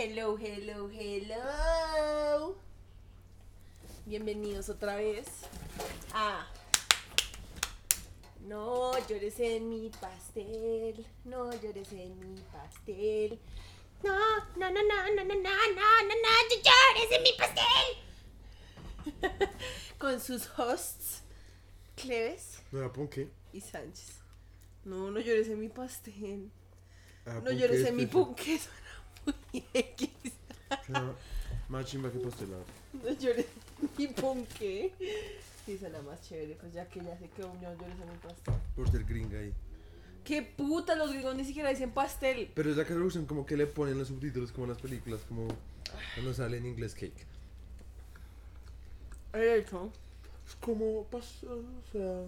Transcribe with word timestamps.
Hello, 0.00 0.38
hello, 0.38 0.88
hello. 0.92 2.54
Bienvenidos 4.06 4.68
otra 4.68 4.94
vez 4.94 5.26
a 6.14 6.46
No 8.46 8.92
llores 9.08 9.40
en 9.40 9.68
mi 9.68 9.90
pastel, 10.00 11.04
no 11.24 11.50
llores 11.52 11.90
en 11.90 12.16
mi 12.20 12.40
pastel. 12.42 13.40
No, 14.04 14.16
no, 14.56 14.70
no, 14.70 14.82
no, 14.84 15.02
no, 15.16 15.24
no, 15.24 15.24
no, 15.24 15.34
no, 15.34 15.34
no, 15.34 16.14
no, 16.14 16.30
llores 16.62 17.10
en 17.10 17.22
mi 17.24 17.32
pastel. 17.36 17.88
Con 19.98 20.20
sus 20.20 20.48
hosts, 20.56 21.22
Cleves 21.96 22.62
¿No 22.70 22.92
Ponque? 22.92 23.28
y 23.52 23.60
Sánchez. 23.60 24.20
No, 24.84 25.10
no 25.10 25.18
llores 25.18 25.48
en 25.48 25.58
mi 25.58 25.68
pastel. 25.68 26.52
Ah, 27.26 27.40
No 27.42 27.50
llores 27.50 27.84
en 27.84 27.96
mi 27.96 28.06
punque, 28.06 28.60
X. 29.74 30.08
Más 31.68 31.84
chimba 31.86 32.10
que 32.10 32.18
pastelado. 32.18 32.64
No 33.04 33.10
llores 33.12 33.46
en 33.82 33.90
mi 33.98 34.06
punque. 34.08 34.92
Sí, 35.66 35.76
suena 35.78 36.00
más 36.02 36.20
chévere, 36.22 36.54
pues 36.54 36.72
ya 36.72 36.86
que 36.88 37.00
ya 37.00 37.16
sé 37.18 37.28
que 37.36 37.42
no 37.42 37.54
llores 37.60 38.00
en 38.00 38.10
mi 38.10 38.18
pastel. 38.22 38.54
Por 38.74 38.90
ser 38.90 39.04
gringa 39.04 39.38
ahí. 39.38 39.52
¡Qué 40.24 40.42
puta! 40.42 40.94
Los 40.94 41.12
gringos 41.12 41.36
ni 41.36 41.44
siquiera 41.44 41.68
dicen 41.70 41.90
pastel. 41.90 42.50
Pero 42.54 42.70
es 42.70 42.76
la 42.76 42.84
traducción 42.84 43.26
como 43.26 43.44
que 43.46 43.56
le 43.56 43.66
ponen 43.66 43.98
los 43.98 44.08
subtítulos 44.08 44.52
como 44.52 44.64
en 44.64 44.70
las 44.72 44.80
películas, 44.80 45.20
como 45.28 45.46
cuando 46.14 46.32
sale 46.34 46.56
en 46.56 46.66
inglés 46.66 46.94
cake. 46.94 47.26
De 49.32 49.58
hecho, 49.58 49.92
Es 50.46 50.54
como 50.56 51.04
pas 51.04 51.44
o 51.44 51.62
sea. 51.92 52.22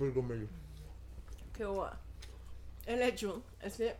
El 0.00 0.12
gomello. 0.12 0.46
qué 1.56 1.64
boba. 1.64 1.98
El 2.86 3.02
hecho 3.02 3.42
es 3.62 3.74
que 3.76 3.94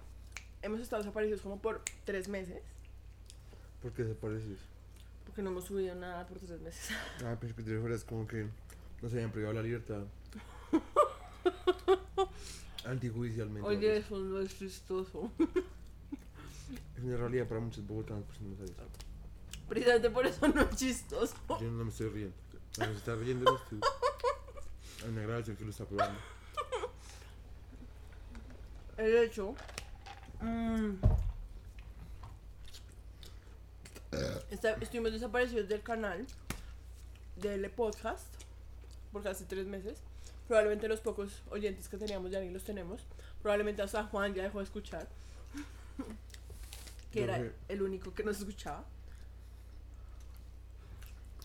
hemos 0.63 0.81
estado 0.81 1.03
desaparecidos 1.03 1.43
como 1.43 1.61
por 1.61 1.83
tres 2.05 2.29
meses. 2.29 2.63
¿Por 3.83 3.93
qué 3.93 4.05
se 4.05 4.13
eso? 4.13 4.63
Porque 5.25 5.43
no 5.43 5.51
hemos 5.51 5.65
subido 5.65 5.95
nada 5.95 6.27
por 6.27 6.39
tres 6.39 6.61
meses. 6.61 6.91
Ah, 7.25 7.37
pero 7.41 7.55
que 7.55 7.63
te 7.63 7.75
recuerdas 7.75 8.05
como 8.05 8.27
que 8.27 8.47
nos 9.01 9.13
habían 9.13 9.33
privado 9.33 9.55
la 9.55 9.63
libertad. 9.63 10.03
Antijudicialmente. 12.85 13.69
Oye, 13.69 13.99
eso 13.99 14.19
no 14.19 14.41
es 14.41 14.59
chistoso. 14.59 15.31
Es 16.97 17.05
una 17.05 17.17
realidad 17.17 17.47
para 17.47 17.61
muchos 17.61 17.87
bogotanos, 17.87 18.25
por 18.25 18.37
si 18.37 18.45
no 18.45 18.57
sabes. 18.57 18.73
Precisamente 19.69 20.11
por 20.11 20.27
eso 20.27 20.49
no 20.49 20.63
es 20.63 20.77
chistoso. 20.77 21.35
Yo 21.61 21.71
no 21.71 21.85
me 21.85 21.91
estoy 21.91 22.09
riendo. 22.09 22.37
No 22.79 22.85
se 22.87 22.93
está 22.93 23.15
riendo 23.15 23.51
eres 23.51 23.69
tú. 23.69 23.81
Hay 25.05 25.11
una 25.11 25.23
grabación 25.23 25.57
que 25.57 25.65
lo 25.65 25.71
está 25.71 25.87
probando. 25.87 26.19
El 28.97 29.17
hecho. 29.17 29.55
Mm, 30.41 30.97
está- 34.51 34.73
estuvimos 34.81 35.13
desaparecidos 35.13 35.69
del 35.69 35.83
canal 35.83 36.27
del 37.37 37.71
podcast 37.71 38.27
por 39.13 39.23
casi 39.23 39.45
tres 39.45 39.67
meses. 39.67 40.03
Probablemente 40.49 40.89
los 40.89 41.01
pocos 41.01 41.43
oyentes 41.51 41.89
que 41.89 41.97
teníamos 41.97 42.31
ya 42.31 42.41
ni 42.41 42.51
los 42.51 42.65
tenemos. 42.65 43.03
Probablemente 43.43 43.83
hasta 43.83 44.05
Juan 44.05 44.35
ya 44.35 44.43
dejó 44.43 44.59
de 44.59 44.65
escuchar. 44.65 45.09
que 47.13 47.25
era 47.25 47.43
el 47.69 47.83
único 47.83 48.15
que 48.15 48.23
nos 48.23 48.39
escuchaba. 48.39 48.85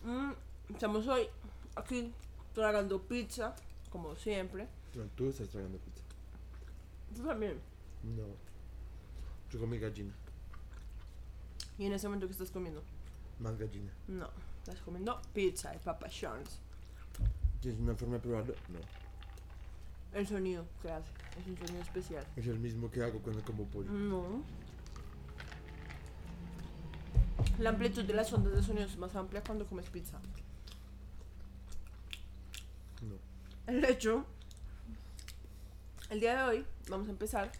Mm, 0.04 0.30
estamos 0.72 1.06
hoy 1.08 1.26
aquí 1.74 2.12
tragando 2.54 3.02
pizza, 3.02 3.54
como 3.90 4.14
siempre. 4.14 4.68
No, 4.94 5.02
tú 5.16 5.28
estás 5.28 5.48
tragando 5.48 5.78
pizza. 5.78 6.02
Tú 7.16 7.26
también. 7.26 7.58
No. 8.04 8.22
Yo 9.56 9.60
comí 9.60 9.78
gallina. 9.78 10.12
Y 11.78 11.86
en 11.86 11.94
ese 11.94 12.08
momento 12.08 12.26
que 12.26 12.32
estás 12.32 12.50
comiendo. 12.50 12.82
Más 13.38 13.56
gallina. 13.56 13.90
No, 14.06 14.28
estás 14.58 14.78
comiendo 14.80 15.18
pizza 15.32 15.70
de 15.70 15.78
Papa 15.78 16.08
John's. 16.08 16.60
¿Tienes 17.62 17.80
una 17.80 17.94
forma 17.94 18.16
de 18.16 18.20
probarlo? 18.20 18.54
No. 18.68 18.80
El 20.12 20.26
sonido 20.26 20.66
que 20.82 20.90
hace 20.90 21.10
es 21.40 21.46
un 21.46 21.56
sonido 21.56 21.80
especial. 21.80 22.26
Es 22.36 22.46
el 22.46 22.58
mismo 22.58 22.90
que 22.90 23.02
hago 23.02 23.18
cuando 23.20 23.42
como 23.44 23.64
pollo. 23.64 23.90
No. 23.90 24.42
La 27.58 27.70
amplitud 27.70 28.04
de 28.04 28.12
las 28.12 28.30
ondas 28.34 28.52
de 28.52 28.62
sonido 28.62 28.84
es 28.84 28.98
más 28.98 29.16
amplia 29.16 29.42
cuando 29.42 29.64
comes 29.64 29.88
pizza. 29.88 30.20
No. 33.00 33.14
El 33.72 33.82
hecho, 33.86 34.26
el 36.10 36.20
día 36.20 36.36
de 36.36 36.42
hoy 36.42 36.66
vamos 36.90 37.08
a 37.08 37.12
empezar. 37.12 37.50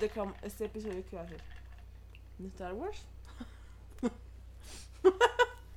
¿De 0.00 0.10
vam- 0.14 0.34
este 0.42 0.64
episodio 0.66 1.04
qué 1.08 1.16
va 1.16 1.22
a 1.22 1.28
ser? 1.28 1.40
¿De 2.38 2.48
Star 2.48 2.72
Wars? 2.74 3.04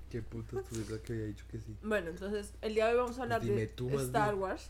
Qué 0.09 0.21
puto 0.21 0.61
la 0.89 0.97
que 0.99 1.13
había 1.13 1.25
dicho 1.25 1.45
que 1.49 1.59
sí. 1.59 1.75
Bueno, 1.83 2.09
entonces 2.11 2.53
el 2.61 2.73
día 2.75 2.85
de 2.87 2.93
hoy 2.93 2.97
vamos 2.99 3.19
a 3.19 3.23
hablar 3.23 3.41
Dime 3.41 3.57
de 3.61 3.67
tú 3.67 3.89
más 3.89 4.03
Star 4.03 4.29
bien. 4.29 4.41
Wars. 4.43 4.69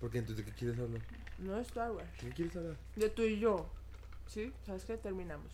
Porque 0.00 0.18
entonces, 0.18 0.44
¿de 0.44 0.50
qué 0.50 0.56
quieres 0.58 0.78
hablar? 0.78 1.00
No 1.38 1.54
de 1.54 1.62
Star 1.62 1.92
Wars. 1.92 2.10
¿De 2.20 2.28
qué 2.28 2.34
quieres 2.34 2.56
hablar? 2.56 2.76
De 2.96 3.08
tú 3.10 3.22
y 3.22 3.38
yo. 3.38 3.66
¿Sí? 4.26 4.52
¿Sabes 4.64 4.84
qué? 4.84 4.96
Terminamos. 4.96 5.52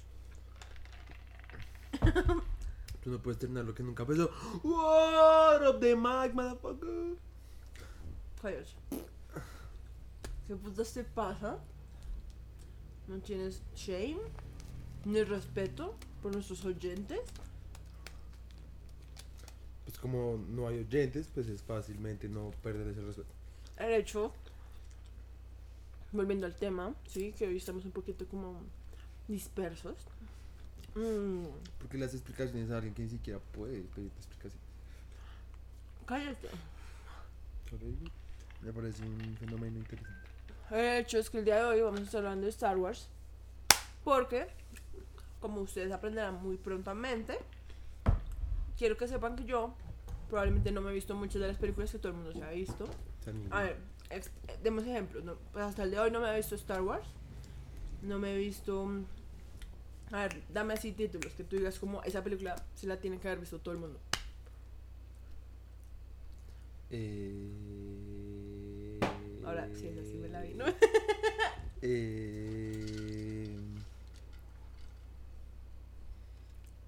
Tú 3.02 3.10
no 3.10 3.18
puedes 3.20 3.38
terminar 3.38 3.64
lo 3.64 3.74
que 3.74 3.82
nunca 3.82 4.04
empezó. 4.04 4.30
What 4.62 5.68
up 5.68 5.80
the 5.80 5.94
mic, 5.94 6.32
motherfucker? 6.34 7.16
¿Qué 10.46 10.56
putas 10.56 10.92
te 10.94 11.04
pasa? 11.04 11.58
¿No 13.08 13.18
tienes 13.18 13.62
shame? 13.74 14.18
¿Ni 15.04 15.22
respeto 15.24 15.94
por 16.22 16.32
nuestros 16.32 16.64
oyentes? 16.64 17.20
Pues 19.84 19.98
como 19.98 20.38
no 20.48 20.68
hay 20.68 20.78
oyentes, 20.78 21.28
pues 21.34 21.48
es 21.48 21.62
fácilmente 21.62 22.28
no 22.28 22.50
perder 22.62 22.88
ese 22.88 23.00
respeto. 23.02 23.28
El 23.76 23.92
hecho, 23.92 24.32
volviendo 26.12 26.46
al 26.46 26.54
tema, 26.54 26.94
sí, 27.08 27.32
que 27.32 27.46
hoy 27.48 27.56
estamos 27.56 27.84
un 27.84 27.90
poquito 27.90 28.26
como 28.26 28.60
dispersos. 29.28 29.96
Mm, 30.94 31.46
Porque 31.78 31.98
las 31.98 32.12
explicaciones 32.14 32.70
a 32.70 32.76
alguien 32.76 32.94
que 32.94 33.02
ni 33.02 33.08
siquiera 33.08 33.38
puede 33.40 33.80
pedirte 33.82 34.18
explicaciones. 34.18 34.68
cállate. 36.06 36.48
Me 38.62 38.72
parece 38.72 39.02
un 39.02 39.36
fenómeno 39.38 39.78
interesante. 39.78 40.21
El 40.72 41.02
hecho 41.02 41.18
es 41.18 41.28
que 41.28 41.38
el 41.38 41.44
día 41.44 41.56
de 41.56 41.64
hoy 41.64 41.80
vamos 41.82 42.00
a 42.00 42.02
estar 42.04 42.18
hablando 42.20 42.46
de 42.46 42.50
Star 42.50 42.78
Wars. 42.78 43.08
Porque, 44.04 44.46
como 45.38 45.60
ustedes 45.60 45.92
aprenderán 45.92 46.42
muy 46.42 46.56
prontamente, 46.56 47.38
quiero 48.78 48.96
que 48.96 49.06
sepan 49.06 49.36
que 49.36 49.44
yo 49.44 49.74
probablemente 50.30 50.72
no 50.72 50.80
me 50.80 50.90
he 50.90 50.94
visto 50.94 51.14
muchas 51.14 51.42
de 51.42 51.48
las 51.48 51.58
películas 51.58 51.92
que 51.92 51.98
todo 51.98 52.12
el 52.12 52.18
mundo 52.18 52.32
se 52.32 52.42
ha 52.42 52.50
visto. 52.50 52.86
A 53.50 53.64
ver, 53.64 53.76
demos 54.62 54.84
ejemplos. 54.84 55.22
¿no? 55.22 55.36
Pues 55.52 55.62
hasta 55.62 55.82
el 55.82 55.90
de 55.90 56.00
hoy 56.00 56.10
no 56.10 56.20
me 56.20 56.32
he 56.32 56.36
visto 56.36 56.54
Star 56.54 56.80
Wars. 56.80 57.06
No 58.00 58.18
me 58.18 58.34
he 58.34 58.38
visto. 58.38 58.88
A 60.10 60.22
ver, 60.22 60.42
dame 60.48 60.72
así 60.72 60.92
títulos 60.92 61.34
que 61.34 61.44
tú 61.44 61.56
digas 61.56 61.78
como 61.78 62.02
esa 62.02 62.24
película 62.24 62.56
se 62.74 62.86
la 62.86 62.96
tiene 62.96 63.18
que 63.18 63.28
haber 63.28 63.40
visto 63.40 63.58
todo 63.58 63.74
el 63.74 63.80
mundo. 63.80 63.98
Eh... 66.90 67.91
Ahora 69.44 69.68
sí, 69.74 69.88
esa 69.88 70.04
sí 70.04 70.18
me 70.18 70.28
la 70.28 70.40
vi, 70.40 70.54
¿no? 70.54 70.64
Eh... 71.84 73.48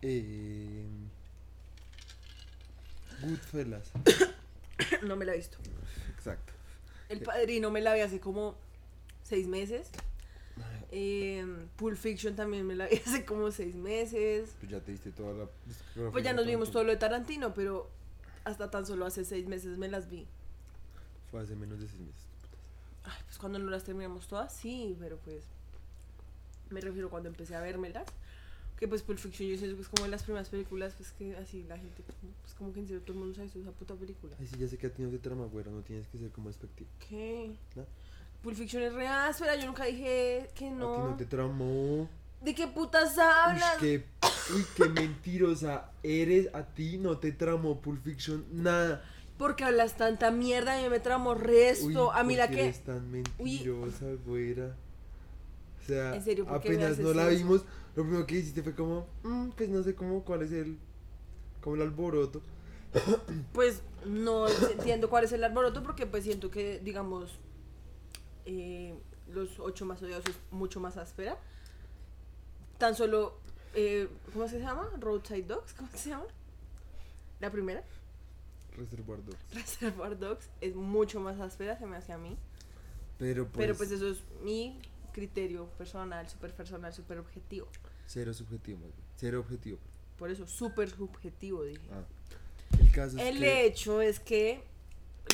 Eh... 0.03 0.85
Goodfellas. 3.21 3.91
no 5.03 5.17
me 5.17 5.25
la 5.25 5.35
he 5.35 5.39
visto. 5.39 5.59
Exacto. 6.17 6.53
El 7.09 7.21
padrino 7.21 7.71
me 7.71 7.81
la 7.81 7.95
vi 7.95 8.01
hace 8.01 8.21
como 8.21 8.55
seis 9.25 9.49
meses. 9.49 9.91
Eh, 10.93 11.45
Pulp 11.77 11.97
Fiction 11.97 12.37
también 12.37 12.65
me 12.65 12.77
la 12.77 12.87
vi 12.87 12.97
hace 13.07 13.25
como 13.25 13.51
seis 13.51 13.75
meses. 13.75 14.55
Pues 14.61 14.71
ya 14.71 14.81
te 14.81 14.93
diste 14.93 15.11
toda 15.11 15.33
la. 15.33 16.11
Pues 16.13 16.23
ya 16.23 16.33
nos 16.33 16.47
vimos 16.47 16.71
todo 16.71 16.85
lo 16.85 16.91
de 16.91 16.99
Tarantino, 16.99 17.53
pero 17.53 17.91
hasta 18.45 18.71
tan 18.71 18.87
solo 18.87 19.07
hace 19.07 19.25
seis 19.25 19.47
meses 19.49 19.77
me 19.77 19.89
las 19.89 20.09
vi. 20.09 20.27
Fue 21.31 21.41
hace 21.41 21.57
menos 21.57 21.81
de 21.81 21.89
seis 21.89 22.01
meses. 22.01 22.34
Ay, 23.05 23.19
pues 23.27 23.39
cuando 23.39 23.59
no 23.59 23.71
las 23.71 23.85
terminamos 23.85 24.27
todas, 24.29 24.53
sí, 24.55 24.97
pero 24.99 25.17
pues 25.19 25.45
me 26.71 26.81
refiero 26.81 27.11
cuando 27.11 27.29
empecé 27.29 27.55
a 27.55 27.61
vérmelas. 27.61 28.07
Que 28.79 28.89
pues 28.89 29.03
Pulp 29.03 29.19
Fiction 29.19 29.49
yo 29.49 29.57
siento 29.57 29.77
que 29.77 29.83
es 29.83 29.89
como 29.89 30.05
de 30.05 30.11
las 30.11 30.25
primeras 30.25 30.49
películas, 30.49 30.95
pues 30.97 31.13
que 31.13 31.37
así 31.37 31.63
la 31.69 31.77
gente, 31.79 32.03
pues 32.43 32.55
como 32.55 32.73
que 32.73 32.81
en 32.81 32.87
serio 32.89 33.03
todo 33.03 33.13
el 33.13 33.19
mundo 33.21 33.35
sabe 33.37 33.47
esa 33.47 33.71
puta 33.71 33.95
película. 33.95 34.35
Ay, 34.41 34.49
sí, 34.49 34.57
ya 34.59 34.67
sé 34.67 34.77
que 34.79 34.89
a 34.89 34.91
ti 34.93 35.03
no 35.03 35.11
te 35.11 35.19
trama, 35.19 35.45
güera, 35.47 35.71
no 35.71 35.81
tienes 35.83 36.09
que 36.09 36.19
ser 36.19 36.31
como 36.31 36.49
despectivo. 36.49 36.91
¿Qué? 37.09 37.55
¿No? 37.77 37.85
Pulp 38.43 38.57
Fiction 38.57 38.83
es 38.83 38.93
re 38.93 39.07
áspera, 39.07 39.55
yo 39.57 39.67
nunca 39.67 39.85
dije 39.85 40.51
que 40.57 40.67
A 40.67 40.71
ti 40.71 40.71
no. 40.71 41.11
no 41.11 41.17
te 41.17 41.25
tramó. 41.25 42.09
¿De 42.43 42.55
qué 42.55 42.67
putas 42.67 43.17
Uy, 43.17 43.23
hablas? 43.23 43.77
qué, 43.79 44.05
uy, 44.55 44.67
qué 44.77 44.89
mentirosa 44.89 45.91
eres. 46.03 46.53
A 46.53 46.65
ti 46.65 46.99
no 46.99 47.17
te 47.19 47.31
tramó 47.33 47.81
Pulp 47.81 48.03
Fiction 48.03 48.45
nada. 48.51 49.03
Porque 49.39 49.65
hablas 49.65 49.97
tanta 49.97 50.31
mierda 50.31 50.81
y 50.81 50.89
me 50.89 51.01
tramo 51.01 51.35
resto. 51.35 51.87
Uy, 52.09 52.13
a 52.15 52.23
mí 52.23 52.37
la 52.37 52.47
¿por 52.47 52.51
qué 52.51 52.57
que. 52.57 52.65
eres 52.69 52.85
tan 52.85 53.11
mentirosa, 53.11 54.07
güera. 54.25 54.77
O 55.83 55.87
sea, 55.87 56.15
En 56.15 56.23
serio, 56.25 56.47
¿por 56.47 56.61
qué 56.61 56.71
me 56.71 56.77
apenas 56.77 56.99
no 56.99 57.13
la 57.13 57.29
eso? 57.31 57.39
vimos, 57.39 57.65
lo 57.97 58.05
primero 58.05 58.27
que 58.27 58.37
hiciste 58.37 58.63
fue 58.63 58.75
como, 58.75 59.07
"Mm, 59.23 59.51
pues 59.51 59.69
no 59.69 59.83
sé 59.83 59.95
cómo, 59.95 60.23
cuál 60.25 60.43
es 60.43 60.53
el, 60.53 60.79
como 61.61 61.77
el 61.77 61.83
alboroto. 61.83 62.41
Pues 63.53 63.83
no 64.07 64.47
entiendo 64.49 65.11
cuál 65.11 65.25
es 65.25 65.33
el 65.33 65.43
alboroto 65.43 65.83
porque 65.83 66.07
pues 66.07 66.23
siento 66.25 66.51
que, 66.51 66.79
digamos, 66.81 67.39
eh, 68.47 68.95
los 69.33 69.59
ocho 69.59 69.85
más 69.85 70.01
odiados 70.03 70.25
es 70.29 70.37
mucho 70.53 70.79
más 70.81 70.97
áspera. 70.97 71.37
Tan 72.79 72.95
solo, 72.95 73.39
eh, 73.75 74.09
¿cómo 74.33 74.47
se 74.49 74.61
llama? 74.61 74.89
Roadside 75.01 75.45
Dogs, 75.47 75.73
¿cómo 75.75 75.89
se 75.95 76.11
llama? 76.11 76.25
La 77.41 77.51
primera, 77.51 77.83
Reservoir 78.77 79.25
Dogs. 79.25 79.39
Reservoir 79.55 80.19
Dogs, 80.19 80.49
es 80.61 80.75
mucho 80.75 81.21
más 81.21 81.41
áspera, 81.41 81.79
se 81.79 81.87
me 81.87 81.97
hace 81.97 82.13
a 82.13 82.19
mí. 82.19 82.37
Pero 83.19 83.47
pues, 83.47 83.67
Pero 83.67 83.77
pues 83.77 83.91
eso 83.91 84.09
es 84.09 84.23
mi 84.43 84.79
criterio 85.13 85.67
personal, 85.79 86.29
súper 86.29 86.53
personal, 86.53 86.93
súper 86.93 87.19
objetivo. 87.19 87.69
cero 88.07 88.35
subjetivo, 88.35 88.79
más 88.81 88.89
bien. 88.89 89.07
Cero 89.17 89.41
objetivo. 89.41 89.79
Por 90.19 90.31
eso, 90.31 90.47
súper 90.47 90.91
subjetivo, 90.91 91.65
dije. 91.65 91.83
Ah. 91.93 92.05
El 92.81 92.91
caso 92.91 93.17
es 93.19 93.25
El 93.25 93.39
que... 93.39 93.67
hecho 93.67 94.01
es 94.01 94.21
que 94.21 94.63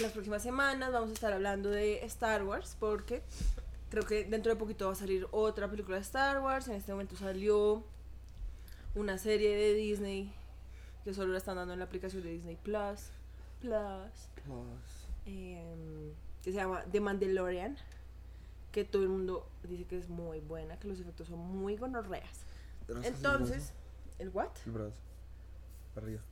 las 0.00 0.12
próximas 0.12 0.42
semanas 0.42 0.92
vamos 0.92 1.10
a 1.10 1.12
estar 1.14 1.32
hablando 1.32 1.70
de 1.70 2.04
Star 2.04 2.44
Wars 2.44 2.76
porque 2.78 3.22
creo 3.90 4.04
que 4.04 4.24
dentro 4.24 4.52
de 4.52 4.56
poquito 4.58 4.86
va 4.86 4.92
a 4.92 4.96
salir 4.96 5.26
otra 5.30 5.68
película 5.68 5.96
de 5.96 6.02
Star 6.02 6.40
Wars. 6.40 6.68
En 6.68 6.74
este 6.74 6.92
momento 6.92 7.16
salió 7.16 7.84
una 8.94 9.18
serie 9.18 9.56
de 9.56 9.74
Disney 9.74 10.32
que 11.04 11.14
solo 11.14 11.32
la 11.32 11.38
están 11.38 11.56
dando 11.56 11.72
en 11.72 11.78
la 11.78 11.86
aplicación 11.86 12.22
de 12.22 12.30
Disney 12.30 12.56
Plus. 12.56 13.10
Plus. 13.60 14.30
em, 15.26 16.12
que 16.42 16.50
se 16.50 16.56
llama 16.56 16.84
The 16.90 17.00
Mandalorian. 17.00 17.76
Que 18.72 18.84
todo 18.84 19.02
el 19.02 19.08
mundo 19.08 19.48
dice 19.64 19.84
que 19.84 19.98
es 19.98 20.08
muy 20.08 20.40
buena, 20.40 20.78
que 20.78 20.86
los 20.86 21.00
efectos 21.00 21.26
son 21.28 21.40
muy 21.40 21.76
gonorreas. 21.76 22.44
Entonces, 23.02 23.72
¿el 24.18 24.28
what? 24.30 24.50
El 24.64 24.72
brazo. 24.72 25.00
Arriba. 25.96 26.22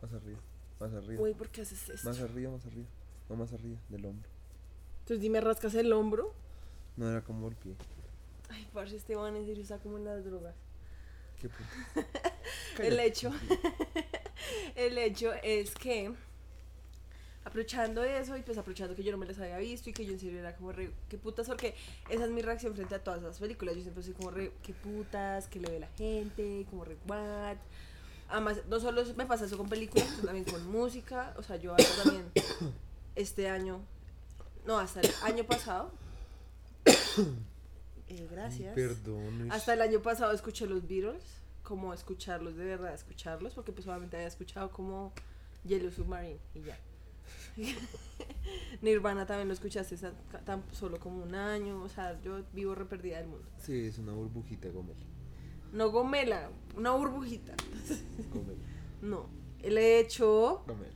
Más 0.00 0.12
arriba. 0.12 0.38
Más 0.80 0.92
arriba. 0.94 1.22
Uy, 1.22 1.34
¿por 1.34 1.48
qué 1.50 1.62
haces 1.62 1.88
esto? 1.88 2.08
Más 2.08 2.20
arriba, 2.20 2.50
más 2.50 2.64
arriba. 2.66 2.86
No 3.28 3.36
más 3.36 3.52
arriba, 3.52 3.78
del 3.88 4.04
hombro. 4.06 4.28
Entonces 5.00 5.20
dime, 5.20 5.40
rascas 5.40 5.74
el 5.74 5.92
hombro. 5.92 6.34
No 6.96 7.10
era 7.10 7.22
como 7.22 7.48
el 7.48 7.56
pie. 7.56 7.74
Ay, 8.48 8.66
parce, 8.72 8.96
este 8.96 9.16
man 9.16 9.36
en 9.36 9.46
serio 9.46 9.62
está 9.62 9.78
como 9.78 9.98
en 9.98 10.04
las 10.04 10.24
drogas. 10.24 10.54
Qué 11.40 11.48
puto. 11.48 12.08
El 12.82 12.98
hecho, 12.98 13.30
el 14.74 14.98
hecho 14.98 15.32
es 15.42 15.74
que, 15.74 16.12
aprovechando 17.44 18.02
eso 18.02 18.36
y 18.36 18.42
pues 18.42 18.56
aprovechando 18.56 18.96
que 18.96 19.04
yo 19.04 19.12
no 19.12 19.18
me 19.18 19.26
las 19.26 19.38
había 19.38 19.58
visto 19.58 19.90
y 19.90 19.92
que 19.92 20.04
yo 20.06 20.12
en 20.12 20.18
serio 20.18 20.38
era 20.38 20.56
como 20.56 20.72
re, 20.72 20.90
qué 21.08 21.18
putas, 21.18 21.46
porque 21.46 21.74
esa 22.08 22.24
es 22.24 22.30
mi 22.30 22.42
reacción 22.42 22.74
frente 22.74 22.94
a 22.94 23.04
todas 23.04 23.20
esas 23.20 23.38
películas. 23.38 23.76
Yo 23.76 23.82
siempre 23.82 24.02
soy 24.02 24.14
como 24.14 24.30
re, 24.30 24.52
qué 24.62 24.72
putas, 24.72 25.46
qué 25.48 25.60
le 25.60 25.70
ve 25.70 25.80
la 25.80 25.88
gente, 25.88 26.66
como 26.70 26.84
re, 26.84 26.96
what. 27.06 27.56
Además, 28.30 28.62
no 28.68 28.80
solo 28.80 29.04
me 29.16 29.26
pasa 29.26 29.44
eso 29.44 29.58
con 29.58 29.68
películas, 29.68 30.08
sino 30.08 30.22
también 30.24 30.46
con 30.46 30.66
música. 30.70 31.34
O 31.36 31.42
sea, 31.42 31.56
yo 31.56 31.74
hasta 31.74 32.02
también 32.02 32.24
este 33.14 33.48
año, 33.48 33.80
no, 34.66 34.78
hasta 34.78 35.00
el 35.02 35.10
año 35.22 35.44
pasado. 35.44 35.92
eh, 38.08 38.28
gracias. 38.30 38.74
Perdón. 38.74 39.52
Hasta 39.52 39.74
el 39.74 39.82
año 39.82 40.00
pasado 40.00 40.32
escuché 40.32 40.66
los 40.66 40.88
Beatles, 40.88 41.22
como 41.62 41.92
escucharlos, 41.92 42.56
de 42.56 42.64
verdad 42.64 42.94
escucharlos, 42.94 43.52
porque 43.52 43.72
pues 43.72 43.86
obviamente 43.86 44.16
había 44.16 44.28
escuchado 44.28 44.70
como 44.70 45.12
Yellow 45.64 45.90
Submarine 45.90 46.40
y 46.54 46.62
ya. 46.62 46.78
Nirvana 48.82 49.26
también 49.26 49.48
lo 49.48 49.54
escuchaste 49.54 49.96
tan 50.44 50.64
solo 50.72 50.98
como 50.98 51.22
un 51.22 51.34
año, 51.34 51.82
o 51.82 51.88
sea, 51.88 52.20
yo 52.22 52.42
vivo 52.52 52.74
re 52.74 52.84
perdida 52.84 53.18
del 53.18 53.28
mundo. 53.28 53.46
Sí, 53.58 53.86
es 53.86 53.98
una 53.98 54.12
burbujita, 54.12 54.68
Gomel. 54.68 54.96
No 55.72 55.90
gomela, 55.90 56.50
una 56.76 56.92
burbujita. 56.92 57.54
Gomel. 58.32 58.56
No, 59.02 59.28
el 59.62 59.78
hecho, 59.78 60.62
Gomel. 60.66 60.92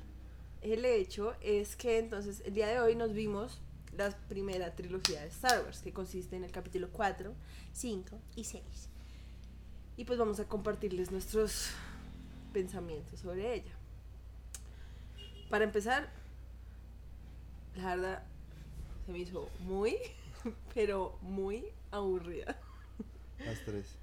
el 0.63 0.85
hecho 0.85 1.35
es 1.41 1.77
que 1.77 1.99
entonces 1.99 2.43
el 2.45 2.55
día 2.55 2.69
de 2.69 2.81
hoy 2.81 2.95
nos 2.95 3.13
vimos 3.13 3.61
la 3.97 4.11
primera 4.29 4.75
trilogía 4.75 5.23
de 5.23 5.29
Star 5.29 5.65
Wars, 5.65 5.81
que 5.81 5.93
consiste 5.93 6.37
en 6.37 6.45
el 6.45 6.53
capítulo 6.53 6.89
4, 6.93 7.35
5 7.73 8.19
y 8.37 8.45
6. 8.45 8.63
Y 9.97 10.05
pues 10.05 10.19
vamos 10.19 10.39
a 10.39 10.45
compartirles 10.47 11.11
nuestros 11.11 11.71
pensamientos 12.53 13.19
sobre 13.21 13.55
ella. 13.55 13.73
Para 15.51 15.65
empezar, 15.65 16.09
la 17.79 17.97
verdad 17.97 18.23
se 19.07 19.13
me 19.13 19.19
hizo 19.19 19.49
muy, 19.61 19.97
pero 20.75 21.17
muy 21.23 21.65
aburrida. 21.91 22.59
Las 23.45 23.65
tres. 23.65 23.97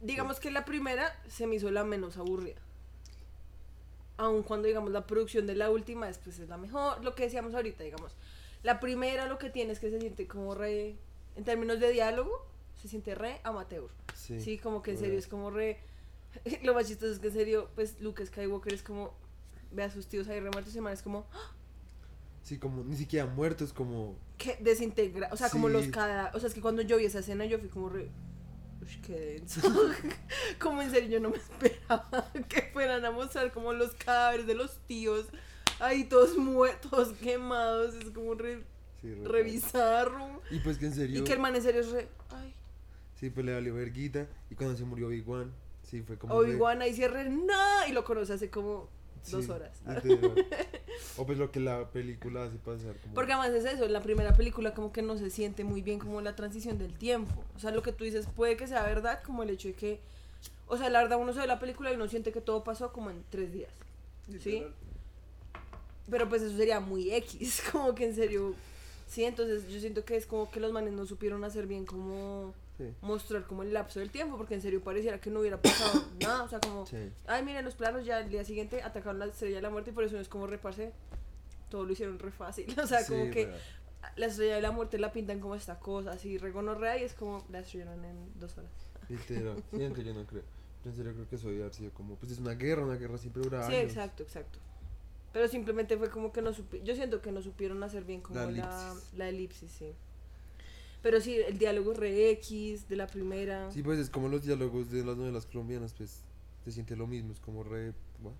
Digamos 0.00 0.40
que 0.40 0.50
la 0.50 0.64
primera 0.64 1.14
se 1.28 1.46
me 1.46 1.56
hizo 1.56 1.70
la 1.70 1.84
menos 1.84 2.16
aburrida. 2.16 2.60
Aun 4.16 4.42
cuando, 4.42 4.68
digamos, 4.68 4.92
la 4.92 5.06
producción 5.06 5.46
de 5.46 5.54
la 5.54 5.70
última 5.70 6.06
después 6.06 6.38
es 6.38 6.48
la 6.48 6.56
mejor. 6.56 7.04
Lo 7.04 7.14
que 7.14 7.24
decíamos 7.24 7.54
ahorita, 7.54 7.84
digamos. 7.84 8.14
La 8.62 8.80
primera 8.80 9.26
lo 9.26 9.38
que 9.38 9.50
tiene 9.50 9.72
es 9.72 9.80
que 9.80 9.90
se 9.90 10.00
siente 10.00 10.26
como 10.26 10.54
re... 10.54 10.96
En 11.36 11.44
términos 11.44 11.80
de 11.80 11.90
diálogo, 11.90 12.46
se 12.76 12.88
siente 12.88 13.14
re 13.14 13.40
amateur. 13.44 13.88
Sí. 14.14 14.40
Sí, 14.40 14.58
como 14.58 14.82
que 14.82 14.92
en 14.92 14.98
serio 14.98 15.18
es 15.18 15.26
como 15.26 15.50
re... 15.50 15.80
Lo 16.62 16.74
más 16.74 16.86
chistoso 16.86 17.12
es 17.12 17.18
que 17.18 17.28
en 17.28 17.32
serio, 17.32 17.70
pues 17.74 18.00
Luke 18.00 18.24
Skywalker 18.24 18.72
es 18.72 18.82
como... 18.82 19.14
Ve 19.72 19.84
a 19.84 19.90
sus 19.90 20.06
tíos 20.06 20.28
ahí 20.28 20.40
re 20.40 20.50
muertos 20.50 20.74
y 20.74 20.78
es 20.78 21.02
como... 21.02 21.26
¡Ah! 21.32 21.52
Sí, 22.42 22.58
como 22.58 22.82
ni 22.84 22.96
siquiera 22.96 23.26
muertos, 23.26 23.72
como. 23.72 24.16
que 24.38 24.56
desintegra, 24.60 25.28
o 25.32 25.36
sea, 25.36 25.50
como 25.50 25.68
los 25.68 25.86
cada, 25.88 26.30
o 26.34 26.40
sea, 26.40 26.48
es 26.48 26.54
que 26.54 26.60
cuando 26.60 26.82
yo 26.82 26.96
vi 26.96 27.04
esa 27.04 27.18
escena 27.20 27.44
yo 27.44 27.58
fui 27.58 27.68
como 27.68 27.88
re, 27.90 28.10
uy, 28.82 29.00
qué 29.02 29.18
denso, 29.38 29.60
como 30.58 30.80
en 30.82 30.90
serio 30.90 31.10
yo 31.10 31.20
no 31.20 31.30
me 31.30 31.36
esperaba 31.36 32.30
que 32.48 32.62
fueran 32.72 33.04
a 33.04 33.10
mostrar 33.10 33.52
como 33.52 33.72
los 33.72 33.92
cadáveres 33.94 34.46
de 34.46 34.54
los 34.54 34.78
tíos, 34.86 35.26
ahí 35.80 36.04
todos 36.04 36.36
muertos, 36.36 37.12
quemados, 37.22 37.94
es 37.94 38.10
como 38.10 38.34
re, 38.34 38.64
Sí, 39.02 39.14
re- 39.14 39.28
re 39.28 39.42
bizarro, 39.44 40.42
Y 40.50 40.58
pues 40.60 40.76
que 40.78 40.86
en 40.86 40.94
serio. 40.94 41.20
y 41.20 41.24
que 41.24 41.32
el 41.34 41.38
man 41.38 41.54
en 41.56 41.62
serio 41.62 41.80
es 41.82 41.90
re, 41.90 42.08
ay, 42.30 42.54
Sí, 43.16 43.28
pues 43.28 43.44
le 43.44 43.52
valió 43.52 43.74
verguita. 43.74 44.26
Y 44.50 44.54
cuando 44.54 44.76
se 44.78 44.84
murió 44.84 45.08
Big 45.08 45.28
One, 45.28 45.50
sí, 45.82 46.00
fue 46.02 46.16
como. 46.16 46.32
re- 46.42 46.52
Obi-Wan 46.52 46.80
ahí 46.80 46.94
cierre, 46.94 47.28
no, 47.28 47.86
y 47.86 47.92
lo 47.92 48.02
conoce 48.04 48.32
hace 48.32 48.48
como 48.50 48.88
dos 49.30 49.48
horas. 49.48 49.80
o 51.16 51.26
pues 51.26 51.38
lo 51.38 51.50
que 51.50 51.60
la 51.60 51.88
película 51.90 52.44
hace 52.44 52.56
pasar. 52.56 52.94
Como... 52.96 53.14
Porque 53.14 53.32
además 53.32 53.50
es 53.50 53.72
eso, 53.72 53.84
en 53.84 53.92
la 53.92 54.02
primera 54.02 54.34
película 54.34 54.74
como 54.74 54.92
que 54.92 55.02
no 55.02 55.16
se 55.18 55.30
siente 55.30 55.64
muy 55.64 55.82
bien 55.82 55.98
como 55.98 56.20
la 56.20 56.36
transición 56.36 56.78
del 56.78 56.96
tiempo. 56.96 57.44
O 57.56 57.58
sea, 57.58 57.70
lo 57.70 57.82
que 57.82 57.92
tú 57.92 58.04
dices 58.04 58.26
puede 58.26 58.56
que 58.56 58.66
sea 58.66 58.82
verdad, 58.82 59.22
como 59.22 59.42
el 59.42 59.50
hecho 59.50 59.68
de 59.68 59.74
que, 59.74 60.00
o 60.66 60.76
sea, 60.76 60.90
la 60.90 61.02
verdad 61.02 61.18
uno 61.20 61.32
se 61.32 61.40
ve 61.40 61.46
la 61.46 61.58
película 61.58 61.92
y 61.92 61.96
uno 61.96 62.08
siente 62.08 62.32
que 62.32 62.40
todo 62.40 62.64
pasó 62.64 62.92
como 62.92 63.10
en 63.10 63.22
tres 63.30 63.52
días. 63.52 63.72
¿Sí? 64.40 64.64
Pero 66.10 66.28
pues 66.28 66.42
eso 66.42 66.56
sería 66.56 66.80
muy 66.80 67.12
X, 67.12 67.62
como 67.72 67.94
que 67.94 68.04
en 68.06 68.14
serio, 68.14 68.54
sí, 69.06 69.24
entonces 69.24 69.68
yo 69.68 69.80
siento 69.80 70.04
que 70.04 70.16
es 70.16 70.26
como 70.26 70.50
que 70.50 70.60
los 70.60 70.72
manes 70.72 70.92
no 70.92 71.06
supieron 71.06 71.44
hacer 71.44 71.66
bien 71.66 71.84
como 71.84 72.54
Sí. 72.80 72.94
mostrar 73.02 73.44
como 73.46 73.62
el 73.62 73.72
lapso 73.72 74.00
del 74.00 74.10
tiempo, 74.10 74.36
porque 74.36 74.54
en 74.54 74.62
serio 74.62 74.82
pareciera 74.82 75.20
que 75.20 75.30
no 75.30 75.40
hubiera 75.40 75.60
pasado 75.60 76.02
nada, 76.20 76.42
o 76.44 76.48
sea, 76.48 76.60
como, 76.60 76.86
Sí. 76.86 76.96
ay, 77.26 77.44
miren 77.44 77.64
los 77.64 77.74
planos, 77.74 78.04
ya 78.06 78.20
el 78.20 78.30
día 78.30 78.44
siguiente 78.44 78.82
atacaron 78.82 79.18
la 79.18 79.26
estrella 79.26 79.56
de 79.56 79.62
la 79.62 79.70
muerte 79.70 79.90
y 79.90 79.92
por 79.92 80.04
eso 80.04 80.14
no 80.16 80.20
es 80.22 80.28
como 80.28 80.46
repase, 80.46 80.92
todo 81.68 81.84
lo 81.84 81.92
hicieron 81.92 82.18
re 82.18 82.30
fácil, 82.30 82.66
o 82.82 82.86
sea, 82.86 83.06
como 83.06 83.30
que 83.30 83.52
la 84.16 84.26
estrella 84.26 84.54
de 84.56 84.62
la 84.62 84.70
muerte 84.70 84.98
la 84.98 85.12
pintan 85.12 85.40
como 85.40 85.54
esta 85.54 85.78
cosa, 85.78 86.12
así 86.12 86.38
regonorrea 86.38 86.96
y 86.98 87.04
es 87.04 87.12
como 87.14 87.44
la 87.50 87.58
destruyeron 87.58 88.02
en 88.04 88.38
dos 88.40 88.56
horas. 88.58 88.70
Literal. 89.08 89.62
Aunque 89.72 90.04
yo 90.04 90.14
no 90.14 90.24
creo. 90.26 90.42
Yo 90.84 90.90
en 90.90 90.96
serio 90.96 91.12
creo 91.12 91.28
que 91.28 91.36
eso 91.36 91.48
debe 91.48 91.60
haber 91.60 91.74
sido 91.74 91.90
como. 91.92 92.14
Pues 92.16 92.32
es 92.32 92.38
una 92.38 92.54
guerra, 92.54 92.84
una 92.86 92.96
guerra 92.96 93.18
siempre 93.18 93.42
dura 93.42 93.66
Sí, 93.66 93.74
años. 93.74 93.90
exacto, 93.90 94.22
exacto. 94.22 94.58
Pero 95.32 95.46
simplemente 95.46 95.96
fue 95.98 96.08
como 96.08 96.32
que 96.32 96.40
no 96.42 96.54
supieron, 96.54 96.86
yo 96.86 96.94
siento 96.94 97.20
que 97.20 97.30
no 97.30 97.42
supieron 97.42 97.82
hacer 97.82 98.04
bien 98.04 98.20
como 98.22 98.40
La 98.40 98.94
la 99.16 99.28
elipsis, 99.28 99.70
sí. 99.70 99.92
Pero 101.02 101.20
sí, 101.20 101.36
el 101.36 101.58
diálogo 101.58 101.94
re 101.94 102.30
X 102.32 102.88
de 102.88 102.96
la 102.96 103.06
primera. 103.06 103.70
Sí, 103.70 103.82
pues 103.82 103.98
es 103.98 104.10
como 104.10 104.28
los 104.28 104.44
diálogos 104.44 104.90
de 104.90 105.04
las 105.04 105.16
novelas 105.16 105.46
colombianas, 105.46 105.94
pues 105.94 106.20
se 106.64 106.72
siente 106.72 106.96
lo 106.96 107.06
mismo, 107.06 107.32
es 107.32 107.40
como 107.40 107.62
re, 107.62 107.92
¿what? 108.22 108.32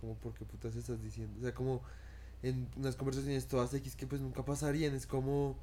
como 0.00 0.16
por 0.16 0.34
qué 0.34 0.44
putas 0.44 0.74
estás 0.74 1.00
diciendo, 1.00 1.38
o 1.38 1.42
sea, 1.42 1.54
como 1.54 1.80
en 2.42 2.68
unas 2.76 2.96
conversaciones 2.96 3.46
todas 3.46 3.72
X 3.72 3.94
que 3.94 4.06
pues 4.06 4.20
nunca 4.20 4.44
pasarían, 4.44 4.94
es 4.96 5.06
como, 5.06 5.56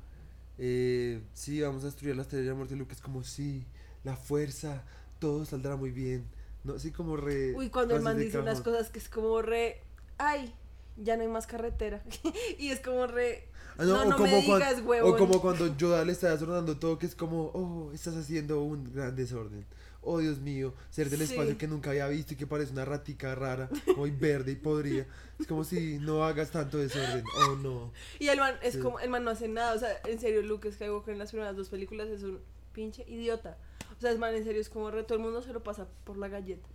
eh, 0.58 1.22
sí, 1.34 1.62
vamos 1.62 1.84
a 1.84 1.88
destruir 1.88 2.16
la 2.16 2.22
estrella 2.22 2.44
de 2.44 2.50
la 2.52 2.56
muerte, 2.56 2.78
Luke 2.78 2.94
es 2.94 3.02
como, 3.02 3.22
sí, 3.24 3.66
la 4.06 4.16
fuerza, 4.16 4.86
todo 5.20 5.44
saldrá 5.44 5.76
muy 5.76 5.92
bien, 5.92 6.26
no, 6.64 6.76
así 6.76 6.92
como 6.92 7.18
re... 7.18 7.54
Uy, 7.54 7.70
cuando 7.70 7.98
el 7.98 8.02
man 8.02 8.18
de 8.18 8.26
dice 8.26 8.40
unas 8.40 8.62
cosas 8.62 8.90
que 8.90 9.00
es 9.00 9.10
como 9.10 9.42
re, 9.42 9.82
ay, 10.18 10.54
ya 10.96 11.18
no 11.18 11.24
hay 11.24 11.30
más 11.30 11.46
carretera. 11.46 12.02
y 12.60 12.70
es 12.70 12.80
como 12.80 13.08
re, 13.08 13.49
no, 13.86 13.86
No, 13.86 14.02
o, 14.02 14.06
no 14.06 14.18
como 14.18 14.32
me 14.38 14.46
cuan- 14.46 14.60
digas, 14.60 14.80
o 14.80 14.84
huevón. 14.86 15.18
como 15.18 15.42
cuando 15.42 15.76
Yoda 15.78 16.04
le 16.06 16.12
está 16.12 16.32
desordenando 16.32 16.78
todo, 16.78 16.98
que 17.00 17.06
es 17.06 17.16
como, 17.16 17.46
oh, 17.54 17.92
estás 17.94 18.16
haciendo 18.16 18.62
un 18.62 18.94
gran 18.94 19.16
desorden. 19.16 19.66
Oh, 20.02 20.20
Dios 20.20 20.40
mío, 20.40 20.74
ser 20.90 21.10
del 21.10 21.20
Sí. 21.28 21.34
espacio 21.34 21.58
que 21.58 21.68
nunca 21.68 21.90
había 21.90 22.08
visto 22.08 22.34
y 22.34 22.38
que 22.38 22.48
parece 22.48 22.72
una 22.72 22.86
ratica 22.86 23.36
rara, 23.36 23.70
muy 23.98 24.12
verde 24.12 24.54
y 24.54 24.56
podrida. 24.56 25.06
Es 25.38 25.46
como 25.46 25.66
si 25.66 25.98
no 26.00 26.24
hagas 26.24 26.52
tanto 26.52 26.78
desorden. 26.78 27.24
Oh, 27.50 27.56
no. 27.56 27.92
Y 28.18 28.30
el 28.30 28.40
man 28.40 28.56
es 28.64 28.76
Sí. 28.76 28.80
como, 28.80 29.00
el 29.02 29.10
man 29.10 29.26
no 29.26 29.32
hace 29.32 29.50
nada, 29.50 29.74
o 29.74 29.80
sea, 29.80 29.90
en 30.06 30.20
serio, 30.20 30.42
Luke 30.42 30.72
Skywalker 30.72 31.12
en 31.14 31.20
las 31.20 31.32
primeras 31.32 31.56
dos 31.58 31.68
películas 31.70 32.08
es 32.08 32.24
un 32.24 32.40
pinche 32.74 33.04
idiota. 33.10 33.58
O 33.98 34.00
sea, 34.02 34.12
el 34.12 34.20
man 34.20 34.34
en 34.36 34.46
serio 34.46 34.62
es 34.62 34.70
como 34.70 34.90
re, 34.90 35.04
todo 35.04 35.18
el 35.18 35.24
mundo 35.24 35.42
se 35.42 35.52
lo 35.52 35.62
pasa 35.64 35.86
por 36.06 36.18
la 36.18 36.30
galleta. 36.30 36.66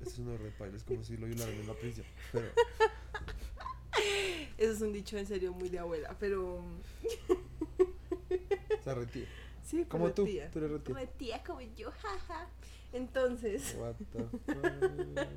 Eso 0.00 0.10
es 0.10 0.18
una 0.18 0.36
repaila, 0.38 0.76
es 0.78 0.82
como 0.84 1.04
si 1.04 1.16
lo 1.18 1.26
violaran 1.26 1.54
en 1.54 1.66
la 1.66 1.74
prisión. 1.74 2.06
Pero, 2.32 2.46
Eso 4.58 4.72
es 4.72 4.80
un 4.80 4.92
dicho 4.92 5.16
en 5.18 5.26
serio 5.26 5.52
muy 5.52 5.68
de 5.68 5.78
abuela, 5.80 6.16
pero 6.18 6.62
se 8.84 8.94
retira. 8.94 9.26
sí, 9.64 9.84
Como 9.86 10.12
tú, 10.12 10.24
tía. 10.24 10.50
tú 10.50 10.58
eres 10.58 10.70
retira. 10.70 10.98
Como 11.00 11.12
tía 11.18 11.42
como 11.44 11.60
yo, 11.60 11.90
jaja. 11.90 12.48
Entonces, 12.92 13.74
What 13.78 13.94
the 13.96 14.04
fuck? 14.54 15.28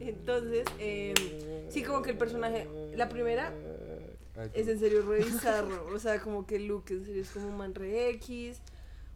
Entonces, 0.00 0.66
eh, 0.78 1.68
sí, 1.70 1.82
como 1.82 2.02
que 2.02 2.10
el 2.10 2.18
personaje- 2.18 2.68
la 2.96 3.08
primera 3.08 3.54
Ay, 4.36 4.50
es 4.52 4.68
en 4.68 4.78
serio 4.78 5.02
re 5.02 5.18
bizarro. 5.24 5.86
O 5.94 5.98
sea, 5.98 6.20
como 6.20 6.46
que 6.46 6.58
Luke 6.58 6.92
en 6.92 7.04
serio 7.06 7.22
es 7.22 7.30
como 7.30 7.48
un 7.48 7.56
man 7.56 7.74
re 7.74 8.10
X. 8.10 8.60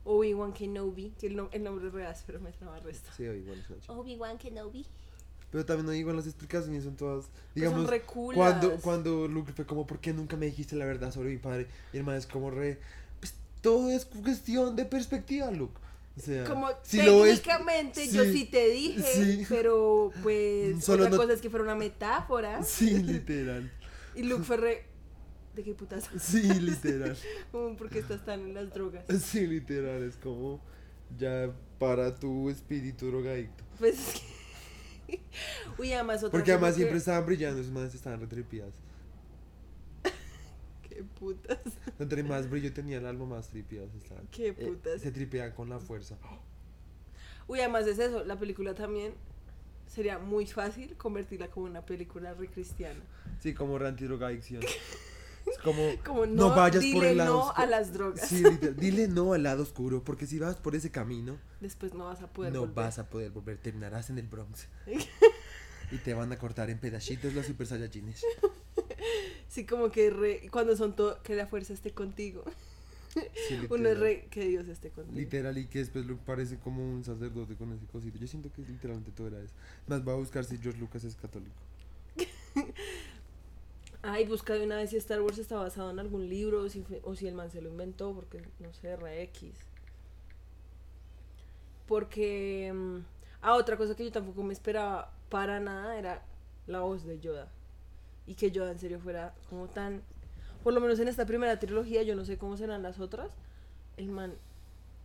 Obi-Wan 0.08 0.52
Kenobi, 0.52 1.10
que 1.18 1.26
el, 1.26 1.36
nom- 1.36 1.48
el 1.50 1.64
nombre 1.64 1.88
es 1.88 1.92
re 1.92 2.06
pero 2.26 2.38
me 2.40 2.52
traba 2.52 2.78
resto. 2.78 3.10
Sí, 3.16 3.24
chica. 3.24 3.92
Obi-Wan 3.92 4.38
Kenobi. 4.38 4.86
Pero 5.50 5.64
también 5.64 5.86
no 5.86 5.94
igual 5.94 6.16
las 6.16 6.26
explicaciones 6.26 6.84
son 6.84 6.96
todas, 6.96 7.26
Pues 7.26 7.54
digamos, 7.54 7.82
son 7.82 7.90
re 7.90 8.02
culas. 8.02 8.36
cuando, 8.36 8.76
cuando 8.80 9.28
Luke 9.28 9.52
fue 9.52 9.64
como, 9.64 9.86
¿por 9.86 10.00
qué 10.00 10.12
nunca 10.12 10.36
me 10.36 10.46
dijiste 10.46 10.76
la 10.76 10.84
verdad 10.84 11.12
sobre 11.12 11.30
mi 11.30 11.38
padre? 11.38 11.66
Y 11.92 11.98
el 11.98 12.04
man 12.04 12.16
es 12.16 12.26
como 12.26 12.50
re, 12.50 12.78
pues 13.20 13.34
todo 13.62 13.90
es 13.90 14.04
cuestión 14.04 14.74
de 14.76 14.84
perspectiva, 14.84 15.50
Luke. 15.50 15.78
O 16.16 16.20
sea, 16.20 16.44
Como 16.44 16.68
si 16.82 16.96
técnicamente 16.98 18.08
yo 18.10 18.24
sí, 18.24 18.32
sí 18.32 18.44
te 18.46 18.68
dije, 18.70 19.02
sí. 19.02 19.46
pero 19.48 20.10
pues 20.22 20.82
Solo 20.84 21.04
otra 21.04 21.10
no- 21.10 21.22
cosa 21.22 21.34
es 21.34 21.40
que 21.42 21.50
fuera 21.50 21.64
una 21.64 21.74
metáfora. 21.74 22.62
Sí, 22.62 22.98
literal. 23.02 23.70
Y 24.14 24.22
Luke 24.22 24.42
fue 24.44 24.56
re... 24.56 24.84
¿De 25.54 25.62
qué 25.62 25.74
putas? 25.74 26.08
Sí, 26.20 26.42
literal. 26.42 27.16
Como 27.52 27.76
porque 27.76 27.98
estás 27.98 28.24
tan 28.24 28.40
en 28.40 28.54
las 28.54 28.72
drogas. 28.74 29.04
Sí, 29.22 29.46
literal. 29.46 30.02
Es 30.02 30.16
como 30.16 30.60
ya 31.18 31.50
para 31.78 32.14
tu 32.14 32.50
espíritu 32.50 33.06
drogadicto. 33.06 33.64
Pues 33.78 33.98
es 33.98 34.20
que... 34.20 34.35
Uy, 35.78 35.92
además 35.92 36.18
otra 36.22 36.30
Porque 36.30 36.52
además 36.52 36.70
que- 36.72 36.76
siempre 36.80 36.98
estaban 36.98 37.26
brillando, 37.26 37.60
esos 37.60 37.72
manes 37.72 37.94
estaban 37.94 38.20
retripiadas. 38.20 38.74
Qué 40.88 41.02
putas. 41.18 41.58
Entre 41.98 42.22
más 42.22 42.48
brillo 42.48 42.72
tenía 42.72 42.98
el 42.98 43.06
alma, 43.06 43.26
más 43.26 43.48
tripiadas 43.48 43.94
estaban. 43.94 44.26
Qué 44.28 44.48
Eh, 44.48 44.52
putas. 44.52 45.00
se 45.00 45.10
tripean 45.12 45.52
con 45.52 45.68
la 45.68 45.78
fuerza. 45.78 46.16
Uy, 47.48 47.60
además 47.60 47.86
es 47.86 47.98
eso, 47.98 48.24
la 48.24 48.38
película 48.38 48.74
también 48.74 49.14
sería 49.86 50.18
muy 50.18 50.46
fácil 50.46 50.96
convertirla 50.96 51.48
como 51.48 51.66
una 51.66 51.84
película 51.84 52.34
re 52.34 52.48
cristiana. 52.48 53.00
Sí, 53.40 53.54
como 53.54 53.78
re 53.78 53.88
antidrogadicción. 53.88 54.62
Es 55.46 55.58
como, 55.58 55.82
Como 56.04 56.26
no, 56.26 56.48
no, 56.48 56.54
vayas 56.56 56.82
dile 56.82 56.96
por 56.98 57.04
el 57.06 57.16
lado 57.18 57.32
no 57.34 57.40
oscuro. 57.46 57.62
a 57.62 57.66
las 57.66 57.92
drogas. 57.92 58.28
Sí, 58.28 58.42
dile 58.76 59.08
no 59.08 59.32
al 59.32 59.42
lado 59.44 59.62
oscuro, 59.62 60.02
porque 60.04 60.26
si 60.26 60.38
vas 60.38 60.56
por 60.56 60.74
ese 60.74 60.90
camino, 60.90 61.38
Después 61.60 61.94
no 61.94 62.06
vas 62.06 62.20
a 62.22 62.26
poder 62.28 62.52
no 62.52 62.60
volver. 62.60 62.74
vas 62.74 62.98
a 62.98 63.08
poder 63.08 63.30
volver, 63.30 63.58
terminarás 63.58 64.10
en 64.10 64.18
el 64.18 64.26
Bronx. 64.26 64.66
y 65.92 65.98
te 65.98 66.14
van 66.14 66.32
a 66.32 66.38
cortar 66.38 66.68
en 66.70 66.78
pedacitos 66.78 67.32
los 67.34 67.46
Super 67.46 67.66
Saiyajines. 67.66 68.24
Sí, 69.48 69.64
como 69.64 69.90
que 69.90 70.10
re- 70.10 70.48
cuando 70.50 70.76
son 70.76 70.94
todo, 70.96 71.22
que 71.22 71.34
la 71.34 71.46
fuerza 71.46 71.72
esté 71.72 71.92
contigo. 71.92 72.44
Sí, 73.14 73.58
Uno 73.70 73.88
es 73.88 73.98
re, 73.98 74.26
que 74.30 74.46
Dios 74.46 74.68
esté 74.68 74.90
contigo. 74.90 75.16
Literal, 75.16 75.56
y 75.56 75.66
que 75.68 75.78
después 75.78 76.04
Luke 76.04 76.22
parece 76.26 76.58
como 76.58 76.86
un 76.86 77.02
sacerdote 77.02 77.54
con 77.56 77.72
ese 77.72 77.86
cosito. 77.86 78.18
Yo 78.18 78.26
siento 78.26 78.52
que 78.52 78.60
literalmente 78.62 79.10
todo 79.12 79.28
era 79.28 79.40
eso. 79.40 79.54
Más 79.86 80.06
va 80.06 80.12
a 80.12 80.16
buscar 80.16 80.44
si 80.44 80.58
George 80.58 80.78
Lucas 80.78 81.02
es 81.04 81.14
católico. 81.16 81.54
Ay, 84.08 84.24
busca 84.26 84.54
de 84.54 84.64
una 84.64 84.76
vez 84.76 84.90
si 84.90 84.96
Star 84.98 85.20
Wars 85.20 85.38
está 85.38 85.56
basado 85.56 85.90
en 85.90 85.98
algún 85.98 86.28
libro 86.28 86.62
o 86.62 86.68
si, 86.68 86.82
fue- 86.82 87.00
o 87.04 87.14
si 87.16 87.26
el 87.26 87.34
man 87.34 87.50
se 87.50 87.60
lo 87.60 87.68
inventó, 87.70 88.12
porque 88.14 88.40
no 88.60 88.72
sé, 88.72 88.96
re 88.96 89.22
X. 89.24 89.52
Porque. 91.86 92.72
mm, 92.74 92.98
Ah, 93.42 93.54
otra 93.54 93.76
cosa 93.76 93.94
que 93.94 94.02
yo 94.04 94.10
tampoco 94.10 94.42
me 94.42 94.52
esperaba 94.52 95.12
para 95.28 95.60
nada 95.60 95.96
era 95.98 96.22
la 96.66 96.80
voz 96.80 97.04
de 97.04 97.20
Yoda. 97.20 97.48
Y 98.26 98.34
que 98.34 98.50
Yoda 98.50 98.72
en 98.72 98.78
serio 98.78 98.98
fuera 98.98 99.34
como 99.48 99.68
tan. 99.68 100.02
Por 100.64 100.72
lo 100.74 100.80
menos 100.80 100.98
en 100.98 101.06
esta 101.06 101.26
primera 101.26 101.58
trilogía, 101.60 102.02
yo 102.02 102.16
no 102.16 102.24
sé 102.24 102.38
cómo 102.38 102.56
serán 102.56 102.82
las 102.82 102.98
otras. 102.98 103.30
El 103.96 104.08
man 104.08 104.34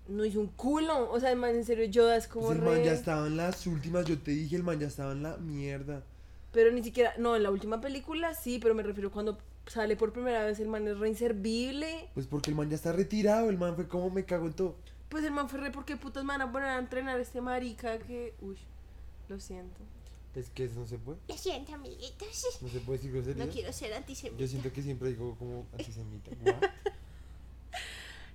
no 0.07 0.25
hizo 0.25 0.39
un 0.39 0.47
culo. 0.47 1.11
O 1.11 1.19
sea, 1.19 1.31
el 1.31 1.37
man 1.37 1.53
en 1.55 1.65
serio, 1.65 1.85
Yoda 1.85 2.15
es 2.17 2.27
como 2.27 2.47
Pues 2.47 2.57
el 2.57 2.63
re. 2.65 2.71
man 2.71 2.83
ya 2.83 2.93
estaba 2.93 3.27
en 3.27 3.37
las 3.37 3.67
últimas, 3.67 4.05
yo 4.05 4.17
te 4.17 4.31
dije, 4.31 4.55
el 4.55 4.63
man 4.63 4.79
ya 4.79 4.87
estaba 4.87 5.11
en 5.11 5.21
la 5.21 5.37
mierda. 5.37 6.01
Pero 6.51 6.71
ni 6.71 6.83
siquiera, 6.83 7.13
no, 7.17 7.35
en 7.35 7.43
la 7.43 7.51
última 7.51 7.79
película 7.81 8.33
sí, 8.33 8.59
pero 8.59 8.75
me 8.75 8.83
refiero 8.83 9.11
cuando 9.11 9.37
sale 9.67 9.95
por 9.95 10.11
primera 10.11 10.43
vez 10.43 10.59
el 10.59 10.67
man 10.67 10.87
es 10.87 10.97
re 10.97 11.07
inservible. 11.09 12.09
Pues 12.13 12.27
porque 12.27 12.49
el 12.51 12.55
man 12.57 12.69
ya 12.69 12.75
está 12.75 12.91
retirado, 12.91 13.49
el 13.49 13.57
man 13.57 13.75
fue 13.75 13.87
como 13.87 14.09
me 14.09 14.25
cago 14.25 14.47
en 14.47 14.53
todo. 14.53 14.75
Pues 15.09 15.23
el 15.23 15.31
man 15.31 15.47
fue 15.49 15.59
re, 15.59 15.71
¿por 15.71 15.85
qué 15.85 15.95
putas 15.97 16.23
me 16.23 16.29
van 16.33 16.41
a 16.41 16.51
poner 16.51 16.69
a 16.69 16.77
entrenar 16.79 17.17
a 17.17 17.21
este 17.21 17.41
marica 17.41 17.97
que, 17.99 18.33
uy, 18.41 18.57
lo 19.29 19.39
siento. 19.39 19.79
Es 20.35 20.49
que 20.49 20.63
eso 20.65 20.79
no 20.79 20.87
se 20.87 20.97
puede, 20.97 21.17
Lo 21.27 21.35
siento, 21.37 21.73
amiguitos. 21.73 22.59
no 22.61 22.69
se 22.69 22.79
puede 22.79 22.99
decir 22.99 23.11
grosería. 23.13 23.45
No 23.45 23.51
quiero 23.51 23.73
ser 23.73 23.93
antisemita. 23.93 24.39
Yo 24.41 24.47
siento 24.47 24.71
que 24.71 24.81
siempre 24.81 25.09
digo 25.09 25.35
como 25.37 25.65
antisemita. 25.73 26.31
What? 26.45 26.69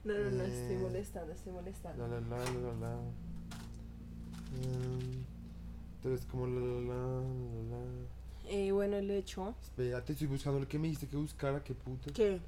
No, 0.04 0.14
no, 0.14 0.30
no, 0.30 0.44
estoy 0.44 0.76
Eh, 0.76 0.78
molestando, 0.80 1.32
estoy 1.32 1.52
molestando. 1.52 2.06
La 2.06 2.20
la 2.20 2.20
la 2.20 2.38
la 2.38 2.50
la 2.60 2.72
la. 2.74 2.98
Mm, 6.06 6.08
Entonces 6.08 6.26
como 6.30 6.46
la 6.46 6.60
la 6.60 6.94
la 6.94 7.20
la 7.20 7.78
la. 7.78 8.48
Eh, 8.48 8.70
bueno, 8.72 8.96
el 8.96 9.10
hecho 9.10 9.54
Espérate, 9.60 10.12
estoy 10.12 10.28
buscando 10.28 10.60
lo 10.60 10.68
que 10.68 10.78
me 10.78 10.86
dijiste 10.86 11.08
que 11.08 11.16
buscara, 11.16 11.62
qué 11.64 11.74
puta. 11.74 12.12
que 12.12 12.40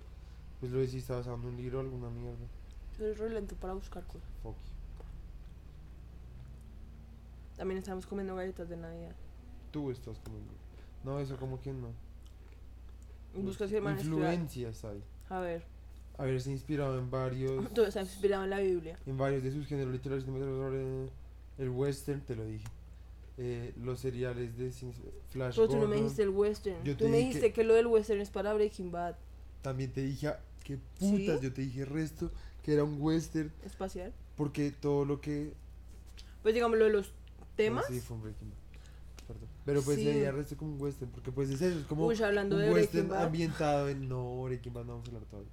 Pues 0.61 0.71
lo 0.71 0.79
decís, 0.79 0.95
estaba 0.97 1.19
basado 1.21 1.37
en 1.39 1.45
un 1.47 1.57
libro 1.57 1.79
o 1.79 1.81
alguna 1.83 2.09
mierda. 2.11 2.47
eres 3.01 3.19
re 3.19 3.31
lento 3.31 3.57
para 3.57 3.75
buscar 3.75 4.05
cosas. 4.05 4.29
Fuck. 4.43 4.55
También 7.57 7.79
estamos 7.79 8.07
comiendo 8.07 8.37
galletas 8.37 8.69
de 8.69 8.77
Navidad. 8.77 9.15
Tú 9.73 9.91
estás 9.91 10.19
comiendo. 10.21 10.53
No, 11.05 11.19
eso 11.19 11.37
como 11.37 11.61
que 11.61 11.73
no. 11.73 11.89
Busca 13.35 13.67
si 13.67 13.75
el 13.77 13.83
man 13.83 13.97
escribe- 13.99 14.05
Influencias 14.19 14.85
hay. 14.85 15.03
A 15.29 15.41
ver, 15.41 15.65
Haberse 16.17 16.51
inspirado 16.51 16.99
en 16.99 17.11
varios. 17.11 17.69
todo 17.75 17.87
está 17.87 18.01
inspirado 18.03 18.45
en 18.45 18.51
la 18.51 18.59
Biblia. 18.61 18.97
en 19.07 19.17
varios 19.19 19.43
de 19.43 19.51
sus 19.53 19.67
géneros 19.67 19.93
literarios 19.93 20.25
el 21.59 21.71
western, 21.71 22.21
te 22.21 22.37
lo 22.37 22.45
dije. 22.45 22.65
Eh, 23.41 23.73
los 23.85 24.01
seriales 24.01 24.57
de 24.59 24.73
Flash 25.31 25.55
Pero 25.55 25.69
tú 25.69 25.77
no 25.77 25.87
me 25.87 25.95
dijiste 25.97 26.23
el 26.25 26.31
western. 26.31 26.83
Yo 26.83 26.97
Tú 26.97 27.09
me 27.09 27.19
dijiste 27.19 27.41
que- 27.49 27.53
que... 27.53 27.65
lo 27.65 27.75
del 27.75 27.87
western 27.87 28.21
es 28.21 28.31
para 28.31 28.53
Breaking 28.53 28.91
Bad 28.91 29.15
También 29.63 29.93
te 29.93 30.03
dije, 30.03 30.27
ah, 30.29 30.41
qué 30.65 30.77
putas, 30.99 31.39
¿Sí? 31.39 31.45
yo 31.45 31.53
te 31.53 31.63
dije 31.63 31.85
resto, 31.85 32.33
que 32.65 32.73
era 32.75 32.83
un 32.83 33.01
western, 33.01 33.53
espacial. 33.65 34.13
porque 34.37 34.73
todo 34.73 35.05
lo 35.05 35.21
que... 35.21 35.53
Pues 36.43 36.53
digamos 36.55 36.79
lo 36.79 36.87
de 36.87 36.91
los 36.93 37.13
temas. 37.57 37.85
Sí, 37.89 38.01
fue 38.01 38.17
un 38.17 38.23
Breaking 38.25 38.51
Bad. 38.51 38.57
Perdón. 39.29 39.49
Pero 39.65 39.83
pues 39.83 39.97
Sí. 39.99 40.05
sería 40.05 40.33
resto 40.33 40.57
como 40.57 40.73
un 40.75 40.81
western, 40.83 41.11
porque 41.13 41.31
pues 41.31 41.49
es 41.51 41.63
eso, 41.63 41.79
es 41.79 41.87
como 41.87 42.07
Uy, 42.07 42.21
hablando 42.23 42.57
un 42.57 42.63
de 42.63 42.73
western 42.73 43.13
ambientado 43.13 43.89
en... 43.89 44.09
No, 44.09 44.43
Breaking 44.43 44.73
Bad 44.73 44.85
no 44.85 44.93
vamos 44.95 45.07
a 45.07 45.11
hablar 45.13 45.25
todavía. 45.31 45.53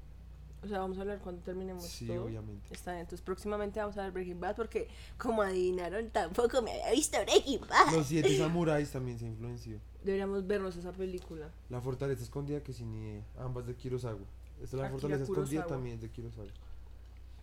O 0.65 0.67
sea, 0.67 0.79
vamos 0.79 0.98
a 0.98 1.01
hablar 1.01 1.19
cuando 1.19 1.41
terminemos 1.43 1.86
Sí, 1.86 2.07
todo. 2.07 2.25
obviamente. 2.25 2.74
Está 2.74 2.91
bien, 2.91 3.01
entonces 3.01 3.24
próximamente 3.24 3.79
vamos 3.79 3.98
a 3.98 4.01
ver 4.03 4.12
Breaking 4.12 4.39
Bad 4.39 4.55
porque, 4.55 4.88
como 5.17 5.41
adivinaron, 5.43 6.10
tampoco 6.10 6.62
me 6.63 6.72
había 6.72 6.91
visto 6.91 7.17
Breaking 7.22 7.62
Bad. 7.62 7.93
Los 7.93 8.07
siete 8.07 8.36
samuráis 8.38 8.89
también 8.91 9.19
se 9.19 9.25
influenció. 9.25 9.79
Deberíamos 10.03 10.45
vernos 10.48 10.75
esa 10.75 10.91
película. 10.91 11.50
La 11.69 11.79
fortaleza 11.81 12.24
escondida 12.24 12.62
que 12.62 12.74
sin 12.74 12.93
idea, 12.95 13.24
ambas 13.39 13.65
de 13.67 13.75
Kurosawa. 13.75 14.19
Esta 14.55 14.63
es 14.65 14.74
la 14.74 14.79
Akira 14.86 15.00
fortaleza 15.00 15.24
escondida 15.24 15.62
Kurosawa. 15.63 15.67
también 15.67 15.95
es 15.95 16.01
de 16.01 16.10
Kurosawa. 16.10 16.48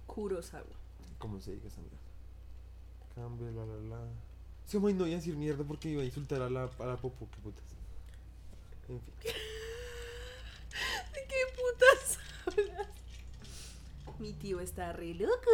Kurosawa. 0.07 0.65
Como 1.19 1.41
se 1.41 1.53
diga 1.53 1.69
esa 1.69 1.81
mierda. 1.81 1.99
Cambio, 3.15 3.51
la 3.53 3.65
la 3.67 3.97
la. 3.97 4.09
Sí, 4.67 4.77
hombre, 4.79 4.95
no 4.95 5.07
iba 5.07 5.15
a 5.17 5.19
decir 5.19 5.37
mierda 5.37 5.63
porque 5.65 5.89
iba 5.91 6.03
a 6.03 6.05
insultar 6.05 6.43
a 6.43 6.51
la, 6.51 6.65
a 6.79 6.87
la 6.87 6.97
popo, 6.97 7.29
qué 7.31 7.41
putas. 7.43 7.65
En 8.89 9.01
fin. 9.01 9.15
¿De 11.15 11.21
qué 11.29 11.37
putas 11.55 12.19
hablas? 12.47 12.89
Mi 14.23 14.33
tío 14.35 14.61
está 14.61 14.93
re 14.93 15.15
loco. 15.15 15.51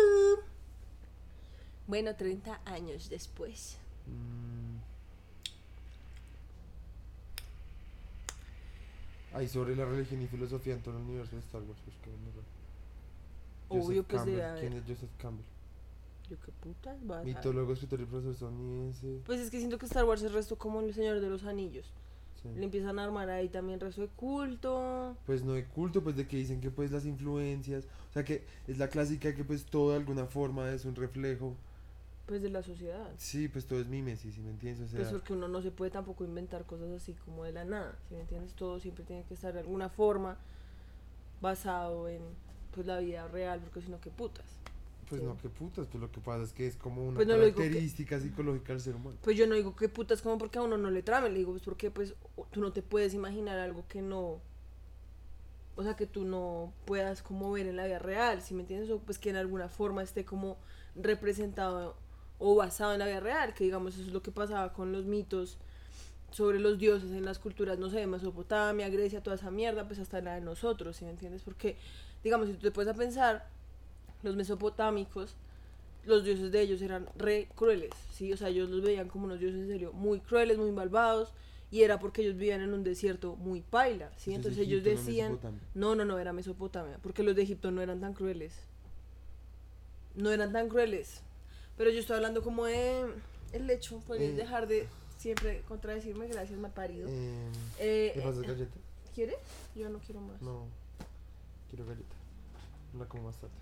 Bueno, 1.87 2.15
30 2.15 2.61
años 2.67 3.09
después. 3.09 3.79
Mm. 4.07 4.77
Ay, 9.33 9.49
sobre 9.49 9.75
la 9.75 9.87
religión 9.87 10.21
y 10.21 10.27
filosofía 10.27 10.75
en 10.75 10.83
todo 10.83 10.99
el 10.99 11.03
universo 11.05 11.35
de 11.35 11.41
Star 11.41 11.63
Wars. 11.63 11.79
Obvio 13.71 13.83
Joseph 13.83 14.07
que 14.07 14.17
Campbell. 14.17 14.37
sea. 14.37 14.57
¿Quién 14.61 14.73
es 14.75 14.83
Joseph 14.87 15.11
Campbell? 15.19 15.45
Yo 16.29 16.37
qué 16.45 16.53
putas 16.61 17.07
vas 17.07 17.23
a- 17.23 17.25
Mitólogo, 17.25 17.73
escritor 17.73 18.01
y 18.03 18.05
profesor 18.05 18.33
estadounidense. 18.33 19.21
Pues 19.25 19.41
es 19.41 19.51
que 19.51 19.59
siento 19.59 19.79
que 19.79 19.87
Star 19.87 20.05
Wars 20.05 20.21
es 20.23 20.33
resto 20.33 20.57
como 20.57 20.81
el 20.81 20.93
Señor 20.93 21.21
de 21.21 21.29
los 21.31 21.45
Anillos. 21.45 21.87
Sí. 22.43 22.51
Le 22.55 22.65
empiezan 22.65 22.99
a 22.99 23.05
armar 23.05 23.29
ahí 23.31 23.49
también 23.49 23.81
rezo 23.81 24.03
de 24.03 24.09
culto. 24.09 25.17
Pues 25.27 25.43
no 25.43 25.53
de 25.55 25.65
culto, 25.65 26.03
pues 26.05 26.17
de 26.17 26.29
que 26.29 26.37
dicen 26.37 26.61
que 26.61 26.71
pues 26.71 26.91
las 26.91 27.05
influencias, 27.05 27.87
sea 28.19 28.25
que 28.25 28.45
es 28.67 28.79
la 28.79 28.89
clásica 28.89 29.35
que 29.35 29.45
pues 29.45 29.65
todo 29.65 29.91
de 29.91 29.97
alguna 29.97 30.27
forma 30.27 30.71
es 30.73 30.85
un 30.85 30.95
reflejo. 30.95 31.55
Pues 32.27 32.43
de 32.43 32.51
la 32.51 32.63
sociedad. 32.63 33.11
Sí, 33.17 33.49
pues 33.49 33.67
todo 33.67 33.81
es 33.81 33.87
mimesis, 33.87 34.35
¿sí 34.35 34.41
me 34.43 34.51
entiendes? 34.51 34.89
O 34.89 34.91
sea, 34.91 35.01
Pues 35.01 35.13
porque 35.13 35.33
uno 35.33 35.49
no 35.49 35.63
se 35.63 35.71
puede 35.71 35.91
tampoco 35.91 36.25
inventar 36.25 36.67
cosas 36.67 36.91
así 36.91 37.15
como 37.15 37.45
de 37.45 37.53
la 37.53 37.65
nada, 37.65 37.99
¿sí 38.09 38.15
me 38.15 38.21
entiendes? 38.21 38.53
Todo 38.55 38.79
siempre 38.81 39.03
tiene 39.05 39.25
que 39.25 39.33
estar 39.35 39.55
de 39.55 39.61
alguna 39.61 39.89
forma 39.89 40.37
basado 41.41 42.09
en 42.09 42.21
pues 42.75 42.87
la 42.87 42.99
vida 42.99 43.27
real, 43.29 43.61
porque 43.61 43.81
si 43.81 43.91
no, 43.91 44.01
qué 44.01 44.11
putas. 44.11 44.45
pues 45.09 45.21
sí. 45.23 45.27
no, 45.27 45.39
qué 45.39 45.49
putas, 45.49 45.87
pues 45.87 46.01
lo 46.03 46.13
que 46.13 46.21
pasa 46.21 46.43
es 46.45 46.53
que 46.53 46.67
es 46.67 46.77
como 46.77 47.03
una 47.07 47.17
Pues 47.17 47.27
no 47.27 47.35
que- 47.37 47.53
característica 47.55 48.21
psicológica 48.21 48.73
del 48.75 48.83
ser 48.83 48.95
humano. 48.97 49.17
Pues 49.23 49.37
yo 49.37 49.47
no 49.47 49.55
digo 49.55 49.75
que 49.75 49.89
putas 49.89 50.21
como 50.21 50.37
porque 50.37 50.59
a 50.59 50.63
uno 50.63 50.77
no 50.77 50.91
le 50.91 51.03
trame, 51.03 51.31
le 51.31 51.39
digo 51.39 51.53
pues 51.53 51.63
porque 51.63 51.91
pues 51.91 52.15
o- 52.37 52.45
tú 52.51 52.61
no 52.61 52.73
te 52.73 52.83
puedes 52.83 53.15
imaginar 53.15 53.59
algo 53.59 53.85
que 53.89 54.03
no, 54.03 54.41
o 55.79 55.85
sea, 55.85 55.95
que 55.95 56.07
tú 56.07 56.25
no 56.25 56.73
puedas 56.87 57.23
como 57.23 57.53
ver 57.53 57.69
en 57.69 57.77
la 57.77 57.87
vida 57.87 58.01
real, 58.01 58.43
¿sí 58.43 58.53
me 58.53 58.63
entiendes? 58.63 58.91
O 58.91 58.99
pues 58.99 59.21
que 59.21 59.31
en 59.31 59.37
alguna 59.37 59.69
forma 59.69 60.03
esté 60.03 60.25
como 60.25 60.59
representado 60.97 61.97
o 62.41 62.57
basado 62.57 62.95
en 62.95 62.99
la 62.99 63.07
vida 63.07 63.21
real, 63.21 63.55
que 63.55 63.63
digamos 63.63 63.95
eso 63.95 64.03
es 64.03 64.13
lo 64.13 64.21
que 64.21 64.33
pasaba 64.33 64.73
con 64.73 64.91
los 64.91 65.05
mitos 65.05 65.57
sobre 66.33 66.59
los 66.59 66.81
dioses 66.81 67.13
en 67.13 67.25
las 67.25 67.39
culturas, 67.39 67.79
no 67.79 67.91
sé, 67.91 68.05
Mesopotamia, 68.09 68.89
Grecia, 68.89 69.23
toda 69.23 69.37
esa 69.37 69.53
mierda, 69.53 69.87
pues 69.87 70.01
hasta 70.01 70.21
la 70.21 70.35
de 70.35 70.41
nosotros, 70.41 70.97
¿sí 70.97 71.05
me 71.05 71.13
entiendes? 71.13 71.43
Porque, 71.43 71.77
digamos, 72.25 72.49
si 72.49 72.55
tú 72.55 72.63
te 72.63 72.71
puedes 72.73 72.93
a 72.93 72.99
pensar, 72.99 73.49
los 74.25 74.35
mesopotámicos, 74.35 75.37
los 76.07 76.25
dioses 76.25 76.51
de 76.51 76.61
ellos 76.61 76.83
eran 76.83 77.07
re 77.17 77.49
crueles, 77.55 77.93
¿sí? 78.13 78.33
O 78.33 78.37
sea, 78.37 78.49
ellos 78.49 78.69
los 78.69 78.83
veían 78.83 79.07
como 79.07 79.27
unos 79.27 79.39
dioses 79.39 79.61
en 79.61 79.69
serio 79.69 79.93
muy 79.93 80.19
crueles, 80.19 80.59
muy 80.59 80.73
malvados, 80.73 81.35
y 81.71 81.83
era 81.83 81.99
porque 81.99 82.23
ellos 82.23 82.37
vivían 82.37 82.61
en 82.63 82.73
un 82.73 82.83
desierto 82.83 83.37
muy 83.37 83.61
paila, 83.61 84.11
¿sí? 84.17 84.33
Entonces 84.35 84.61
ellos 84.61 84.83
decían... 84.85 85.39
No, 85.75 85.95
no, 85.95 86.05
no, 86.05 86.19
era 86.19 86.33
Mesopotamia, 86.33 86.99
porque 87.03 87.23
los 87.23 87.37
de 87.37 87.43
Egipto 87.43 87.71
no 87.71 87.83
eran 87.83 88.01
tan 88.01 88.15
crueles. 88.15 88.55
No 90.15 90.31
eran 90.31 90.53
tan 90.53 90.69
crueles. 90.69 91.21
Pero 91.77 91.91
yo 91.91 92.01
estoy 92.01 92.17
hablando 92.17 92.43
como 92.43 92.65
de 92.65 93.05
el 93.53 93.71
hecho, 93.71 94.01
puedes 94.07 94.31
Eh. 94.31 94.37
dejar 94.37 94.67
de 94.67 94.87
siempre 95.17 95.63
contradecirme, 95.69 96.27
gracias, 96.29 96.59
mal 96.59 96.73
parido. 96.73 97.09
Eh, 97.11 97.51
Eh, 97.79 98.11
¿Qué 98.15 98.21
pasa, 98.23 98.41
eh, 98.41 98.47
galleta? 98.47 98.77
¿Quieres? 99.15 99.37
Yo 99.77 99.89
no 99.89 99.99
quiero 99.99 100.21
más. 100.21 100.41
No, 100.43 100.65
quiero 101.69 101.85
galleta. 101.87 102.15
La 102.99 103.05
como 103.07 103.25
más 103.25 103.37
tarde. 103.37 103.53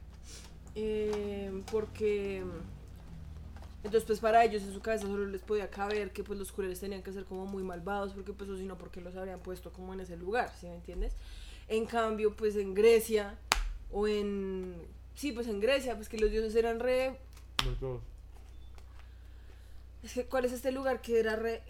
Eh, 0.74 1.62
porque 1.72 2.44
entonces 3.86 4.06
pues 4.06 4.20
para 4.20 4.44
ellos 4.44 4.62
en 4.62 4.72
su 4.74 4.80
cabeza 4.80 5.06
solo 5.06 5.26
les 5.26 5.42
podía 5.42 5.70
caber 5.70 6.12
que 6.12 6.22
pues 6.24 6.38
los 6.38 6.52
crueles 6.52 6.80
tenían 6.80 7.02
que 7.02 7.12
ser 7.12 7.24
como 7.24 7.46
muy 7.46 7.62
malvados 7.62 8.12
porque 8.12 8.32
pues 8.32 8.50
o 8.50 8.56
si 8.56 8.64
no 8.64 8.76
porque 8.76 9.00
los 9.00 9.16
habrían 9.16 9.40
puesto 9.40 9.72
como 9.72 9.94
en 9.94 10.00
ese 10.00 10.16
lugar, 10.16 10.52
¿sí 10.60 10.66
me 10.66 10.74
entiendes? 10.74 11.14
En 11.68 11.86
cambio 11.86 12.34
pues 12.36 12.56
en 12.56 12.74
Grecia 12.74 13.38
o 13.90 14.06
en 14.08 14.74
sí 15.14 15.32
pues 15.32 15.46
en 15.48 15.60
Grecia 15.60 15.94
pues 15.96 16.08
que 16.08 16.18
los 16.18 16.30
dioses 16.30 16.54
eran 16.54 16.80
re 16.80 17.18
No, 17.64 17.72
todos. 17.78 18.02
es 20.02 20.12
que 20.12 20.24
¿cuál 20.26 20.44
es 20.44 20.52
este 20.52 20.72
lugar 20.72 21.00
que 21.00 21.18
era 21.20 21.36
re, 21.36 21.62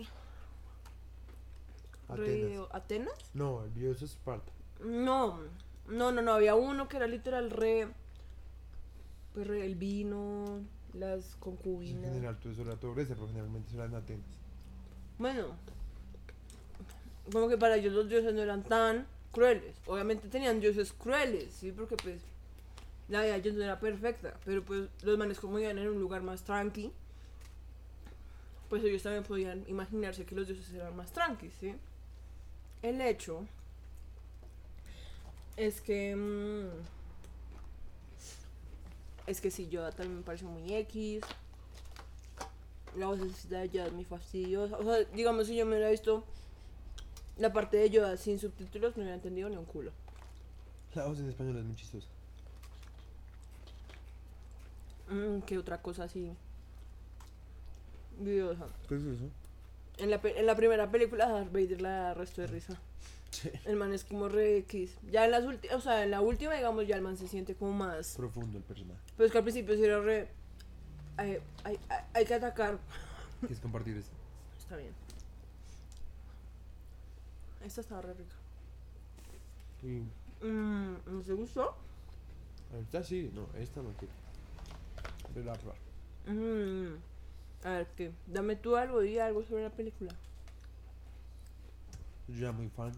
re 2.08 2.56
Atenas. 2.58 2.68
Atenas? 2.72 3.14
No, 3.34 3.64
el 3.64 3.74
dios 3.74 3.96
es 4.02 4.12
Esparta. 4.12 4.52
No, 4.84 5.40
no, 5.88 6.12
no, 6.12 6.22
no, 6.22 6.32
había 6.32 6.54
uno 6.54 6.88
que 6.88 6.96
era 6.96 7.06
literal 7.06 7.50
re 7.50 7.88
pues 9.34 9.46
re 9.46 9.66
el 9.66 9.74
vino, 9.74 10.60
las 10.98 11.34
En 11.34 11.40
concubinas. 11.40 12.02
general, 12.04 12.38
todo 12.38 12.52
eso 12.52 12.62
era 12.62 12.76
todo 12.76 12.94
Grecia, 12.94 13.14
pero 13.14 13.28
generalmente 13.28 13.68
eso 13.68 13.76
era 13.76 13.86
en 13.86 13.94
Atenas. 13.94 14.26
Bueno, 15.18 15.56
como 17.32 17.48
que 17.48 17.56
para 17.58 17.76
ellos 17.76 17.92
los 17.92 18.08
dioses 18.08 18.34
no 18.34 18.42
eran 18.42 18.62
tan 18.62 19.06
crueles. 19.32 19.76
Obviamente 19.86 20.28
tenían 20.28 20.60
dioses 20.60 20.92
crueles, 20.92 21.52
sí, 21.52 21.72
porque 21.72 21.96
pues 21.96 22.20
la 23.08 23.22
vida 23.22 23.32
de 23.32 23.38
ellos 23.38 23.54
no 23.54 23.64
era 23.64 23.78
perfecta, 23.80 24.34
pero 24.44 24.62
pues 24.64 24.88
los 25.02 25.18
manes 25.18 25.38
como 25.38 25.58
iban 25.58 25.78
en 25.78 25.88
un 25.88 26.00
lugar 26.00 26.22
más 26.22 26.42
tranqui, 26.42 26.90
pues 28.68 28.82
ellos 28.84 29.02
también 29.02 29.24
podían 29.24 29.64
imaginarse 29.68 30.24
que 30.24 30.34
los 30.34 30.46
dioses 30.48 30.72
eran 30.72 30.96
más 30.96 31.12
tranquis, 31.12 31.52
¿sí? 31.60 31.74
El 32.82 33.00
hecho 33.00 33.46
es 35.56 35.80
que 35.80 36.14
mm, 36.14 36.95
es 39.26 39.40
que 39.40 39.50
sí, 39.50 39.68
Yoda 39.68 39.90
también 39.90 40.18
me 40.18 40.22
pareció 40.22 40.48
muy 40.48 40.72
X. 40.74 41.22
La 42.96 43.06
voz 43.06 43.18
de 43.48 43.68
Yoda 43.68 43.86
es 43.86 43.92
muy 43.92 44.04
fastidiosa. 44.04 44.76
O 44.78 44.82
sea, 44.84 45.04
digamos, 45.14 45.46
si 45.48 45.56
yo 45.56 45.66
me 45.66 45.72
hubiera 45.72 45.90
visto 45.90 46.24
la 47.38 47.52
parte 47.52 47.76
de 47.76 47.90
Yoda 47.90 48.16
sin 48.16 48.38
subtítulos, 48.38 48.96
no 48.96 49.02
hubiera 49.02 49.16
entendido 49.16 49.48
ni 49.48 49.56
un 49.56 49.64
culo. 49.66 49.92
La 50.94 51.04
voz 51.06 51.18
en 51.20 51.28
español 51.28 51.58
es 51.58 51.64
muy 51.64 51.76
chistosa. 51.76 52.08
Mm, 55.10 55.40
¿Qué 55.42 55.58
otra 55.58 55.80
cosa 55.82 56.04
así? 56.04 56.32
Videosa. 58.18 58.66
¿Qué 58.88 58.96
es 58.96 59.02
eso? 59.02 59.24
En 59.98 60.10
la, 60.10 60.20
pe- 60.20 60.38
en 60.38 60.46
la 60.46 60.56
primera 60.56 60.90
película, 60.90 61.28
Darth 61.28 61.52
Vader 61.52 61.80
la 61.82 62.14
resto 62.14 62.40
de 62.40 62.46
risa. 62.46 62.80
Sí. 63.30 63.50
El 63.64 63.76
man 63.76 63.92
es 63.92 64.04
como 64.04 64.28
re 64.28 64.56
X. 64.58 64.96
Ya 65.10 65.24
en 65.24 65.30
las 65.30 65.44
últimas, 65.44 65.76
o 65.76 65.80
sea, 65.80 66.02
en 66.04 66.10
la 66.10 66.20
última, 66.20 66.54
digamos, 66.54 66.86
ya 66.86 66.96
el 66.96 67.02
man 67.02 67.16
se 67.18 67.28
siente 67.28 67.54
como 67.54 67.72
más. 67.72 68.14
Profundo 68.16 68.58
el 68.58 68.64
personaje. 68.64 69.00
Pero 69.16 69.26
es 69.26 69.32
que 69.32 69.38
al 69.38 69.44
principio 69.44 69.74
sí 69.76 69.84
era 69.84 70.00
re. 70.00 70.28
Hay, 71.18 71.38
hay, 71.64 71.78
hay- 71.88 72.04
hay 72.14 72.24
que 72.24 72.34
atacar. 72.34 72.78
¿Quieres 73.40 73.60
compartir 73.60 73.96
eso? 73.96 74.10
Está 74.58 74.76
bien. 74.76 74.92
Esta 77.64 77.80
estaba 77.80 78.02
re 78.02 78.14
rica. 78.14 78.34
Y 79.82 80.02
Mm, 80.44 80.96
¿No 81.06 81.20
te 81.22 81.32
gustó? 81.32 81.74
ahorita 82.72 83.02
sí, 83.02 83.30
no, 83.34 83.46
esta 83.58 83.80
no 83.80 83.90
quiero. 83.98 84.12
Pero 85.32 85.46
la 85.46 85.54
probar. 85.54 85.76
Mm, 86.26 86.96
a 87.64 87.70
ver, 87.70 87.86
¿qué? 87.96 88.12
Dame 88.26 88.56
tú 88.56 88.76
algo, 88.76 89.00
di 89.00 89.18
algo 89.18 89.42
sobre 89.44 89.62
la 89.62 89.70
película. 89.70 90.12
Yo 92.28 92.34
ya 92.36 92.52
muy 92.52 92.68
fan. 92.68 92.92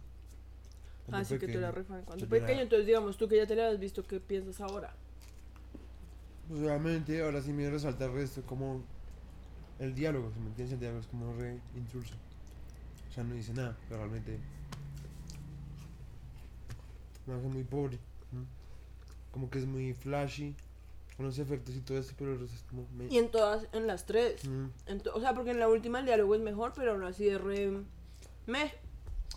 Así 1.12 1.34
Ah, 1.34 1.38
que 1.38 1.46
tú 1.46 1.46
pequeño, 1.46 1.58
eras 1.60 1.74
re 1.74 1.84
fan. 1.84 2.02
Cuando 2.04 2.26
yo 2.26 2.36
era- 2.36 2.46
pequeño, 2.46 2.62
entonces 2.62 2.86
digamos, 2.86 3.16
tú 3.16 3.28
que 3.28 3.36
ya 3.36 3.46
te 3.46 3.54
la 3.56 3.68
has 3.68 3.78
visto, 3.78 4.02
¿qué 4.02 4.20
piensas 4.20 4.60
ahora? 4.60 4.94
Pues 6.48 6.60
obviamente 6.60 7.22
ahora 7.22 7.40
sí 7.42 7.52
me 7.52 7.68
resalta 7.70 8.06
el 8.06 8.12
resto 8.12 8.42
como 8.42 8.82
el 9.78 9.94
diálogo, 9.94 10.30
si 10.32 10.40
me 10.40 10.46
entiendes, 10.48 10.72
el 10.74 10.80
diálogo 10.80 11.00
es 11.00 11.06
como 11.06 11.32
re 11.34 11.58
intruso. 11.76 12.14
O 13.10 13.12
sea, 13.12 13.24
no 13.24 13.34
dice 13.34 13.52
nada, 13.54 13.76
pero 13.88 14.00
realmente 14.00 14.38
me 17.26 17.34
hace 17.34 17.48
muy 17.48 17.64
pobre. 17.64 17.98
¿no? 18.32 18.44
Como 19.32 19.50
que 19.50 19.58
es 19.58 19.66
muy 19.66 19.92
flashy, 19.94 20.54
con 21.16 21.26
los 21.26 21.38
efectos 21.38 21.74
y 21.74 21.80
todo 21.80 21.98
eso, 21.98 22.12
pero 22.16 22.32
el 22.32 22.40
resto 22.40 22.56
es 22.56 22.62
como... 22.64 22.86
me- 22.96 23.06
Y 23.12 23.18
en 23.18 23.30
todas, 23.30 23.66
en 23.72 23.86
las 23.86 24.06
tres. 24.06 24.44
Mm. 24.46 24.66
En 24.86 25.00
to- 25.00 25.14
o 25.14 25.20
sea, 25.20 25.34
porque 25.34 25.50
en 25.50 25.58
la 25.58 25.68
última 25.68 26.00
el 26.00 26.06
diálogo 26.06 26.34
es 26.34 26.40
mejor, 26.40 26.72
pero 26.74 26.92
aún 26.92 27.04
así 27.04 27.28
es 27.28 27.40
re... 27.40 27.72
Meh. 28.46 28.72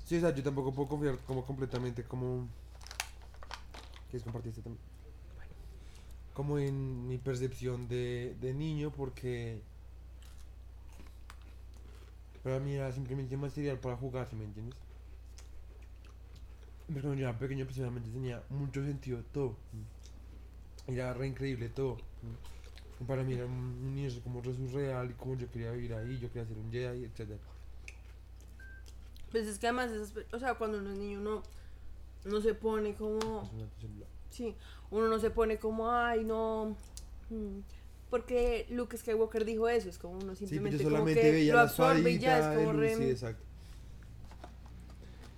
Sí, 0.06 0.17
o 0.17 0.19
sea, 0.19 0.34
yo 0.34 0.43
tampoco 0.43 0.73
puedo 0.73 0.89
confiar 0.89 1.17
como 1.19 1.45
completamente 1.45 2.04
como... 2.04 2.47
¿Quieres 4.10 4.23
compartir 4.23 4.49
este 4.49 4.62
también? 4.62 4.84
Como 6.34 6.58
en 6.60 7.08
mi 7.08 7.17
percepción 7.17 7.88
de, 7.88 8.36
de 8.39 8.54
niño, 8.54 8.91
porque... 8.91 9.62
Para 12.43 12.60
mí 12.60 12.73
era 12.73 12.91
simplemente 12.91 13.38
material 13.38 13.77
para 13.80 13.95
jugar, 13.95 14.27
¿sí 14.30 14.36
me 14.36 14.45
entiendes? 14.45 14.75
Pero 16.88 17.01
cuando 17.01 17.21
yo 17.21 17.30
era 17.30 17.38
pequeño, 17.38 17.65
personalmente 17.65 18.10
tenía 18.10 18.43
mucho 18.49 18.84
sentido 18.84 19.23
todo. 19.32 19.56
Era 20.88 21.13
re 21.13 21.27
increíble 21.27 21.69
todo. 21.69 21.97
Para 23.08 23.23
mí 23.23 23.34
era 23.34 23.45
un 23.45 23.80
universo 23.84 24.21
como 24.21 24.41
re 24.41 24.54
surreal 24.54 25.12
y 25.12 25.13
como 25.13 25.36
yo 25.36 25.49
quería 25.51 25.71
vivir 25.71 25.93
ahí, 25.93 26.19
yo 26.19 26.27
quería 26.30 26.47
ser 26.47 26.58
un 26.58 26.71
Jedi, 26.71 27.06
etc. 27.06 27.39
Pues 29.31 29.47
es 29.47 29.59
que 29.59 29.67
además, 29.67 29.91
esas 29.91 30.13
o 30.33 30.39
sea, 30.39 30.55
cuando 30.55 30.79
uno 30.79 30.91
es 30.91 30.97
niño, 30.97 31.19
uno 31.19 31.43
no 32.25 32.41
se 32.41 32.53
pone 32.53 32.93
como... 32.93 33.49
Sí, 34.29 34.55
uno 34.91 35.07
no 35.07 35.19
se 35.19 35.29
pone 35.31 35.57
como, 35.57 35.91
ay, 35.91 36.23
no... 36.23 36.75
mm, 37.29 37.59
Porque 38.09 38.65
Luke 38.69 38.97
Skywalker 38.97 39.45
dijo 39.45 39.67
eso, 39.67 39.89
es 39.89 39.97
como 39.97 40.15
uno 40.15 40.35
Sí, 40.35 40.45
pero 40.47 40.71
simplemente 40.71 40.83
como 40.83 41.05
que 41.05 41.31
veía 41.31 41.53
lo 41.53 41.57
la 41.57 41.63
absorbe 41.63 42.11
y 42.11 42.19
ya 42.19 42.39
es 42.39 42.57
como 42.57 42.73
re... 42.73 42.95
sí, 42.95 43.03
exacto. 43.03 43.43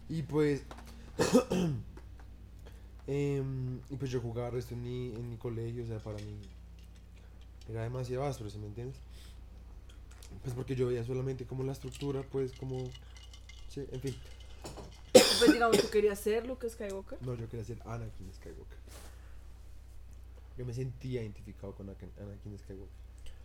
Y 0.09 0.23
pues... 0.23 0.63
y 3.07 3.95
pues 3.97 4.11
yo 4.11 4.19
jugaba 4.21 4.57
esto 4.57 4.73
en 4.73 4.83
mi, 4.83 5.13
en 5.15 5.29
mi 5.29 5.37
colegio, 5.37 5.83
o 5.83 5.87
sea, 5.87 5.99
para 5.99 6.17
mí 6.17 6.39
era 7.69 7.83
demasiado 7.83 8.25
áspero, 8.25 8.49
¿sí 8.49 8.57
me 8.57 8.67
entiendes? 8.67 8.97
Pues 10.41 10.55
porque 10.55 10.75
yo 10.75 10.87
veía 10.87 11.03
solamente 11.03 11.45
como 11.45 11.63
la 11.63 11.71
estructura, 11.71 12.23
pues 12.23 12.53
como... 12.53 12.89
Sí, 13.73 13.85
en 13.91 13.99
fin. 14.01 14.15
Pues 15.11 15.51
digamos, 15.53 15.77
tú 15.79 15.89
querías 15.89 16.19
ser 16.19 16.45
Luke 16.45 16.69
Skywalker. 16.69 17.17
No, 17.21 17.35
yo 17.35 17.47
quería 17.49 17.65
ser 17.65 17.79
Anakin 17.85 18.31
Skywalker. 18.33 18.77
Yo 20.57 20.65
me 20.65 20.73
sentía 20.73 21.21
identificado 21.21 21.73
con 21.73 21.89
Anakin 21.89 22.09
Anakin 22.19 22.57
Skywalker. 22.59 23.03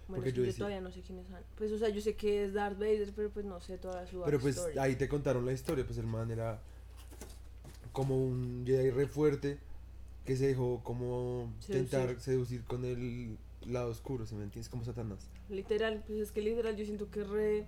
Bueno, 0.08 0.22
Porque 0.22 0.28
es 0.30 0.34
que 0.34 0.38
yo 0.38 0.42
yo, 0.42 0.46
decía- 0.46 0.58
todavía 0.58 0.80
no 0.80 0.90
sé 0.92 1.00
quiénes 1.02 1.26
son. 1.26 1.36
Pues, 1.56 1.72
o 1.72 1.78
sea, 1.78 1.88
yo 1.90 2.00
sé 2.00 2.14
que 2.14 2.44
es 2.44 2.54
Darth 2.54 2.78
Vader, 2.78 3.12
pero 3.14 3.30
pues 3.30 3.44
no 3.46 3.60
sé 3.60 3.78
toda 3.78 4.06
su 4.06 4.22
Pero 4.24 4.38
pues 4.40 4.58
ahí 4.78 4.96
te 4.96 5.08
contaron 5.08 5.44
la 5.46 5.52
historia, 5.52 5.84
pues 5.84 5.98
el 5.98 6.06
man 6.06 6.30
era 6.30 6.60
como 7.92 8.16
un 8.22 8.64
Jedi 8.66 8.90
re 8.90 9.06
fuerte 9.06 9.58
que 10.24 10.36
se 10.36 10.46
dejó 10.48 10.82
como 10.84 11.52
Seducir. 11.60 11.88
tentar 11.90 12.20
seducir 12.20 12.64
con 12.64 12.84
el 12.84 13.36
lado 13.66 13.90
oscuro, 13.90 14.26
¿se 14.26 14.34
me 14.34 14.44
entiendes? 14.44 14.68
Como 14.70 14.84
Satanás. 14.84 15.26
Literal, 15.48 16.02
pues 16.06 16.18
es 16.20 16.32
que 16.32 16.42
literal 16.42 16.76
yo 16.76 16.84
siento 16.84 17.10
que 17.10 17.20
es 17.22 17.28
re 17.28 17.66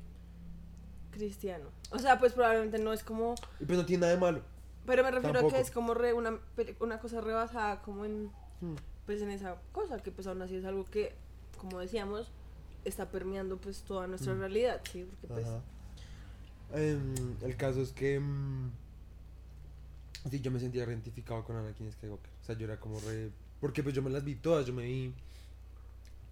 cristiano. 1.11 1.71
O 1.91 1.99
sea, 1.99 2.19
pues 2.19 2.33
probablemente 2.33 2.79
no 2.79 2.93
es 2.93 3.03
como... 3.03 3.35
Y 3.61 3.65
pues 3.65 3.79
no 3.79 3.85
tiene 3.87 4.03
nada 4.03 4.13
de 4.15 4.21
malo. 4.21 4.43
Pero 4.87 5.03
me 5.05 5.11
refiero 5.11 5.47
a 5.47 5.51
que 5.51 5.61
es 5.61 5.71
como 5.71 5.95
re 5.95 6.13
una, 6.13 6.39
una 6.81 6.99
cosa 6.99 7.21
rebasada 7.21 7.83
como 7.83 8.05
en... 8.05 8.31
Hmm. 8.61 8.75
Pues 9.07 9.23
en 9.23 9.31
esa 9.31 9.57
cosa, 9.73 10.03
que 10.03 10.13
pues 10.13 10.27
aún 10.27 10.41
así 10.43 10.57
es 10.57 10.65
algo 10.65 10.85
que, 10.85 11.15
como 11.59 11.81
decíamos, 11.81 12.31
está 12.85 13.11
permeando 13.11 13.57
pues 13.57 13.83
toda 13.83 14.07
nuestra 14.07 14.35
Mm. 14.35 14.39
realidad, 14.39 14.81
¿sí? 14.91 15.05
Porque 15.05 15.27
pues... 15.27 15.47
Em, 16.73 17.15
el 17.43 17.57
caso 17.57 17.83
es 17.83 17.91
que 17.91 18.21
mm, 18.21 18.71
sí, 20.31 20.41
yo 20.41 20.51
me 20.53 20.61
sentía 20.61 20.85
identificado 20.85 21.43
con 21.45 21.57
Anakin 21.57 21.91
Skywalker. 21.93 22.31
O 22.41 22.45
sea, 22.45 22.57
yo 22.57 22.67
era 22.67 22.79
como 22.79 23.01
re... 23.01 23.31
Porque 23.61 23.83
pues 23.83 23.95
yo 23.95 24.03
me 24.03 24.11
las 24.11 24.25
vi 24.25 24.37
todas, 24.37 24.67
yo 24.67 24.73
me 24.73 24.85
vi... 24.85 25.13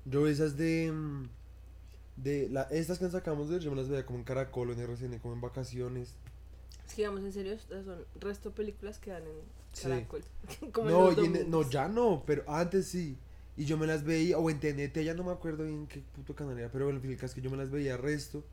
Yo 0.04 0.26
esas 0.28 0.56
de... 0.56 0.92
mm, 0.92 1.28
de 2.22 2.48
la, 2.50 2.62
estas 2.64 2.98
que 2.98 3.08
sacamos 3.10 3.48
de 3.48 3.54
ver, 3.54 3.62
yo 3.62 3.70
me 3.70 3.76
las 3.76 3.88
veía 3.88 4.04
como 4.06 4.18
en 4.18 4.24
Caracol, 4.24 4.70
en 4.70 4.80
RCN, 4.80 5.18
como 5.20 5.34
en 5.34 5.40
vacaciones. 5.40 6.14
Es 6.86 6.94
que 6.94 7.02
digamos 7.02 7.20
en 7.22 7.32
serio, 7.32 7.52
estas 7.52 7.84
son 7.84 7.98
resto 8.18 8.50
películas 8.52 8.98
que 8.98 9.10
dan 9.10 9.22
en 9.22 9.58
Sí. 9.72 9.82
Caracol. 9.88 10.22
como 10.72 10.88
en 10.90 10.94
no, 10.94 11.08
y 11.12 11.26
en- 11.26 11.32
no, 11.32 11.38
domingos. 11.58 11.70
ya 11.70 11.88
no, 11.88 12.22
pero 12.26 12.42
antes 12.48 12.86
sí. 12.88 13.16
Y 13.56 13.64
yo 13.64 13.76
me 13.76 13.86
las 13.86 14.04
veía, 14.04 14.38
o 14.38 14.48
en 14.50 14.60
TNT, 14.60 15.02
ya 15.04 15.14
no 15.14 15.24
me 15.24 15.32
acuerdo 15.32 15.64
bien 15.64 15.86
qué 15.88 16.00
puto 16.14 16.34
canal 16.34 16.56
era, 16.58 16.70
pero 16.70 16.84
bueno, 16.84 16.98
en 16.98 17.02
fin, 17.02 17.10
el 17.10 17.16
caso 17.16 17.26
es 17.26 17.34
que 17.34 17.40
yo 17.40 17.50
me 17.50 17.56
las 17.56 17.70
veía 17.70 17.96
resto. 17.96 18.44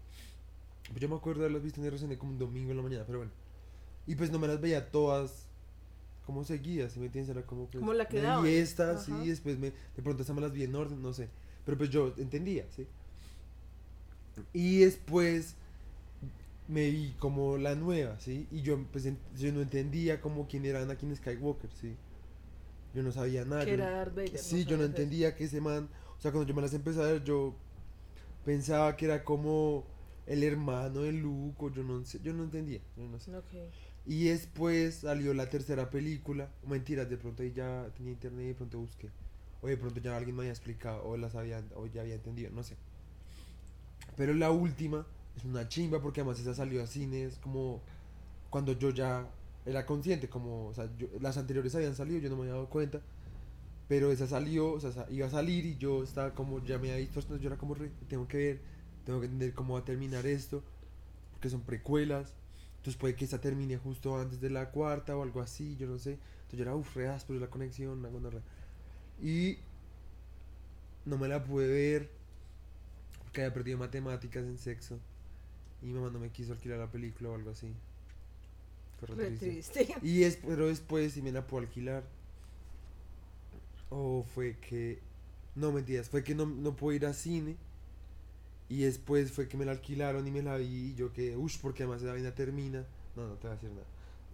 Pues 0.90 1.00
yo 1.00 1.10
me 1.10 1.16
acuerdo 1.16 1.42
de 1.42 1.46
haberlas 1.46 1.64
visto 1.64 1.80
en 1.82 1.88
RCN 1.88 2.16
como 2.18 2.32
un 2.34 2.40
domingo 2.40 2.72
en 2.72 2.78
la 2.78 2.84
mañana, 2.84 3.04
pero 3.06 3.20
bueno. 3.20 3.32
Y 4.08 4.16
pues 4.16 4.32
no 4.32 4.38
me 4.40 4.48
las 4.48 4.62
veía 4.62 4.92
todas 4.92 5.48
como 6.26 6.44
seguidas, 6.44 6.92
¿sí 6.94 7.00
me 7.00 7.06
entiendes? 7.08 7.36
Era 7.36 7.46
como 7.46 7.66
pues, 7.68 7.80
Como 7.80 7.94
la 7.94 8.08
que 8.08 8.20
vi 8.44 8.56
estas, 8.56 9.06
sí, 9.06 9.12
después 9.30 9.58
me, 9.60 9.72
de 9.72 10.02
pronto 10.04 10.22
estas 10.22 10.36
me 10.36 10.42
las 10.42 10.52
vi 10.52 10.64
en 10.64 10.76
orden, 10.76 11.02
no 11.02 11.14
sé. 11.14 11.30
Pero 11.66 11.78
pues 11.78 11.90
yo 11.92 12.14
entendía, 12.18 12.66
¿sí? 12.76 12.88
Y 14.54 14.80
después 14.80 15.56
me 16.68 16.90
vi 16.90 17.16
como 17.20 17.58
la 17.58 17.76
nueva, 17.76 18.20
¿sí? 18.20 18.48
Y 18.52 18.62
yo, 18.62 18.84
pues, 18.92 19.06
yo 19.38 19.52
no 19.54 19.62
entendía 19.62 20.22
como 20.22 20.48
quién 20.48 20.66
era 20.66 20.82
Anakin 20.82 21.16
Skywalker, 21.16 21.70
¿sí? 21.72 21.96
Yo 22.94 23.04
no 23.04 23.12
sabía 23.12 23.46
nada. 23.46 23.66
yo 23.66 23.74
era 23.74 23.90
Darth 23.92 24.16
Vader. 24.16 24.38
Sí, 24.38 24.66
yo 24.66 24.78
no 24.78 24.84
eso. 24.84 24.92
entendía 24.92 25.36
que 25.36 25.44
ese 25.46 25.62
man, 25.62 25.90
o 26.18 26.22
sea, 26.22 26.32
cuando 26.32 26.48
yo 26.48 26.56
me 26.56 26.62
las 26.62 26.74
empecé 26.74 27.02
a 27.02 27.06
ver, 27.06 27.24
yo 27.24 27.56
pensaba 28.46 28.96
que 28.96 29.06
era 29.06 29.24
como 29.24 29.86
el 30.26 30.44
hermano 30.44 31.02
de 31.02 31.12
Luke, 31.12 31.58
o 31.66 31.72
yo 31.72 31.84
no 31.84 32.04
sé, 32.06 32.20
yo 32.24 32.34
no 32.34 32.44
entendía, 32.44 32.82
yo 32.98 33.08
no 33.08 33.20
sé. 33.20 33.36
Ok. 33.36 33.54
Y 34.06 34.26
después 34.26 34.96
salió 34.96 35.34
la 35.34 35.50
tercera 35.50 35.90
película, 35.90 36.50
mentiras, 36.68 37.10
de 37.10 37.18
pronto 37.18 37.44
ahí 37.44 37.52
ya 37.52 37.90
tenía 37.98 38.14
internet 38.14 38.46
y 38.46 38.48
de 38.50 38.56
pronto 38.56 38.80
busqué, 38.80 39.10
o 39.62 39.68
de 39.68 39.78
pronto 39.78 40.00
ya 40.00 40.16
alguien 40.16 40.36
me 40.36 40.44
había 40.44 40.52
explicado, 40.52 41.04
o 41.06 41.18
las 41.18 41.36
había, 41.36 41.64
o 41.76 41.88
ya 41.88 42.02
había 42.02 42.16
entendido, 42.16 42.52
no 42.52 42.64
sé. 42.64 42.76
Pero 44.16 44.34
la 44.34 44.52
última 44.52 45.06
es 45.36 45.44
una 45.44 45.68
chimba 45.68 46.02
porque 46.02 46.22
además 46.22 46.40
esa 46.40 46.54
salió 46.54 46.82
a 46.82 46.88
cines 46.88 47.38
como 47.40 47.82
cuando 48.50 48.72
yo 48.74 48.90
ya 48.92 49.28
era 49.66 49.86
consciente, 49.86 50.30
como, 50.30 50.72
las 51.20 51.38
anteriores 51.38 51.74
habían 51.76 51.96
salido, 51.96 52.20
yo 52.20 52.30
no 52.30 52.36
me 52.36 52.44
había 52.44 52.54
dado 52.54 52.70
cuenta, 52.70 53.02
pero 53.88 54.12
esa 54.12 54.28
salió, 54.28 54.72
o 54.72 54.80
sea, 54.80 55.08
iba 55.10 55.28
a 55.28 55.30
salir 55.30 55.66
y 55.66 55.78
yo 55.78 56.04
estaba 56.04 56.34
como, 56.34 56.64
ya 56.64 56.78
me 56.78 56.90
había 56.92 57.02
visto, 57.02 57.20
entonces 57.20 57.42
yo 57.42 57.50
era 57.50 57.58
como, 57.58 57.76
tengo 58.08 58.28
que 58.28 58.38
ver, 58.38 58.62
tengo 59.04 59.20
que 59.20 59.26
entender 59.26 59.54
cómo 59.54 59.74
va 59.74 59.82
a 59.82 59.86
terminar 59.86 60.26
esto, 60.26 60.64
porque 61.32 61.50
son 61.50 61.62
precuelas, 61.62 62.34
entonces 62.78 62.96
puede 62.98 63.16
que 63.16 63.26
esta 63.26 63.42
termine 63.42 63.78
justo 63.78 64.18
antes 64.18 64.40
de 64.40 64.52
la 64.52 64.70
cuarta 64.70 65.18
o 65.18 65.24
algo 65.24 65.42
así, 65.42 65.76
yo 65.78 65.88
no 65.88 65.98
sé, 65.98 66.12
entonces 66.14 66.60
yo 66.60 66.64
era, 66.64 66.76
uff, 66.76 66.96
re 66.96 67.10
áspero 67.10 67.40
la 67.40 67.48
conexión, 67.48 68.00
una 68.00 68.10
gonorrea. 68.10 68.42
y 69.22 69.58
no 71.06 71.18
me 71.18 71.28
la 71.28 71.44
pude 71.44 71.68
ver, 71.68 72.10
porque 73.36 73.42
había 73.42 73.54
perdido 73.54 73.78
matemáticas 73.78 74.46
en 74.46 74.58
sexo, 74.58 74.98
y 75.82 75.88
mi 75.88 75.94
mamá 75.94 76.10
no 76.10 76.20
me 76.20 76.30
quiso 76.30 76.54
alquilar 76.54 76.80
la 76.80 76.90
película 76.90 77.32
o 77.32 77.36
algo 77.36 77.50
así. 77.50 77.68
Fue 78.98 79.10
re 79.10 79.16
Re 79.16 79.32
triste. 79.36 79.84
triste. 79.84 79.96
Y 80.08 80.24
es, 80.24 80.38
pero 80.38 80.68
después 80.68 81.12
si 81.12 81.22
me 81.22 81.34
la 81.34 81.46
puedo 81.46 81.64
alquilar. 81.64 82.06
O 83.90 84.24
fue 84.24 84.58
que. 84.60 85.00
No 85.56 85.74
mentiras, 85.74 86.10
fue 86.10 86.24
que 86.24 86.34
no, 86.34 86.46
no 86.46 86.78
puedo 86.78 86.96
ir 86.96 87.06
a 87.06 87.14
cine. 87.14 87.58
Y 88.70 88.84
después 88.84 89.34
fue 89.34 89.50
que 89.50 89.58
me 89.58 89.66
la 89.66 89.74
alquilaron 89.74 90.26
y 90.26 90.32
me 90.32 90.42
la 90.42 90.56
vi. 90.56 90.92
Y 90.92 90.96
yo 90.96 91.12
que, 91.12 91.36
uff, 91.36 91.58
porque 91.58 91.84
además 91.84 92.04
esa 92.04 92.14
vaina 92.14 92.34
termina. 92.34 92.86
No, 93.18 93.28
no 93.28 93.34
te 93.36 93.48
voy 93.48 93.52
a 93.52 93.60
decir 93.60 93.70
nada. 93.72 93.86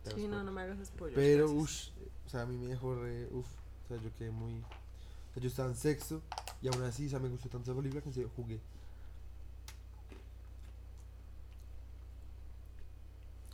Sí, 0.04 0.28
no, 0.28 0.38
spoiler. 0.38 0.46
no 0.46 0.52
me 0.52 0.62
hagas 0.62 0.88
spoilers. 0.88 1.16
Pero, 1.16 1.52
uff, 1.52 1.72
o 2.28 2.30
sea, 2.30 2.42
a 2.44 2.46
mí 2.46 2.56
me 2.56 2.68
dejó 2.68 2.94
re. 3.02 3.26
Uff, 3.32 3.48
o 3.86 3.88
sea, 3.88 3.98
yo 3.98 4.14
quedé 4.16 4.30
muy. 4.30 4.54
O 4.54 5.34
sea, 5.34 5.42
yo 5.42 5.50
estaba 5.50 5.70
en 5.70 5.76
sexto. 5.76 6.22
Y 6.62 6.68
aún 6.68 6.84
así, 6.84 7.08
o 7.08 7.10
sea, 7.10 7.18
me 7.18 7.30
gustó 7.30 7.50
tanto 7.50 7.72
esa 7.72 7.80
película 7.80 8.02
que 8.04 8.10
en 8.10 8.14
serio 8.14 8.30
jugué. 8.36 8.60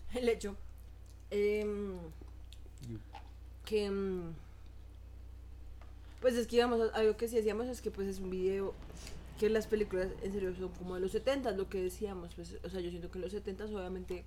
El 0.13 0.29
hecho. 0.29 0.55
You. 2.87 2.99
que. 3.65 3.85
em, 3.85 4.33
pues 6.21 6.35
es 6.35 6.47
que, 6.47 6.55
digamos, 6.55 6.91
algo 6.93 7.15
que 7.17 7.27
sí 7.27 7.35
decíamos 7.35 7.67
es 7.67 7.81
que, 7.81 7.91
pues, 7.91 8.07
es 8.07 8.19
un 8.19 8.29
video 8.29 8.73
que 9.39 9.49
las 9.49 9.67
películas, 9.67 10.07
en 10.23 10.33
serio, 10.33 10.55
son 10.55 10.69
como 10.69 10.95
de 10.95 11.01
los 11.01 11.11
70 11.11 11.51
lo 11.51 11.69
que 11.69 11.81
decíamos. 11.81 12.33
Pues, 12.35 12.57
o 12.63 12.69
sea, 12.69 12.79
yo 12.81 12.89
siento 12.89 13.11
que 13.11 13.17
en 13.19 13.23
los 13.23 13.31
70 13.31 13.65
obviamente. 13.65 14.23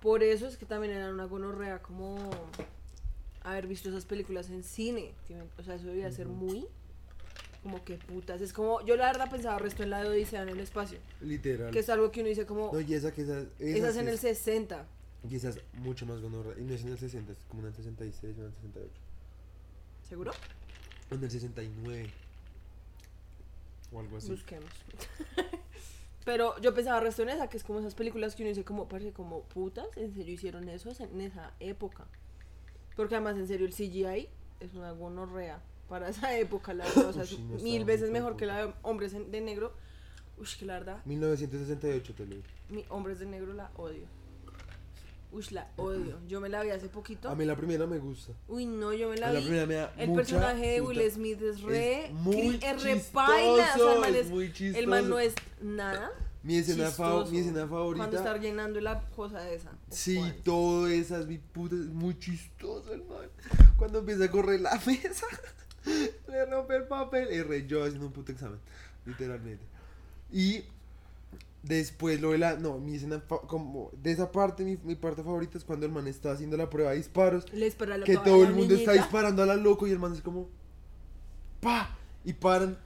Por 0.00 0.24
eso 0.24 0.48
es 0.48 0.56
que 0.56 0.66
también 0.66 0.94
eran 0.94 1.14
una 1.14 1.26
gonorrea 1.26 1.80
como 1.80 2.18
haber 3.44 3.68
visto 3.68 3.88
esas 3.88 4.04
películas 4.04 4.50
en 4.50 4.64
cine. 4.64 5.12
¿sí 5.28 5.34
me- 5.34 5.42
O 5.58 5.62
sea, 5.62 5.76
eso 5.76 5.86
debía 5.86 6.10
ser 6.10 6.26
muy. 6.26 6.66
Como 7.62 7.84
que 7.84 7.94
putas. 7.96 8.40
Es 8.40 8.52
como. 8.52 8.84
Yo 8.84 8.96
la 8.96 9.06
verdad 9.06 9.30
pensaba 9.30 9.58
resto 9.58 9.82
en 9.82 9.90
la 9.90 10.02
de 10.02 10.08
Odisea 10.08 10.42
en 10.42 10.48
el 10.48 10.60
espacio. 10.60 10.98
Literal. 11.20 11.70
Que 11.70 11.78
es 11.78 11.88
algo 11.88 12.10
que 12.10 12.20
uno 12.20 12.28
dice 12.28 12.44
como. 12.44 12.72
No, 12.72 12.80
y 12.80 12.94
esa 12.94 13.12
que 13.12 13.22
esa. 13.22 13.44
esa 13.58 13.88
es 13.88 13.96
en 13.96 14.08
el 14.08 14.18
60. 14.18 14.86
Y 15.30 15.36
esa 15.36 15.50
es 15.50 15.60
mucho 15.74 16.04
más 16.06 16.20
gonorrea. 16.20 16.58
Y 16.58 16.64
no 16.64 16.74
es 16.74 16.82
en 16.82 16.88
el 16.88 16.98
60, 16.98 17.32
es 17.32 17.38
como 17.48 17.62
en 17.62 17.68
el 17.68 17.74
66 17.74 18.36
o 18.38 18.40
en 18.40 18.46
el 18.46 18.52
68. 18.54 18.90
¿Seguro? 20.08 20.32
En 21.10 21.22
el 21.22 21.30
69. 21.30 22.10
O 23.92 24.00
algo 24.00 24.16
así. 24.16 24.30
Busquemos. 24.30 24.70
Pero 26.24 26.58
yo 26.60 26.74
pensaba 26.74 27.00
resto 27.00 27.22
en 27.22 27.30
esa, 27.30 27.48
que 27.48 27.56
es 27.56 27.64
como 27.64 27.80
esas 27.80 27.94
películas 27.94 28.34
que 28.34 28.42
uno 28.42 28.50
dice 28.50 28.64
como, 28.64 28.88
parece 28.88 29.12
como 29.12 29.42
putas, 29.42 29.86
en 29.96 30.14
serio 30.14 30.34
hicieron 30.34 30.68
eso 30.68 30.90
Es 30.90 31.00
en 31.00 31.20
esa 31.20 31.52
época. 31.58 32.06
Porque 32.96 33.14
además 33.16 33.36
en 33.36 33.48
serio 33.48 33.66
el 33.66 33.72
CGI 33.72 34.28
es 34.60 34.74
una 34.74 34.92
gonorrea 34.92 35.60
para 35.88 36.08
esa 36.08 36.36
época, 36.38 36.72
la 36.74 36.84
verdad. 36.84 37.06
O 37.08 37.12
sea, 37.12 37.22
Uy, 37.24 37.44
no 37.44 37.58
mil 37.62 37.84
veces 37.84 38.10
mejor 38.10 38.36
que 38.36 38.46
la 38.46 38.66
de 38.66 38.72
hombres 38.82 39.12
de 39.12 39.40
negro. 39.40 39.72
Uy, 40.38 40.46
que 40.58 40.64
la 40.64 40.74
verdad, 40.74 41.04
1968 41.04 42.14
te 42.14 42.26
digo. 42.26 42.42
mi 42.70 42.84
hombres 42.88 43.18
de 43.18 43.26
negro 43.26 43.52
la 43.52 43.70
odio. 43.76 44.06
Uy, 45.30 45.44
la 45.50 45.70
odio. 45.76 46.18
Yo 46.28 46.40
me 46.40 46.48
la 46.50 46.62
vi 46.62 46.70
hace 46.70 46.88
poquito. 46.88 47.28
A 47.30 47.34
mí 47.34 47.44
la 47.46 47.56
primera 47.56 47.86
me 47.86 47.98
gusta. 47.98 48.32
Uy, 48.48 48.66
no, 48.66 48.92
yo 48.92 49.08
me 49.08 49.16
la 49.16 49.28
A 49.28 49.32
la 49.32 49.38
vi. 49.38 49.46
primera 49.46 49.66
me 49.66 49.74
da 49.76 49.94
El 49.96 50.08
mucha 50.10 50.16
personaje 50.22 50.66
de 50.66 50.82
puta. 50.82 50.98
Will 51.00 51.10
Smith 51.10 51.40
es 51.42 51.62
re. 51.62 52.04
Es 52.06 52.12
muy 52.12 52.36
cri- 52.58 52.64
es 52.64 52.82
re 52.82 52.92
chistoso, 52.94 53.12
paila, 53.26 53.70
o 53.74 53.78
sea, 53.78 53.92
el 53.94 54.00
man 54.00 54.10
es 54.14 54.16
es- 54.26 54.30
muy 54.30 54.52
chistoso. 54.52 54.78
El 54.78 54.86
man 54.88 55.08
no 55.08 55.18
es 55.18 55.34
nada. 55.62 56.10
Mi 56.42 56.56
escena, 56.56 56.84
mi 57.30 57.38
escena 57.38 57.66
Cuando 57.68 58.04
está 58.04 58.18
favorita. 58.24 58.36
llenando 58.38 58.80
la 58.80 59.00
cosa 59.10 59.48
esa. 59.50 59.70
Sí, 59.90 60.16
¿Cuál? 60.16 60.34
todo 60.42 60.88
esa 60.88 61.20
es 61.20 61.26
mi 61.26 61.38
puta. 61.38 61.76
Es 61.76 61.86
muy 61.86 62.18
chistoso 62.18 62.92
el 62.92 63.04
man. 63.04 63.28
Cuando 63.78 64.00
empieza 64.00 64.24
a 64.24 64.30
correr 64.30 64.60
la 64.60 64.74
mesa, 64.86 65.26
le 66.28 66.46
rompe 66.46 66.76
el 66.76 66.84
papel. 66.84 67.28
Re 67.48 67.66
yo 67.66 67.84
haciendo 67.84 68.06
un 68.06 68.12
puto 68.12 68.32
examen. 68.32 68.58
Literalmente. 69.06 69.64
Y 70.32 70.64
después 71.62 72.20
lo 72.20 72.30
de 72.32 72.38
la. 72.38 72.54
No, 72.56 72.78
mi 72.78 72.94
escena. 72.96 73.20
Como 73.26 73.90
de 74.02 74.12
esa 74.12 74.30
parte, 74.32 74.64
mi, 74.64 74.76
mi 74.84 74.94
parte 74.94 75.22
favorita 75.22 75.58
es 75.58 75.64
cuando 75.64 75.86
el 75.86 75.92
man 75.92 76.06
está 76.06 76.32
haciendo 76.32 76.56
la 76.56 76.70
prueba 76.70 76.90
de 76.92 76.98
disparos. 76.98 77.52
Le 77.52 77.70
la 77.86 78.04
que 78.04 78.16
todo 78.16 78.44
el 78.44 78.54
mundo 78.54 78.74
está 78.74 78.92
niñita. 78.92 79.04
disparando 79.04 79.42
a 79.42 79.46
la 79.46 79.56
loco 79.56 79.86
y 79.86 79.90
el 79.90 79.98
man 79.98 80.12
es 80.12 80.20
como 80.20 80.48
pa 81.60 81.96
y 82.24 82.32
paran 82.32 82.76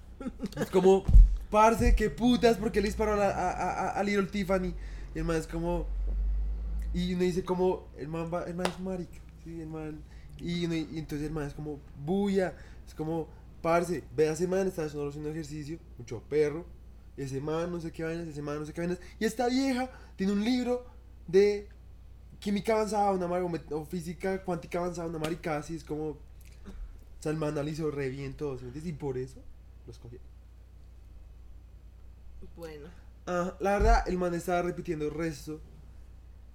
es 0.61 0.71
como 0.71 1.05
parce 1.51 1.95
qué 1.95 2.11
putas 2.11 2.57
porque 2.59 2.81
le 2.81 2.89
disparó 2.89 3.15
a, 3.15 3.17
la- 3.17 3.31
a, 3.31 3.51
a- 3.51 3.91
a 3.93 4.03
Little 4.03 4.27
Tiffany 4.27 4.75
y 5.15 5.19
el 5.19 5.25
man 5.25 5.37
es 5.37 5.47
como 5.47 5.87
y 6.93 7.15
uno 7.15 7.23
dice 7.23 7.45
como 7.45 7.87
el 7.97 8.09
man 8.09 8.31
va, 8.33 8.45
el 8.45 8.55
man 8.55 8.67
es 8.67 8.79
marica 8.81 9.19
sí 9.45 9.61
el 9.61 9.69
man 9.69 10.01
y, 10.39 10.65
uno- 10.67 10.75
y 10.75 10.99
entonces 10.99 11.27
el 11.27 11.33
man 11.33 11.47
es 11.47 11.55
como 11.55 11.81
bulla 12.05 12.55
es 12.87 12.94
como 12.94 13.29
parce 13.62 14.05
ve 14.14 14.29
a 14.29 14.33
ese 14.33 14.46
man 14.46 14.66
está 14.66 14.88
solo 14.88 15.09
haciendo 15.11 15.31
ejercicio 15.31 15.79
mucho 15.99 16.22
perro 16.29 16.64
ese 17.16 17.40
man 17.40 17.70
no 17.70 17.81
sé 17.81 17.90
qué 17.90 18.05
vainas 18.05 18.29
ese 18.29 18.42
man 18.42 18.59
no 18.59 18.66
sé 18.66 18.72
qué 18.72 18.81
vainas 18.83 18.99
y 19.18 19.25
esta 19.25 19.49
vieja 19.49 19.90
tiene 20.16 20.33
un 20.33 20.44
libro 20.44 20.87
de 21.27 21.68
química 22.38 22.75
avanzada, 22.75 23.11
una 23.12 23.27
mar- 23.27 23.42
o 23.70 23.85
física 23.85 24.42
cuántica 24.44 24.79
avanzada, 24.79 25.09
una 25.09 25.18
maricada 25.18 25.59
así, 25.59 25.75
es 25.75 25.83
como. 25.83 26.11
O 26.11 26.18
sea, 27.18 27.33
el 27.33 27.38
man 27.38 27.51
analizó 27.51 27.90
re 27.90 28.09
bien 28.11 28.35
todo, 28.35 28.59
¿sí? 28.59 28.66
Y 28.85 28.92
por 28.92 29.16
eso 29.18 29.40
lo 29.87 29.90
escogí. 29.92 30.18
Bueno. 32.57 32.88
Ah, 33.27 33.57
la 33.61 33.72
verdad, 33.72 34.05
el 34.09 34.18
man 34.18 34.35
estaba 34.35 34.62
repitiendo 34.62 35.07
el 35.07 35.11
resto. 35.12 35.61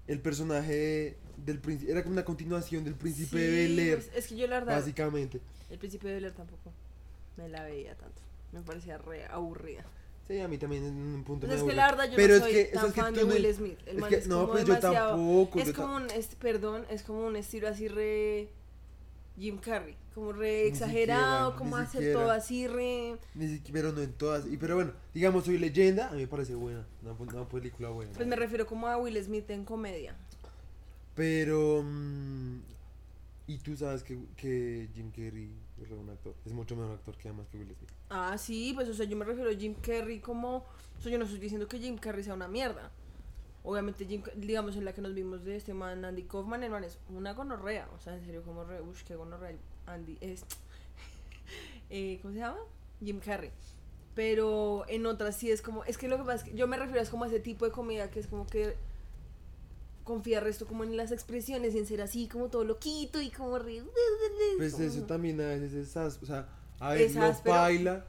El 0.08 0.20
personaje 0.22 1.18
del 1.38 1.60
príncipe. 1.60 1.92
Era 1.92 2.04
como 2.04 2.14
una 2.14 2.26
continuación 2.26 2.84
del 2.84 2.96
príncipe 2.96 3.38
de 3.38 3.68
Sí, 3.68 3.76
Bel 3.76 3.80
Air, 3.80 3.96
pues, 3.98 4.12
es 4.16 4.28
que 4.28 4.36
yo 4.38 4.48
la 4.48 4.60
verdad, 4.60 4.76
básicamente. 4.76 5.42
El 5.72 5.78
príncipe 5.80 6.08
de 6.08 6.14
Bel 6.16 6.26
Air 6.26 6.34
tampoco 6.34 6.72
me 7.38 7.48
la 7.50 7.64
veía 7.64 7.96
tanto. 7.96 8.22
Me 8.52 8.62
parecía 8.62 8.98
re 8.98 9.26
aburrida. 9.26 9.84
Sí, 10.28 10.40
a 10.40 10.48
mí 10.48 10.58
también 10.58 10.86
en 10.86 10.96
un 10.96 11.24
punto 11.24 11.48
Pues 11.48 11.60
me 11.62 11.66
es 11.66 11.70
que 11.72 11.76
la 11.76 11.90
verdad 11.92 12.10
yo 12.10 12.16
Pero 12.16 12.34
no 12.34 12.36
es 12.36 12.42
soy 12.44 12.52
que- 12.54 12.66
tan 12.66 12.86
es 12.88 12.94
fan 12.94 13.14
de 13.14 13.22
no- 13.26 13.28
Will 13.34 13.54
Smith. 13.56 13.80
El 13.86 13.96
es 13.96 14.02
man 14.02 14.10
que- 14.10 14.16
es 14.18 14.28
no, 14.28 14.48
pues 14.52 14.66
yo 14.66 14.80
tampoco. 14.80 15.60
Es 15.60 15.68
yo 15.68 15.74
como 15.74 15.96
un, 15.96 16.10
es- 16.12 16.36
perdón, 16.36 16.86
es 16.90 17.04
como 17.04 17.26
un 17.26 17.36
estilo 17.36 17.68
así 17.68 17.88
re 17.88 18.50
Jim 19.38 19.58
Carrey, 19.58 19.96
como 20.14 20.34
re 20.34 20.64
Ni 20.64 20.68
exagerado, 20.70 21.52
siquiera, 21.52 21.58
como 21.58 21.78
hacer 21.78 21.92
siquiera. 22.02 22.20
todo 22.20 22.32
así 22.32 22.68
re... 22.68 23.18
Ni 23.34 23.48
siquiera, 23.48 23.74
pero 23.74 23.92
no 23.94 24.02
en 24.02 24.14
todas. 24.14 24.46
Y, 24.46 24.58
pero 24.58 24.76
bueno, 24.76 24.92
digamos, 25.14 25.46
soy 25.46 25.58
leyenda. 25.58 26.10
A 26.10 26.12
mí 26.12 26.22
me 26.22 26.28
parece 26.28 26.54
buena. 26.54 26.86
Una, 27.02 27.14
una 27.14 27.50
película 27.50 27.90
buena. 27.90 28.12
Pues 28.14 28.28
me 28.28 28.36
refiero 28.36 28.66
como 28.68 28.88
a 28.88 28.98
Will 28.98 29.22
Smith 29.24 29.50
en 29.50 29.64
comedia. 29.66 30.16
Pero. 31.16 31.82
mm, 31.84 32.60
y 33.48 33.58
tú 33.58 33.76
sabes 33.76 34.04
que, 34.04 34.20
que 34.38 34.88
Jim 34.94 35.12
Carrey 35.12 35.50
es 36.46 36.54
mucho 36.54 36.76
mejor 36.76 36.94
actor 36.94 37.18
que 37.18 37.28
además 37.30 37.48
que. 37.50 37.66
Ah, 38.10 38.38
sí, 38.38 38.74
pues 38.76 38.90
o 38.90 38.94
sea, 38.94 39.06
yo 39.06 39.18
me 39.18 39.26
refiero 39.26 39.50
a 39.50 39.54
Jim 39.54 39.76
Carrey 39.76 40.20
como... 40.20 40.66
O 40.98 41.02
sea, 41.02 41.12
yo 41.12 41.18
no 41.18 41.26
estoy 41.26 41.40
diciendo 41.40 41.68
que 41.68 41.80
Jim 41.80 41.98
Carrey 41.98 42.24
sea 42.24 42.34
una 42.34 42.48
mierda. 42.48 42.92
Obviamente, 43.64 44.06
Jim, 44.06 44.24
digamos, 44.36 44.76
en 44.76 44.86
la 44.86 44.94
que 44.94 45.02
nos 45.02 45.14
vimos 45.14 45.44
de 45.44 45.56
este 45.56 45.74
man, 45.74 46.04
Andy 46.06 46.24
Kaufman, 46.24 46.64
el 46.64 46.84
es 46.84 47.00
una 47.10 47.34
gonorrea. 47.34 47.90
O 47.96 48.00
sea, 48.00 48.16
en 48.16 48.26
serio, 48.26 48.44
como 48.44 48.64
re... 48.64 48.80
Qué 49.06 49.16
gonorrea. 49.16 49.56
Andy 49.86 50.18
es... 50.22 50.46
eh, 51.90 52.20
¿Cómo 52.22 52.34
se 52.34 52.40
llama? 52.40 52.60
Jim 53.04 53.20
Carrey. 53.20 53.52
Pero 54.14 54.86
en 54.88 55.06
otras 55.06 55.36
sí 55.36 55.52
es 55.52 55.62
como... 55.62 55.84
Es 55.86 55.98
que 55.98 56.08
lo 56.08 56.18
que 56.18 56.24
pasa 56.24 56.36
es 56.36 56.44
que 56.44 56.56
yo 56.56 56.68
me 56.68 56.78
refiero 56.78 57.02
es 57.02 57.10
como 57.10 57.24
a 57.24 57.28
ese 57.28 57.40
tipo 57.40 57.66
de 57.66 57.72
comida 57.72 58.10
que 58.10 58.20
es 58.20 58.28
como 58.28 58.46
que 58.46 58.76
confía 60.12 60.40
resto 60.42 60.66
como 60.68 60.84
en 60.84 60.96
las 60.98 61.12
expresiones, 61.12 61.74
en 61.76 61.86
ser 61.86 62.02
así 62.02 62.28
como 62.28 62.50
todo 62.50 62.64
loquito 62.64 63.22
y 63.22 63.30
como 63.30 63.58
re... 63.60 63.82
Pues 64.58 64.74
como- 64.74 64.84
eso 64.86 65.02
también 65.04 65.40
a 65.42 65.48
veces 65.48 65.74
es 65.74 65.96
ás- 65.98 66.20
O 66.22 66.26
sea, 66.26 66.48
a 66.80 66.94
veces 66.94 67.18
áspero. 67.18 67.56
baila. 67.56 68.06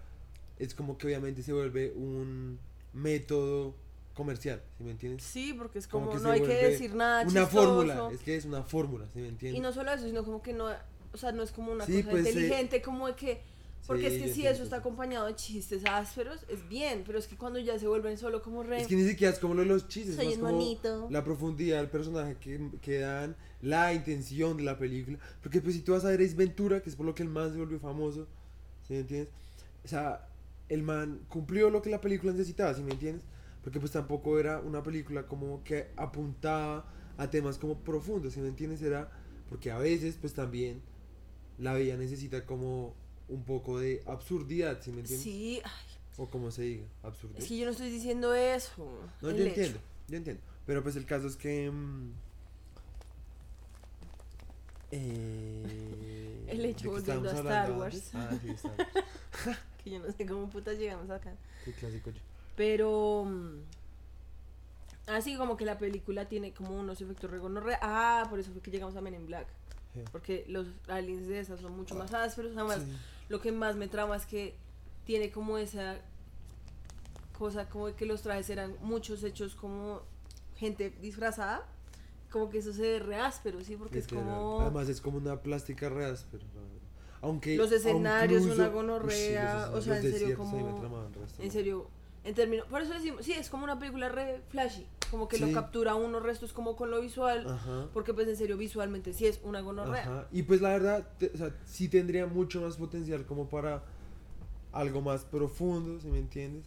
Es 0.59 0.75
como 0.75 0.97
que 0.99 1.07
obviamente 1.07 1.43
se 1.43 1.53
vuelve 1.53 1.93
un 1.93 2.59
método 2.93 3.75
comercial. 4.15 4.63
¿Sí 4.79 4.85
me 4.85 4.91
entiendes? 4.91 5.23
Sí, 5.25 5.55
porque 5.55 5.79
es 5.79 5.87
Como 5.89 6.07
como, 6.07 6.19
que 6.19 6.23
no 6.25 6.31
hay 6.31 6.43
que 6.43 6.55
decir 6.69 6.95
nada 6.95 7.23
Una 7.23 7.29
chistoso. 7.45 7.51
fórmula. 7.51 8.11
Es 8.13 8.21
que 8.21 8.37
es 8.37 8.45
una 8.45 8.63
fórmula. 8.63 9.07
¿Sí 9.13 9.21
me 9.21 9.29
entiendes? 9.29 9.59
Y 9.59 9.63
no 9.63 9.73
solo 9.73 9.93
eso, 9.93 10.05
sino 10.05 10.25
como 10.25 10.43
que 10.43 10.53
no, 10.53 10.67
o 11.13 11.17
sea, 11.17 11.33
no 11.33 11.43
es 11.43 11.51
como 11.53 11.73
una 11.73 11.87
Sí, 11.87 12.03
cosa 12.03 12.11
pues, 12.11 12.27
eh, 12.27 12.31
inteligente, 12.31 12.83
como 12.83 13.07
de 13.09 13.15
que, 13.15 13.43
porque 13.87 14.11
Sí, 14.11 14.17
es 14.17 14.23
que 14.23 14.33
si 14.33 14.47
eso 14.47 14.63
está 14.63 14.77
acompañado 14.77 15.27
de 15.27 15.35
chistes 15.35 15.83
ásperos, 15.87 16.45
es 16.49 16.69
bien, 16.69 17.03
pero 17.05 17.19
es 17.19 17.27
que 17.27 17.37
cuando 17.37 17.59
ya 17.59 17.79
se 17.79 17.89
vuelven 17.89 18.17
solo 18.17 18.43
como 18.43 18.63
re... 18.63 18.83
Es 18.83 18.87
que 18.87 18.95
ni 18.95 19.07
siquiera 19.07 19.33
es 19.33 19.41
como 19.41 19.55
lo 19.55 19.63
de 19.63 19.67
los 19.69 19.89
chistes, 19.89 20.15
Soy 20.15 20.27
más 20.27 20.39
como 20.39 20.53
monito. 20.53 21.09
la 21.11 21.25
profundidad 21.25 21.79
del 21.79 21.91
personaje 21.91 22.37
que, 22.37 22.71
que 22.81 23.01
dan, 23.01 23.37
la 23.61 23.93
intención 23.93 24.57
de 24.57 24.63
la 24.63 24.79
película. 24.79 25.19
Porque 25.43 25.61
pues 25.61 25.75
si 25.75 25.83
tú 25.83 25.93
vas 25.93 26.05
a 26.05 26.11
ver 26.11 26.21
Ace 26.21 26.35
Ventura, 26.35 26.81
que 26.81 26.91
es 26.91 26.97
por 26.97 27.07
lo 27.07 27.15
que 27.15 27.23
el 27.25 27.29
man 27.29 27.53
se 27.53 27.59
volvió 27.59 27.81
famoso, 27.81 28.29
¿sí 28.87 28.95
me 28.95 29.01
entiendes? 29.01 29.33
O 29.85 29.89
sea, 29.89 30.29
el 30.69 30.83
man 30.83 31.21
cumplió 31.29 31.69
lo 31.69 31.83
que 31.83 31.91
la 31.91 32.01
película 32.01 32.33
necesitaba, 32.33 32.75
¿sí 32.75 32.83
me 32.83 32.93
entiendes? 32.93 33.25
Porque 33.63 33.81
pues 33.81 33.93
tampoco 33.93 34.39
era 34.39 34.61
una 34.61 34.83
película 34.83 35.27
como 35.27 35.63
que 35.65 35.89
apuntaba 35.97 36.87
a 37.17 37.31
temas 37.31 37.59
como 37.59 37.81
profundos, 37.81 38.33
¿sí 38.33 38.41
me 38.41 38.49
entiendes? 38.49 38.81
Era 38.83 39.11
porque 39.49 39.71
a 39.71 39.79
veces 39.79 40.17
pues 40.21 40.35
también 40.35 40.83
la 41.59 41.75
vida 41.75 41.97
necesita 41.97 42.47
como 42.47 42.95
un 43.33 43.45
poco 43.45 43.79
de 43.79 44.03
absurdidad, 44.07 44.81
¿sí 44.83 44.91
me 44.93 45.01
entiendes? 45.01 45.23
Sí, 45.25 45.61
ay, 45.65 45.97
O 46.19 46.29
como 46.29 46.51
se 46.51 46.63
diga, 46.63 46.85
absurdidad. 47.03 47.41
es 47.43 47.49
que 47.49 47.57
yo 47.57 47.65
no 47.65 47.71
estoy 47.73 47.91
diciendo 47.91 48.35
eso. 48.35 48.73
No, 49.23 49.31
yo 49.31 49.37
hecho. 49.37 49.47
entiendo, 49.49 49.79
yo 50.09 50.17
entiendo. 50.17 50.43
Pero 50.67 50.83
pues 50.83 50.97
el 50.97 51.07
caso 51.07 51.27
es 51.27 51.37
que. 51.37 51.71
mm, 51.71 52.11
eh, 54.91 56.45
El 56.49 56.65
hecho, 56.67 56.95
¿de 56.95 57.03
qué 57.03 57.13
volviendo 57.19 57.31
a 57.31 57.33
Star 57.35 57.73
Wars. 57.73 58.11
Ah, 58.15 58.31
sí, 58.43 58.51
Star 58.51 58.73
Wars. 59.47 59.59
Que 59.83 59.91
yo 59.91 59.99
no 59.99 60.13
sé 60.13 60.27
cómo 60.27 60.49
putas 60.51 60.79
llegamos 60.79 61.11
acá. 61.11 61.35
Qué 61.65 61.73
clásico 61.73 62.11
yo. 62.11 62.21
Pero... 62.57 63.25
mm, 63.27 63.61
Así 65.09 65.37
como 65.37 65.57
que 65.57 65.65
la 65.65 65.79
película 65.79 66.29
tiene 66.29 66.53
como 66.55 66.79
unos 66.79 67.01
efectos 67.01 67.29
regonorrea. 67.29 67.79
Ah, 67.83 68.27
por 68.31 68.39
eso 68.39 68.53
fue 68.53 68.61
que 68.63 68.71
llegamos 68.71 68.95
a 68.95 69.01
Men 69.01 69.15
in 69.15 69.27
Black. 69.27 69.49
Sí. 69.95 70.01
Porque 70.11 70.45
los 70.49 70.67
aliens 70.89 71.27
de 71.29 71.41
esas 71.41 71.61
son 71.61 71.77
mucho 71.77 71.95
más 71.95 72.13
ásperos. 72.15 72.57
Además, 72.57 72.79
Sí. 72.79 72.97
lo 73.29 73.41
que 73.41 73.53
más 73.53 73.77
me 73.77 73.89
trama 73.89 74.17
es 74.17 74.25
que 74.27 74.55
tiene 75.05 75.31
como 75.31 75.59
esa 75.59 75.97
cosa 77.39 77.69
como 77.69 77.89
de 77.89 77.95
que 77.95 78.07
los 78.07 78.23
trajes 78.23 78.49
eran 78.51 78.75
muchos 78.83 79.23
hechos 79.25 79.55
como 79.55 80.03
gente 80.57 80.91
disfrazada 81.01 81.67
como 82.31 82.49
que 82.49 82.59
eso 82.59 82.73
se 82.73 82.83
ve 82.83 82.99
re 83.01 83.17
áspero 83.17 83.63
sí 83.65 83.75
porque 83.77 83.97
Literal. 83.97 84.25
es 84.25 84.31
como 84.31 84.61
Además 84.61 84.89
es 84.89 85.01
como 85.01 85.19
una 85.19 85.41
plástica 85.43 85.89
real, 85.91 86.17
pero 86.31 86.45
la 86.55 86.61
verdad. 86.61 86.77
Aunque. 87.21 87.57
Los 87.57 87.71
escenarios, 87.73 88.43
incluso- 88.43 88.63
una 88.63 88.71
gonorrea, 88.71 89.71
o 89.75 89.81
sea, 89.83 89.99
en 89.99 90.03
serio, 90.13 90.37
como- 90.37 91.13
en 91.39 91.51
serio 91.51 91.89
en 92.25 92.35
términos 92.35 92.67
por 92.69 92.81
eso 92.83 92.93
decimos 92.93 93.25
sí 93.25 93.33
es 93.33 93.51
como 93.51 93.65
una 93.65 93.79
película 93.79 94.09
re 94.09 94.41
flashy 94.49 94.87
como 95.11 95.29
que 95.29 95.37
Sí. 95.39 95.45
lo 95.45 95.53
captura 95.53 95.95
uno 95.95 96.21
restos 96.21 96.53
como 96.53 96.77
con 96.77 96.91
lo 96.91 97.01
visual 97.01 97.47
Ajá. 97.49 97.89
porque 97.93 98.15
pues 98.15 98.29
en 98.29 98.37
serio 98.37 98.57
visualmente 98.57 99.13
sí 99.13 99.27
es 99.27 99.41
una 99.43 99.61
gonorrea 99.61 100.03
Ajá. 100.03 100.29
Y 100.33 100.43
pues 100.45 100.61
la 100.61 100.71
verdad, 100.71 101.07
te- 101.19 101.31
o 101.35 101.37
sea, 101.37 101.55
sí 101.67 101.89
tendría 101.89 102.27
mucho 102.27 102.61
más 102.61 102.77
potencial 102.77 103.27
como 103.27 103.49
para 103.49 103.83
algo 104.73 105.03
más 105.03 105.25
profundo, 105.25 106.01
si 106.01 106.09
me 106.09 106.19
entiendes. 106.19 106.65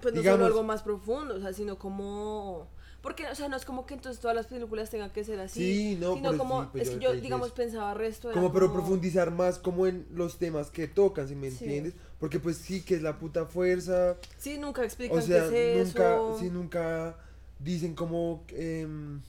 Pues 0.00 0.14
no 0.14 0.20
Digamos- 0.20 0.38
solo 0.38 0.46
algo 0.46 0.62
más 0.62 0.82
profundo, 0.82 1.34
o 1.34 1.40
sea, 1.40 1.52
sino 1.52 1.78
como... 1.78 2.68
Porque, 3.02 3.26
o 3.26 3.34
sea, 3.34 3.48
no 3.48 3.56
es 3.56 3.64
como 3.64 3.86
que 3.86 3.94
entonces 3.94 4.20
todas 4.20 4.36
las 4.36 4.46
películas 4.46 4.88
tengan 4.90 5.10
que 5.10 5.24
ser 5.24 5.40
así. 5.40 5.60
Sí, 5.60 5.96
no, 5.98 6.14
Sino 6.14 6.28
pero 6.30 6.38
como, 6.38 6.62
sí, 6.64 6.68
pues 6.72 6.88
es 6.88 6.94
que 6.96 7.00
yo, 7.04 7.12
digamos, 7.14 7.48
eso. 7.48 7.56
pensaba 7.56 7.94
resto 7.94 8.30
era 8.30 8.38
Como 8.40 8.52
pero 8.52 8.66
como- 8.68 8.80
profundizar 8.80 9.30
más 9.30 9.58
como 9.58 9.86
en 9.86 10.06
los 10.12 10.38
temas 10.38 10.70
que 10.70 10.86
tocan, 10.86 11.26
si 11.26 11.34
me 11.34 11.50
Sí. 11.50 11.64
entiendes. 11.64 11.94
Porque 12.20 12.38
pues 12.38 12.58
sí 12.58 12.82
que 12.82 12.96
es 12.96 13.02
la 13.02 13.18
puta 13.18 13.46
fuerza. 13.46 14.16
Sí, 14.38 14.58
nunca 14.58 14.84
explican 14.84 15.18
O 15.18 15.22
sea, 15.22 15.48
qué 15.48 15.80
es 15.80 15.88
nunca, 15.88 16.14
eso. 16.14 16.38
sí, 16.38 16.50
nunca 16.50 17.16
dicen 17.58 17.94
como... 17.94 18.44
em, 18.50 19.22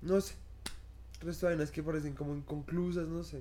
no 0.00 0.20
sé. 0.20 0.34
Resto 1.20 1.48
de 1.48 1.66
que 1.68 1.82
parecen 1.82 2.14
como 2.14 2.34
inconclusas, 2.34 3.08
no 3.08 3.24
sé. 3.24 3.38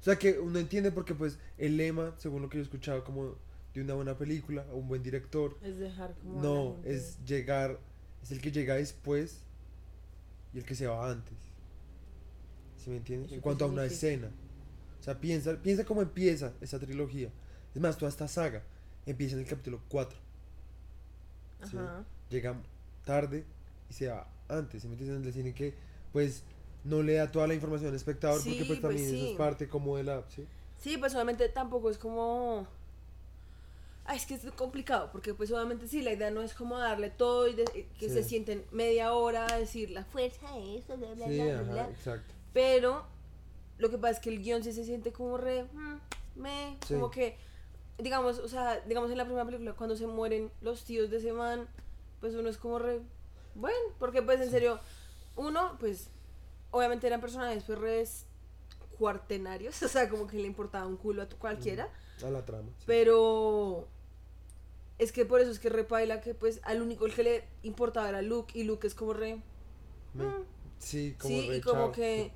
O 0.00 0.04
sea 0.04 0.16
que 0.16 0.38
uno 0.38 0.58
entiende 0.60 0.92
porque 0.92 1.14
pues 1.14 1.38
el 1.58 1.76
lema, 1.76 2.14
según 2.18 2.42
lo 2.42 2.48
que 2.48 2.58
yo 2.58 2.62
he 2.62 2.64
escuchado 2.64 3.02
como 3.02 3.34
de 3.74 3.80
una 3.80 3.94
buena 3.94 4.16
película 4.16 4.64
o 4.72 4.76
un 4.76 4.88
buen 4.88 5.02
director, 5.02 5.56
Es 5.62 5.78
dejar 5.78 6.14
como... 6.14 6.40
no, 6.40 6.76
es 6.84 7.18
llegar, 7.24 7.78
es 8.22 8.30
el 8.30 8.40
que 8.40 8.52
llega 8.52 8.74
después 8.76 9.40
y 10.54 10.58
el 10.58 10.64
que 10.64 10.76
se 10.76 10.86
va 10.86 11.10
antes. 11.10 11.34
¿Sí 12.82 12.90
me 12.90 12.98
entiendes? 12.98 13.26
¿Eso 13.28 13.34
En 13.36 13.40
cuanto 13.40 13.64
a 13.64 13.68
una 13.68 13.84
escena. 13.84 14.30
O 15.06 15.08
sea, 15.08 15.20
piensa, 15.20 15.54
piensa 15.62 15.84
cómo 15.84 16.02
empieza 16.02 16.52
esa 16.60 16.80
trilogía. 16.80 17.30
Es 17.72 17.80
más, 17.80 17.96
toda 17.96 18.08
esta 18.08 18.26
saga 18.26 18.64
empieza 19.06 19.36
en 19.36 19.42
el 19.42 19.46
capítulo 19.46 19.80
4. 19.88 20.18
¿sí? 21.70 21.76
Ajá. 21.76 22.04
Llega 22.28 22.60
tarde 23.04 23.44
y 23.88 23.92
se 23.92 24.08
va 24.08 24.26
antes. 24.48 24.82
¿Sí 24.82 24.88
me 24.88 24.94
entiendes? 24.94 25.24
Le 25.24 25.30
tienen 25.32 25.54
que, 25.54 25.74
pues, 26.12 26.42
no 26.82 27.04
le 27.04 27.14
da 27.14 27.30
toda 27.30 27.46
la 27.46 27.54
información 27.54 27.90
al 27.90 27.94
espectador 27.94 28.38
porque 28.38 28.50
Sí, 28.50 28.56
pues 28.66 28.80
pues, 28.80 28.80
también 28.80 29.06
eso 29.06 29.14
sí. 29.16 29.30
es 29.30 29.36
parte 29.38 29.68
como 29.68 29.96
de 29.96 30.02
la... 30.02 30.24
¿sí? 30.28 30.44
Sí, 30.78 30.96
pues 30.96 31.14
obviamente 31.14 31.48
tampoco 31.50 31.88
es 31.88 31.98
como... 31.98 32.66
Ay, 34.06 34.16
es 34.18 34.26
que 34.26 34.34
es 34.34 34.42
complicado, 34.56 35.10
porque 35.12 35.34
pues 35.34 35.52
obviamente 35.52 35.86
sí, 35.86 36.02
la 36.02 36.12
idea 36.12 36.32
no 36.32 36.42
es 36.42 36.52
como 36.52 36.78
darle 36.78 37.10
todo 37.10 37.46
y 37.46 37.54
de- 37.54 37.62
eh, 37.74 37.86
que 37.98 38.08
Sí. 38.08 38.14
se 38.14 38.22
sienten 38.24 38.64
media 38.72 39.12
hora 39.12 39.46
a 39.52 39.56
decir 39.58 39.90
la 39.90 40.04
fuerza 40.04 40.50
de 40.52 40.78
eso, 40.78 40.96
bla, 40.96 41.12
bla, 41.14 41.26
Sí, 41.28 41.40
bla, 41.40 41.54
ajá, 41.60 41.62
bla. 41.72 41.90
exacto. 41.90 42.34
Pero 42.52 43.04
lo 43.78 43.90
que 43.90 43.98
pasa 43.98 44.12
es 44.14 44.20
que 44.20 44.30
el 44.30 44.42
guion 44.42 44.62
sí 44.64 44.72
se 44.72 44.84
siente 44.84 45.12
como 45.12 45.36
re, 45.36 45.64
mm, 45.64 45.96
me, 46.36 46.76
Sí. 46.86 46.94
como 46.94 47.10
que, 47.10 47.36
digamos, 47.98 48.38
o 48.38 48.48
sea, 48.48 48.80
digamos 48.86 49.10
en 49.10 49.18
la 49.18 49.24
primera 49.24 49.44
película, 49.44 49.72
cuando 49.74 49.96
se 49.96 50.06
mueren 50.06 50.50
los 50.60 50.84
tíos 50.84 51.10
de 51.10 51.18
ese 51.18 51.32
man, 51.32 51.68
pues 52.20 52.34
uno 52.34 52.48
es 52.48 52.56
como 52.58 52.78
re, 52.78 53.00
bueno, 53.54 53.76
porque 53.98 54.22
pues 54.22 54.40
en 54.40 54.50
serio, 54.50 54.78
uno, 55.36 55.76
pues, 55.80 56.08
obviamente 56.70 57.06
eran 57.06 57.20
personajes 57.20 57.64
pues 57.64 57.78
re 57.78 58.06
cuartenarios, 58.98 59.82
o 59.82 59.88
sea, 59.88 60.08
como 60.08 60.26
que 60.26 60.36
le 60.38 60.46
importaba 60.46 60.86
un 60.86 60.96
culo 60.96 61.22
a 61.22 61.28
tu 61.28 61.36
cualquiera, 61.36 61.88
A 62.24 62.30
la 62.30 62.44
trama. 62.44 62.68
sí. 62.78 62.84
pero 62.86 63.86
es 64.98 65.12
que 65.12 65.26
por 65.26 65.40
eso 65.40 65.50
es 65.50 65.58
que 65.58 65.68
repaila 65.68 66.22
que 66.22 66.34
pues 66.34 66.60
al 66.64 66.80
único 66.80 67.04
el 67.04 67.12
que 67.14 67.22
le 67.22 67.44
importaba 67.62 68.08
era 68.08 68.22
Luke 68.22 68.58
y 68.58 68.64
Luke 68.64 68.86
es 68.86 68.94
como 68.94 69.12
re, 69.12 69.42
Me- 70.14 70.24
mm, 70.24 70.44
sí, 70.78 71.14
como 71.20 71.34
sí, 71.34 71.48
re 71.50 71.56
y 71.58 71.60
como 71.60 71.82
chao, 71.84 71.92
que... 71.92 72.32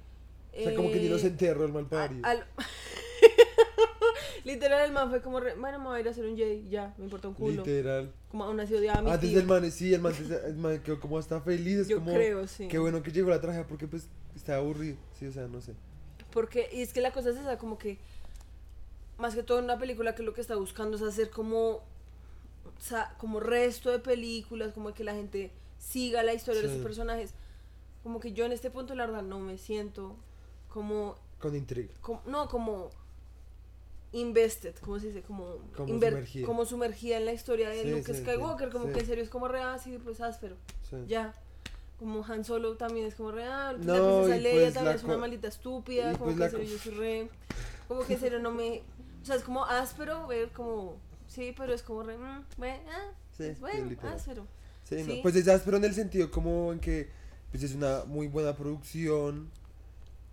O 0.59 0.63
sea, 0.63 0.75
como 0.75 0.91
que 0.91 1.01
ni 1.01 1.09
los 1.09 1.23
eh, 1.25 1.29
enterró 1.29 1.65
el 1.65 1.71
a- 1.71 1.75
malparido. 1.75 2.21
al- 2.27 2.47
Literal, 4.45 4.87
el 4.87 4.93
man 4.93 5.11
fue 5.11 5.21
como, 5.21 5.39
re, 5.39 5.55
bueno, 5.55 5.79
me 5.79 5.85
voy 5.87 5.99
a 5.99 6.01
ir 6.01 6.09
a 6.09 6.11
hacer 6.13 6.25
un 6.25 6.37
J, 6.37 6.45
ya, 6.71 6.95
me 6.97 7.05
importa 7.05 7.29
un 7.29 7.35
culo. 7.35 7.63
Literal. 7.65 8.13
Como 8.31 8.45
aún 8.45 8.59
así 8.59 8.75
odiaba 8.75 9.01
a 9.01 9.03
mi 9.03 9.11
Antes 9.11 9.35
del 9.35 9.47
man, 9.47 9.71
sí, 9.71 9.93
el 9.93 10.01
man, 10.01 10.15
el 10.47 10.57
man 10.57 10.83
quedó 10.83 10.99
como 10.99 11.19
hasta 11.19 11.41
feliz. 11.43 11.81
Es 11.81 11.89
Yo 11.89 11.99
como, 11.99 12.15
creo, 12.15 12.47
sí. 12.47 12.67
qué 12.69 12.79
bueno 12.79 13.03
que 13.03 13.13
llegó 13.13 13.29
la 13.31 13.41
tragedia 13.41 13.67
porque 13.67 13.87
pues 13.87 14.09
estaba 14.35 14.59
aburrido. 14.59 14.97
Sí, 15.19 15.27
o 15.27 15.33
sea, 15.33 15.47
no 15.47 15.61
sé. 15.61 15.75
Porque, 16.33 16.69
y 16.73 16.81
es 16.81 16.93
que 16.93 17.01
la 17.03 17.13
cosa 17.13 17.31
es 17.31 17.37
esa, 17.37 17.59
como 17.59 17.77
que 17.79 17.99
más 19.19 19.35
que 19.35 19.43
todo 19.43 19.59
en 19.59 19.65
una 19.65 19.79
película 19.79 20.15
que 20.15 20.23
lo 20.23 20.33
que 20.33 20.41
está 20.41 20.57
buscando 20.57 20.97
es 20.97 21.03
hacer 21.03 21.29
como, 21.29 21.73
o 21.73 21.83
sea, 22.81 23.15
como 23.19 23.41
resto 23.41 23.91
de 23.91 23.99
películas, 23.99 24.73
como 24.73 24.95
que 24.95 25.05
la 25.05 25.15
gente 25.15 25.51
siga 25.79 26.23
la 26.23 26.33
historia 26.33 26.63
de 26.63 26.69
los 26.69 26.79
personajes. 26.83 27.35
Como 28.03 28.21
que 28.21 28.33
yo 28.33 28.47
en 28.47 28.53
este 28.53 28.71
punto, 28.71 28.95
la 28.95 29.05
verdad, 29.07 29.23
no 29.23 29.39
me 29.39 29.59
siento 29.59 30.17
como, 30.71 31.17
Con 31.39 31.55
intriga. 31.55 31.93
como- 32.01 32.23
no, 32.27 32.49
como 32.49 32.91
invested, 34.13 34.75
¿cómo 34.81 34.99
se 34.99 35.09
dice? 35.09 35.23
Como, 35.23 35.57
Como 35.77 35.89
sumergida. 35.95 36.47
como 36.47 36.65
sumergida 36.65 37.17
en 37.19 37.27
la 37.27 37.33
historia 37.33 37.69
de 37.69 37.83
Sí, 37.83 37.91
Luke 37.91 38.13
sí, 38.13 38.15
sí, 38.15 38.21
Skywalker, 38.25 38.71
como 38.71 38.87
que 38.93 39.01
en 39.01 39.07
serio 39.07 39.23
es 39.23 39.31
como 39.31 39.47
re 39.49 39.61
así, 39.63 39.99
pues 40.03 40.21
áspero, 40.21 40.57
ya. 41.07 41.35
Como 41.99 42.25
Han 42.25 42.45
Solo 42.47 42.77
también 42.77 43.07
es 43.07 43.15
como 43.15 43.31
real, 43.31 43.79
No, 43.85 43.93
la 43.95 44.01
princesa 44.23 44.37
Leia 44.41 44.61
pues 44.63 44.75
también 44.75 44.97
es 44.97 45.05
una 45.05 45.17
maldita 45.19 45.49
estúpida, 45.49 46.13
como 46.17 46.35
pues 46.35 46.37
que 46.39 46.45
en 46.45 46.51
serio 46.51 46.67
yo 46.67 46.79
soy 46.79 46.93
re, 46.95 47.29
como 47.89 48.01
que 48.07 48.15
en 48.15 48.21
serio 48.21 48.39
no 48.41 48.51
me, 48.51 48.83
o 49.23 49.25
sea, 49.27 49.37
es 49.37 49.43
como 49.43 49.65
áspero 49.67 50.27
ver 50.27 50.49
como, 50.51 50.97
sí, 51.29 51.55
pero 51.57 51.75
es 51.75 51.83
como 51.83 52.03
re, 52.03 52.17
mm, 52.17 52.45
bueno, 52.57 52.81
ah, 52.91 53.11
Sí, 53.37 53.45
es 53.45 53.61
bueno, 53.61 53.97
áspero. 54.03 54.47
No. 54.91 55.23
Pues 55.23 55.37
es 55.37 55.47
áspero 55.47 55.77
en 55.77 55.85
el 55.85 55.95
sentido 55.95 56.31
como 56.33 56.73
en 56.73 56.81
que 56.81 57.09
pues 57.53 57.63
es 57.63 57.75
una 57.77 58.05
muy 58.07 58.27
buena 58.27 58.57
producción 58.57 59.49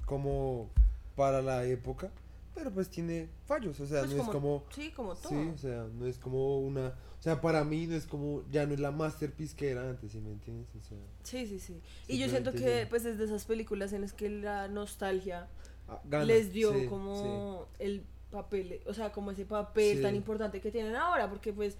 como 0.07 0.69
para 1.15 1.41
la 1.43 1.65
época, 1.65 2.09
pero 2.55 2.71
pues 2.71 2.89
tiene 2.89 3.27
fallos, 3.45 3.79
o 3.79 3.85
sea, 3.85 3.99
Pues 4.01 4.13
no 4.15 4.23
es 4.23 4.29
como 4.29 4.63
Sí, 4.73 4.89
como 4.91 5.13
todo. 5.15 5.29
sí, 5.29 5.51
o 5.53 5.57
sea, 5.57 5.85
no 5.93 6.07
es 6.07 6.17
como 6.17 6.59
una, 6.59 6.87
o 7.19 7.21
sea, 7.21 7.39
para 7.41 7.63
mí 7.63 7.85
no 7.85 7.95
es 7.95 8.07
como 8.07 8.41
ya 8.49 8.65
no 8.65 8.73
es 8.73 8.79
la 8.79 8.89
masterpiece 8.91 9.55
que 9.55 9.69
era 9.69 9.87
antes, 9.87 10.13
¿sí 10.13 10.19
me 10.19 10.31
entiendes? 10.31 10.67
O 10.75 10.83
sea, 10.87 10.97
Sí, 11.23 11.45
sí, 11.45 11.59
sí. 11.59 11.79
Y 12.07 12.17
yo 12.17 12.29
siento 12.29 12.53
que 12.53 12.87
pues 12.89 13.05
es 13.05 13.17
de 13.19 13.25
esas 13.25 13.45
películas 13.45 13.93
en 13.93 14.01
las 14.01 14.13
que 14.13 14.29
la 14.29 14.67
nostalgia 14.69 15.47
ah, 15.89 15.99
gana, 16.05 16.25
les 16.25 16.51
dio 16.53 16.73
sí, 16.73 16.85
como 16.87 17.67
el 17.77 18.01
papel, 18.31 18.79
o 18.87 18.93
sea, 18.93 19.11
como 19.11 19.31
ese 19.31 19.45
papel 19.45 20.01
tan 20.01 20.15
importante 20.15 20.61
que 20.61 20.71
tienen 20.71 20.95
ahora, 20.95 21.29
porque 21.29 21.51
pues 21.53 21.77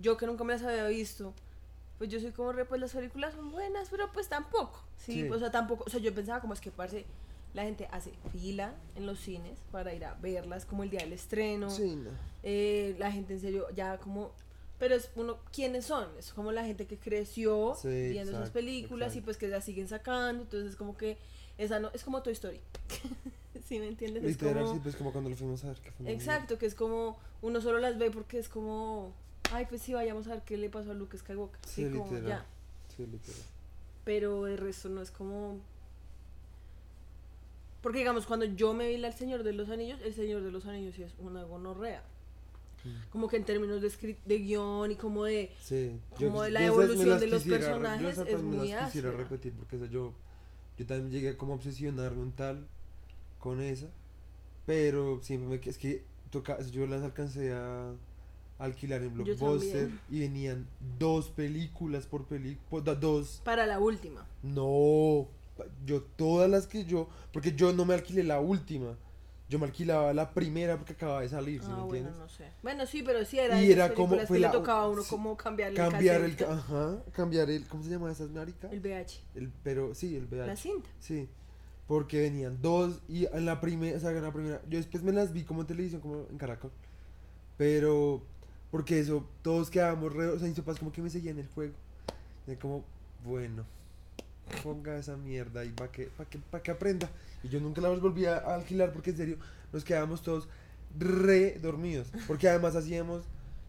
yo 0.00 0.16
que 0.16 0.26
nunca 0.26 0.44
me 0.44 0.54
las 0.54 0.62
había 0.62 0.86
visto, 0.88 1.34
pues 1.98 2.10
yo 2.10 2.20
soy 2.20 2.32
como 2.32 2.52
re, 2.52 2.64
pues 2.64 2.80
las 2.80 2.92
películas 2.92 3.34
son 3.34 3.50
buenas, 3.50 3.88
pero 3.90 4.10
pues 4.12 4.28
tampoco, 4.28 4.82
sí, 4.96 5.12
Sí. 5.12 5.24
pues, 5.28 5.36
o 5.38 5.40
sea, 5.44 5.50
tampoco, 5.52 5.84
o 5.86 5.90
sea, 5.90 6.00
yo 6.00 6.14
pensaba 6.14 6.40
como 6.40 6.52
es 6.54 6.60
que 6.60 6.70
parce, 6.70 7.04
la 7.56 7.64
gente 7.64 7.88
hace 7.90 8.12
fila 8.30 8.74
en 8.94 9.06
los 9.06 9.18
cines 9.18 9.58
para 9.72 9.92
ir 9.94 10.04
a 10.04 10.14
verlas 10.14 10.64
como 10.66 10.82
el 10.84 10.90
día 10.90 11.00
del 11.00 11.12
estreno, 11.14 11.68
Sí, 11.70 11.96
no. 11.96 12.10
eh, 12.44 12.94
la 12.98 13.10
gente 13.10 13.32
en 13.32 13.40
serio 13.40 13.66
ya 13.74 13.98
como 13.98 14.30
pero 14.78 14.94
es 14.94 15.10
uno 15.16 15.38
quiénes 15.52 15.86
son 15.86 16.06
es 16.18 16.32
como 16.34 16.52
la 16.52 16.64
gente 16.66 16.86
que 16.86 16.98
creció 16.98 17.74
Sí, 17.80 17.88
viendo 18.10 18.30
esas 18.32 18.50
películas 18.50 19.16
y 19.16 19.22
pues 19.22 19.38
que 19.38 19.48
las 19.48 19.64
siguen 19.64 19.88
sacando 19.88 20.42
entonces 20.42 20.70
es 20.72 20.76
como 20.76 20.96
que 20.98 21.16
esa 21.56 21.80
no 21.80 21.90
es 21.94 22.04
como 22.04 22.22
Toy 22.22 22.34
Story 22.34 22.60
¿sí 23.66 23.78
me 23.78 23.88
entiendes? 23.88 24.22
Es 24.22 24.28
Literal, 24.32 24.62
como- 24.64 24.74
sí, 24.74 24.80
pues 24.82 24.94
como 24.96 25.12
cuando 25.12 25.30
lo 25.30 25.36
fuimos 25.36 25.64
a 25.64 25.68
ver 25.68 25.78
que 25.78 26.12
exacto 26.12 26.58
que 26.58 26.66
es 26.66 26.74
como 26.74 27.16
uno 27.40 27.60
solo 27.62 27.78
las 27.78 27.96
ve 27.96 28.10
porque 28.10 28.38
es 28.38 28.50
como 28.50 29.14
ay 29.50 29.64
pues 29.66 29.80
sí 29.80 29.94
vayamos 29.94 30.26
a 30.28 30.32
ver 30.34 30.42
qué 30.42 30.58
le 30.58 30.68
pasó 30.68 30.90
a 30.90 30.94
Luke 30.94 31.16
Skywalker 31.16 31.58
sí, 31.66 31.84
Sí, 31.86 31.90
como 31.90 32.04
literal. 32.04 32.20
ya 32.22 32.26
mierda. 32.28 32.46
Sí, 32.94 33.06
literal. 33.06 33.40
pero 34.04 34.46
el 34.46 34.58
resto 34.58 34.90
no 34.90 35.00
es 35.00 35.10
como 35.10 35.58
porque 37.86 37.98
digamos 38.00 38.26
cuando 38.26 38.46
yo 38.46 38.74
me 38.74 38.88
vi 38.88 38.96
la 38.96 39.06
El 39.06 39.14
Señor 39.14 39.44
de 39.44 39.52
los 39.52 39.68
Anillos 39.68 40.00
el 40.02 40.12
Señor 40.12 40.42
de 40.42 40.50
los 40.50 40.66
Anillos 40.66 40.98
es 40.98 41.14
una 41.20 41.44
gonorrea 41.44 42.02
Mm. 42.84 43.10
como 43.10 43.28
que 43.28 43.36
en 43.36 43.44
términos 43.44 43.80
de, 43.80 43.88
scri- 43.88 44.16
de 44.24 44.38
guion 44.38 44.90
y 44.90 44.96
como 44.96 45.22
de 45.24 45.52
Sí, 45.60 46.00
Como 46.16 46.42
de 46.42 46.50
la 46.50 46.64
evolución 46.64 47.20
de 47.20 47.26
los 47.28 47.42
quisiera- 47.44 47.64
personajes 47.66 48.18
es 48.18 48.42
muy 48.42 48.68
las 48.70 48.86
quisiera 48.86 49.08
áspera. 49.10 49.12
repetir 49.12 49.52
porque 49.52 49.76
o 49.76 49.78
sea, 49.78 49.88
yo, 49.88 50.12
yo 50.76 50.84
también 50.86 51.12
llegué 51.12 51.36
como 51.36 51.52
a 51.52 51.56
obsesionarme 51.56 52.20
un 52.22 52.32
tal 52.32 52.66
con 53.38 53.60
esa, 53.60 53.86
pero 54.66 55.20
siempre 55.22 55.48
me 55.48 55.70
es 55.70 55.78
que 55.78 56.02
toca, 56.30 56.60
yo 56.62 56.86
las 56.88 57.02
alcancé 57.04 57.52
a 57.52 57.92
alquilar 58.58 59.02
en 59.02 59.14
Blockbuster 59.14 59.90
y 60.10 60.20
venían 60.20 60.66
dos 60.98 61.28
películas 61.30 62.06
por 62.06 62.24
película, 62.24 62.94
dos, 62.96 63.42
para 63.44 63.64
la 63.66 63.78
última. 63.78 64.26
no, 64.42 65.28
yo 65.84 66.02
todas 66.02 66.48
las 66.50 66.66
que 66.66 66.84
yo, 66.84 67.08
porque 67.32 67.52
yo 67.52 67.72
no 67.72 67.84
me 67.84 67.94
alquilé 67.94 68.22
la 68.22 68.40
última, 68.40 68.96
yo 69.48 69.58
me 69.58 69.66
alquilaba 69.66 70.12
la 70.12 70.34
primera 70.34 70.76
porque 70.76 70.92
acababa 70.94 71.20
de 71.20 71.28
salir, 71.28 71.60
¿sí 71.60 71.68
ah, 71.70 71.76
me 71.76 71.82
bueno, 71.84 72.08
entiendes? 72.08 72.16
no 72.16 72.28
sé. 72.28 72.50
Bueno, 72.62 72.84
sí, 72.86 73.02
pero 73.04 73.24
sí 73.24 73.38
era 73.38 73.62
Y 73.62 73.70
era 73.70 73.94
como- 73.94 74.16
fue 74.16 74.26
que 74.26 74.32
le 74.34 74.40
la- 74.40 74.50
tocaba 74.50 74.82
a 74.82 74.88
uno 74.88 75.02
sí, 75.02 75.08
como 75.10 75.36
cambiar 75.36 75.70
el 75.70 75.76
Cambiar 75.76 76.20
el, 76.22 76.36
ajá, 76.44 77.02
cambiar 77.12 77.48
el, 77.50 77.66
¿cómo 77.68 77.82
se 77.84 77.90
llama 77.90 78.10
esas 78.10 78.30
maricas? 78.30 78.72
el 78.72 78.80
VH, 78.80 79.20
El, 79.36 79.52
pero 79.62 79.94
sí, 79.94 80.16
el 80.16 80.26
VH. 80.26 80.46
la 80.46 80.56
cinta. 80.56 80.88
Sí, 80.98 81.28
porque 81.86 82.20
venían 82.22 82.60
dos 82.60 83.00
y 83.08 83.26
en 83.26 83.44
la 83.46 83.60
primera, 83.60 83.96
o 83.96 84.00
sea, 84.00 84.10
en 84.10 84.22
la 84.22 84.32
primera, 84.32 84.60
yo 84.68 84.78
después 84.78 85.04
me 85.04 85.12
las 85.12 85.32
vi 85.32 85.44
como 85.44 85.60
en 85.60 85.66
televisión, 85.68 86.00
como 86.00 86.26
en 86.28 86.36
Caracol, 86.38 86.72
pero 87.56 88.22
porque 88.70 88.98
eso, 88.98 89.28
todos 89.42 89.70
quedábamos 89.70 90.12
re, 90.12 90.26
o 90.26 90.38
sea, 90.38 90.48
mis 90.48 90.56
papás 90.56 90.78
como 90.78 90.92
que 90.92 91.00
me 91.02 91.08
seguían 91.10 91.38
el 91.38 91.46
juego, 91.46 91.72
y 92.48 92.56
como, 92.56 92.84
bueno, 93.24 93.64
ponga 94.62 94.96
esa 94.98 95.16
mierda 95.16 95.64
y 95.64 95.70
para 95.70 95.90
que, 95.90 96.06
para 96.06 96.28
que, 96.28 96.38
pa' 96.38 96.62
que 96.62 96.70
aprenda, 96.70 97.10
y 97.42 97.48
yo 97.48 97.60
nunca 97.60 97.80
la 97.80 97.88
volví 97.90 98.26
a 98.26 98.38
alquilar 98.38 98.92
porque 98.92 99.10
en 99.10 99.16
serio, 99.16 99.38
nos 99.72 99.84
quedábamos 99.84 100.22
todos 100.22 100.48
re 100.98 101.58
dormidos, 101.60 102.08
porque 102.26 102.48
además 102.48 102.76
hacíamos 102.76 103.24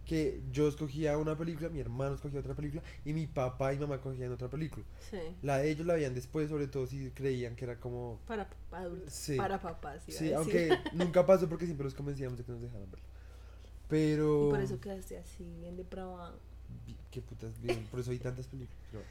que 0.05 0.39
yo 0.53 0.69
escogía 0.69 1.17
una 1.17 1.37
película, 1.37 1.67
mi 1.67 1.81
hermano 1.81 2.15
escogía 2.15 2.39
otra 2.39 2.53
película, 2.53 2.81
y 3.03 3.11
mi 3.11 3.27
papá 3.27 3.73
y 3.73 3.77
mamá 3.77 3.99
cogían 3.99 4.31
otra 4.31 4.47
película. 4.47 4.85
Sí. 5.11 5.17
La 5.41 5.57
de 5.57 5.69
ellos 5.69 5.85
la 5.85 5.95
veían 5.95 6.13
después, 6.13 6.47
sobre 6.47 6.67
todo 6.67 6.87
si 6.87 7.11
creían 7.11 7.57
que 7.57 7.65
era 7.65 7.77
como. 7.77 8.17
Para 8.25 8.49
pa- 8.69 8.77
adultos. 8.79 9.11
Sí. 9.11 9.35
Para 9.35 9.59
papás. 9.59 10.03
Sí, 10.07 10.31
aunque 10.31 10.69
nunca 10.93 11.25
pasó 11.25 11.49
porque 11.49 11.65
siempre 11.65 11.83
los 11.83 11.93
convencíamos 11.93 12.37
de 12.37 12.45
que 12.45 12.51
nos 12.53 12.61
dejaran 12.61 12.89
verlo. 12.89 13.05
Pero. 13.89 14.47
Y 14.47 14.51
por 14.51 14.61
eso 14.61 14.79
quedaste 14.79 15.17
así, 15.17 15.43
bien 15.59 15.75
depravado. 15.75 16.39
Qué 17.11 17.21
putas 17.21 17.59
bien, 17.61 17.85
por 17.91 17.99
eso 17.99 18.11
hay 18.11 18.19
tantas 18.19 18.47
películas. 18.47 18.79
pero- 18.91 19.03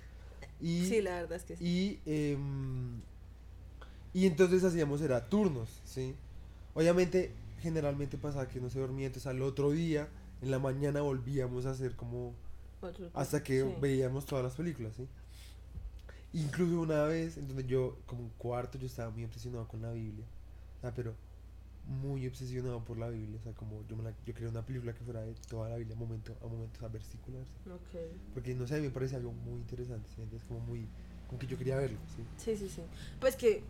Y, 0.60 0.86
Sí, 0.86 1.02
la 1.02 1.16
verdad 1.16 1.36
es 1.36 1.44
que 1.44 1.56
sí. 1.56 1.64
y, 1.64 2.10
em, 2.10 3.00
y 4.14 4.26
entonces 4.26 4.64
hacíamos, 4.64 5.00
era 5.02 5.28
turnos, 5.28 5.68
¿sí? 5.84 6.14
Obviamente, 6.74 7.32
generalmente 7.60 8.16
pasaba 8.16 8.48
que 8.48 8.60
no 8.60 8.70
se 8.70 8.78
dormía, 8.80 9.06
entonces 9.06 9.26
al 9.26 9.42
otro 9.42 9.70
día, 9.70 10.08
en 10.42 10.50
la 10.50 10.58
mañana 10.58 11.00
volvíamos 11.02 11.66
a 11.66 11.70
hacer 11.72 11.94
como 11.96 12.32
Otro 12.80 13.10
hasta 13.14 13.42
que 13.42 13.62
sí. 13.62 13.74
veíamos 13.80 14.24
todas 14.26 14.44
las 14.44 14.54
películas, 14.54 14.92
¿sí? 14.96 15.06
Incluso 16.32 16.80
una 16.80 17.02
vez 17.04 17.36
en 17.38 17.48
donde 17.48 17.64
yo, 17.64 17.96
como 18.06 18.22
un 18.22 18.30
cuarto, 18.38 18.78
yo 18.78 18.86
estaba 18.86 19.10
muy 19.10 19.24
obsesionado 19.24 19.66
con 19.68 19.80
la 19.82 19.90
Biblia. 19.92 20.24
Sea, 20.82 20.92
pero 20.94 21.14
muy 21.86 22.26
obsesionado 22.26 22.84
por 22.84 22.98
la 22.98 23.08
Biblia. 23.08 23.38
O 23.38 23.42
sea, 23.42 23.52
como 23.52 23.86
yo, 23.88 23.96
me 23.96 24.02
la, 24.02 24.10
yo 24.26 24.34
quería 24.34 24.48
una 24.48 24.64
película 24.64 24.92
que 24.92 25.04
fuera 25.04 25.20
de 25.22 25.34
toda 25.48 25.68
la 25.68 25.76
Biblia, 25.76 25.94
momento 25.96 26.36
a 26.42 26.46
momento, 26.46 26.76
o 26.76 26.80
sea, 26.80 26.88
versículo 26.88 27.38
a 27.38 27.40
versículo. 27.40 27.74
Ok. 27.76 28.32
Porque 28.34 28.54
no 28.54 28.66
sé, 28.66 28.80
me 28.80 28.90
parece 28.90 29.16
algo 29.16 29.32
muy 29.32 29.60
interesante, 29.60 30.08
¿sí? 30.14 30.22
Es 30.34 30.42
como 30.44 30.60
muy, 30.60 30.86
como 31.28 31.38
que 31.38 31.46
yo 31.46 31.56
quería 31.56 31.76
verlo, 31.76 31.98
¿sí? 32.16 32.22
Sí, 32.38 32.56
sí, 32.56 32.68
sí. 32.68 32.82
Pues 33.20 33.36
que 33.36 33.62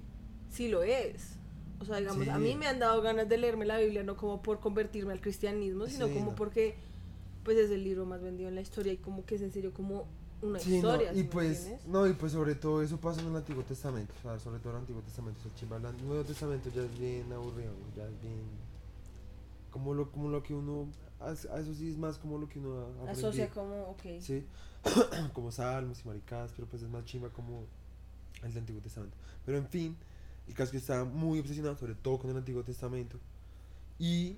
sí 0.50 0.68
lo 0.68 0.82
es. 0.82 1.36
O 1.78 1.84
sea, 1.84 1.98
digamos, 1.98 2.26
a 2.28 2.38
mí 2.38 2.54
me 2.54 2.66
han 2.66 2.78
dado 2.78 3.02
ganas 3.02 3.28
de 3.28 3.36
leerme 3.36 3.66
la 3.66 3.78
Biblia, 3.78 4.02
no 4.02 4.16
como 4.16 4.42
por 4.42 4.60
convertirme 4.60 5.12
al 5.12 5.20
cristianismo, 5.20 5.86
sino 5.86 6.06
Sí, 6.06 6.14
como 6.14 6.30
no. 6.30 6.34
porque 6.36 6.74
pues 7.44 7.58
es 7.58 7.70
el 7.70 7.84
libro 7.84 8.06
más 8.06 8.22
vendido 8.22 8.48
en 8.48 8.54
la 8.54 8.60
historia 8.62 8.92
y 8.92 8.96
como 8.96 9.24
que 9.26 9.34
es 9.36 9.42
en 9.42 9.52
serio 9.52 9.72
como 9.74 10.06
una 10.46 10.58
Sí, 10.58 10.80
no, 10.80 10.96
y 10.96 11.06
¿sí 11.06 11.14
me 11.14 11.24
pues, 11.24 11.72
no, 11.86 12.06
y 12.06 12.12
pues 12.14 12.32
sobre 12.32 12.54
todo 12.54 12.82
eso 12.82 12.98
pasa 12.98 13.20
en 13.20 13.28
el 13.28 13.36
Antiguo 13.36 13.62
Testamento, 13.62 14.12
o 14.18 14.22
sea, 14.22 14.38
sobre 14.38 14.58
todo 14.58 14.70
en 14.70 14.76
el 14.76 14.80
Antiguo 14.82 15.02
Testamento, 15.02 15.40
o 15.40 15.42
sea, 15.42 15.54
chimba, 15.54 15.76
el 15.76 16.06
Nuevo 16.06 16.24
Testamento 16.24 16.70
ya 16.74 16.82
es 16.82 16.98
bien 16.98 17.32
aburrido, 17.32 17.72
ya 17.96 18.04
es 18.04 18.20
bien, 18.20 18.42
como 19.70 19.94
lo, 19.94 20.10
como 20.10 20.28
lo 20.28 20.42
que 20.42 20.54
uno, 20.54 20.88
a 21.20 21.28
a 21.28 21.32
eso 21.32 21.74
sí 21.74 21.90
es 21.90 21.98
más 21.98 22.18
como 22.18 22.38
lo 22.38 22.48
que 22.48 22.58
uno. 22.58 22.86
Asocia 23.08 23.50
como, 23.50 23.82
ok. 23.90 24.20
Sí, 24.20 24.44
como 25.32 25.50
salmos 25.50 26.00
y 26.04 26.08
maricadas, 26.08 26.52
pero 26.54 26.66
pues 26.68 26.82
es 26.82 26.88
más 26.88 27.04
chimba 27.04 27.28
como 27.30 27.64
el 28.42 28.48
del 28.48 28.58
Antiguo 28.58 28.80
Testamento. 28.80 29.16
Pero 29.44 29.58
en 29.58 29.66
fin, 29.68 29.96
el 30.48 30.54
caso 30.54 30.64
es 30.64 30.70
que 30.70 30.76
estaba 30.78 31.04
muy 31.04 31.40
obsesionado, 31.40 31.76
sobre 31.76 31.94
todo 31.94 32.18
con 32.18 32.30
el 32.30 32.36
Antiguo 32.36 32.62
Testamento. 32.62 33.18
Y 33.98 34.36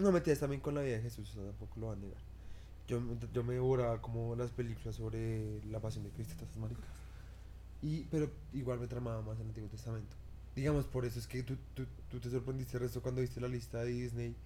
no 0.00 0.12
metías 0.12 0.38
también 0.38 0.60
con 0.60 0.74
la 0.74 0.82
vida 0.82 0.96
de 0.96 1.02
Jesús, 1.02 1.30
o 1.30 1.34
sea, 1.34 1.44
tampoco 1.44 1.80
lo 1.80 1.88
van 1.88 1.98
a 1.98 2.02
negar. 2.02 2.31
Yo, 2.88 3.00
yo 3.32 3.44
me 3.44 3.54
devoraba 3.54 4.00
como 4.02 4.34
las 4.36 4.50
películas 4.50 4.96
sobre 4.96 5.64
la 5.66 5.80
pasión 5.80 6.04
de 6.04 6.10
Cristo 6.10 6.34
esas 6.34 6.56
maricas. 6.56 6.84
Y, 7.80 8.04
pero 8.04 8.30
igual 8.52 8.78
me 8.80 8.86
tramaba 8.86 9.22
más 9.22 9.38
el 9.40 9.46
Antiguo 9.46 9.68
Testamento. 9.68 10.16
Digamos, 10.54 10.84
por 10.86 11.04
eso 11.04 11.18
es 11.18 11.26
que 11.26 11.42
tú, 11.42 11.56
tú, 11.74 11.84
tú 12.10 12.20
te 12.20 12.30
sorprendiste 12.30 12.76
el 12.76 12.82
resto 12.82 13.00
cuando 13.02 13.20
viste 13.20 13.40
la 13.40 13.48
lista 13.48 13.82
de 13.82 13.86
Disney 13.92 14.36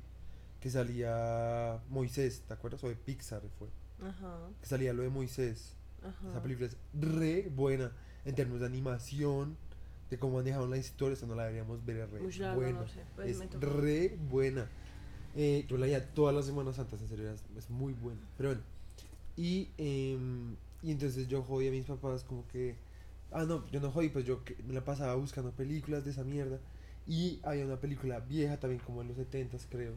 que 0.61 0.71
salía 0.71 1.81
Moisés, 1.91 2.43
¿te 2.47 2.55
acuerdas? 2.55 2.83
O 2.85 2.89
de 2.89 2.95
Pixar 2.97 3.43
fue 3.59 3.69
Ajá, 4.01 4.39
que 4.61 4.67
salía 4.67 4.93
lo 4.93 5.03
de 5.03 5.09
Moisés. 5.11 5.75
ajá. 6.03 6.31
Esa 6.31 6.43
película 6.43 6.67
es 6.69 6.77
re 6.95 7.51
buena 7.55 7.93
en 8.25 8.35
términos 8.35 8.61
de 8.61 8.67
animación, 8.67 9.57
de 10.11 10.19
cómo 10.19 10.37
manejaron 10.37 10.71
la 10.71 10.77
historia, 10.79 11.15
eso 11.15 11.27
no 11.27 11.35
la 11.35 11.45
deberíamos 11.45 11.85
ver, 11.85 12.09
re 12.11 12.21
buena. 12.55 12.81
no 12.81 12.89
sé, 12.89 13.03
pues 13.15 13.41
es 13.41 13.51
re 13.61 14.17
buena. 14.29 14.69
Eh, 15.37 15.67
yo 15.69 15.77
la 15.77 15.85
veía 15.85 16.15
todas 16.15 16.35
las 16.35 16.47
Semanas 16.47 16.77
Santas, 16.77 17.01
en 17.03 17.09
serio, 17.09 17.31
es, 17.31 17.71
muy 17.71 17.93
buena. 17.93 18.21
Pero 18.39 18.51
bueno, 18.51 18.63
y, 19.37 19.69
em, 19.77 20.57
y 20.83 20.93
entonces 20.93 21.29
yo 21.29 21.43
jodí 21.43 21.69
a 21.69 21.71
mis 21.71 21.85
papás 21.85 22.25
como 22.25 22.47
que... 22.49 22.75
Ah, 23.31 23.45
no, 23.45 23.69
yo 23.71 23.81
no 23.81 23.91
jodí, 23.91 24.09
pues 24.09 24.25
yo 24.25 24.41
me 24.67 24.73
la 24.73 24.85
pasaba 24.85 25.15
buscando 25.15 25.51
películas 25.51 26.05
de 26.05 26.13
esa 26.13 26.25
mierda. 26.25 26.59
Y 27.07 27.39
había 27.43 27.67
una 27.67 27.77
película 27.79 28.21
vieja 28.21 28.59
también, 28.59 28.81
como 28.85 29.03
en 29.03 29.09
los 29.09 29.17
70 29.19 29.59
creo, 29.71 29.93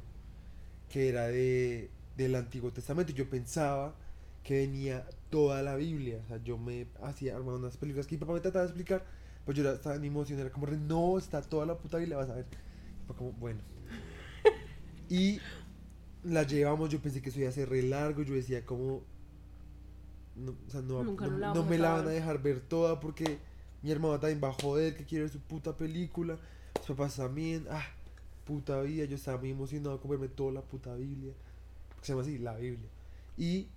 que 0.89 1.09
era 1.09 1.27
de, 1.27 1.89
del 2.17 2.35
Antiguo 2.35 2.71
Testamento. 2.71 3.13
Yo 3.13 3.29
pensaba 3.29 3.95
que 4.43 4.57
venía 4.57 5.05
toda 5.29 5.61
la 5.63 5.75
Biblia. 5.75 6.19
O 6.25 6.27
sea, 6.27 6.43
yo 6.43 6.57
me 6.57 6.87
hacía 7.01 7.35
armar 7.35 7.55
unas 7.55 7.77
películas 7.77 8.07
que 8.07 8.15
mi 8.15 8.19
papá 8.19 8.33
me 8.33 8.41
trataba 8.41 8.65
de 8.65 8.71
explicar, 8.71 9.05
pues 9.45 9.57
yo 9.57 9.63
era, 9.63 9.73
estaba 9.73 9.95
emoción, 9.95 10.39
era 10.39 10.51
como, 10.51 10.67
no, 10.67 11.17
está 11.17 11.41
toda 11.41 11.65
la 11.65 11.77
puta 11.77 11.97
Biblia, 11.97 12.17
vas 12.17 12.29
a 12.29 12.35
ver. 12.35 12.45
Fue 13.07 13.15
como, 13.15 13.31
bueno. 13.33 13.61
Y 15.09 15.39
la 16.23 16.43
llevamos, 16.43 16.89
yo 16.89 17.01
pensé 17.01 17.21
que 17.21 17.29
eso 17.29 17.39
iba 17.39 17.49
a 17.49 17.51
ser 17.51 17.69
re 17.69 17.81
largo, 17.83 18.21
yo 18.23 18.33
decía 18.35 18.65
como... 18.65 19.01
No, 20.35 20.51
o 20.67 20.69
sea, 20.69 20.81
no, 20.81 21.03
no- 21.03 21.37
la 21.37 21.53
me 21.69 21.75
a 21.75 21.79
la 21.79 21.89
van 21.93 22.07
a 22.07 22.09
dejar 22.11 22.41
ver 22.41 22.61
toda 22.61 22.99
porque 22.99 23.39
mi 23.81 23.91
hermano 23.91 24.19
también 24.19 24.39
va 24.41 24.49
a 24.49 24.53
joder 24.53 24.95
que 24.95 25.03
quiere 25.05 25.23
ver 25.25 25.31
su 25.33 25.39
puta 25.39 25.75
película. 25.75 26.37
Mis 26.77 26.87
papás 26.87 27.15
también, 27.17 27.65
ah, 27.69 27.83
puta 28.45 28.81
vida, 28.81 29.05
yo 29.05 29.15
estaba 29.15 29.37
muy 29.37 29.51
emocionado 29.51 29.99
con 29.99 30.11
verme 30.11 30.29
toda 30.29 30.51
la 30.53 30.61
puta 30.61 30.93
Biblia. 30.95 31.33
porque 31.89 32.05
Se 32.05 32.13
llama 32.13 32.21
así, 32.21 32.37
la 32.37 32.55
Biblia. 32.55 32.89
Y 33.37 33.67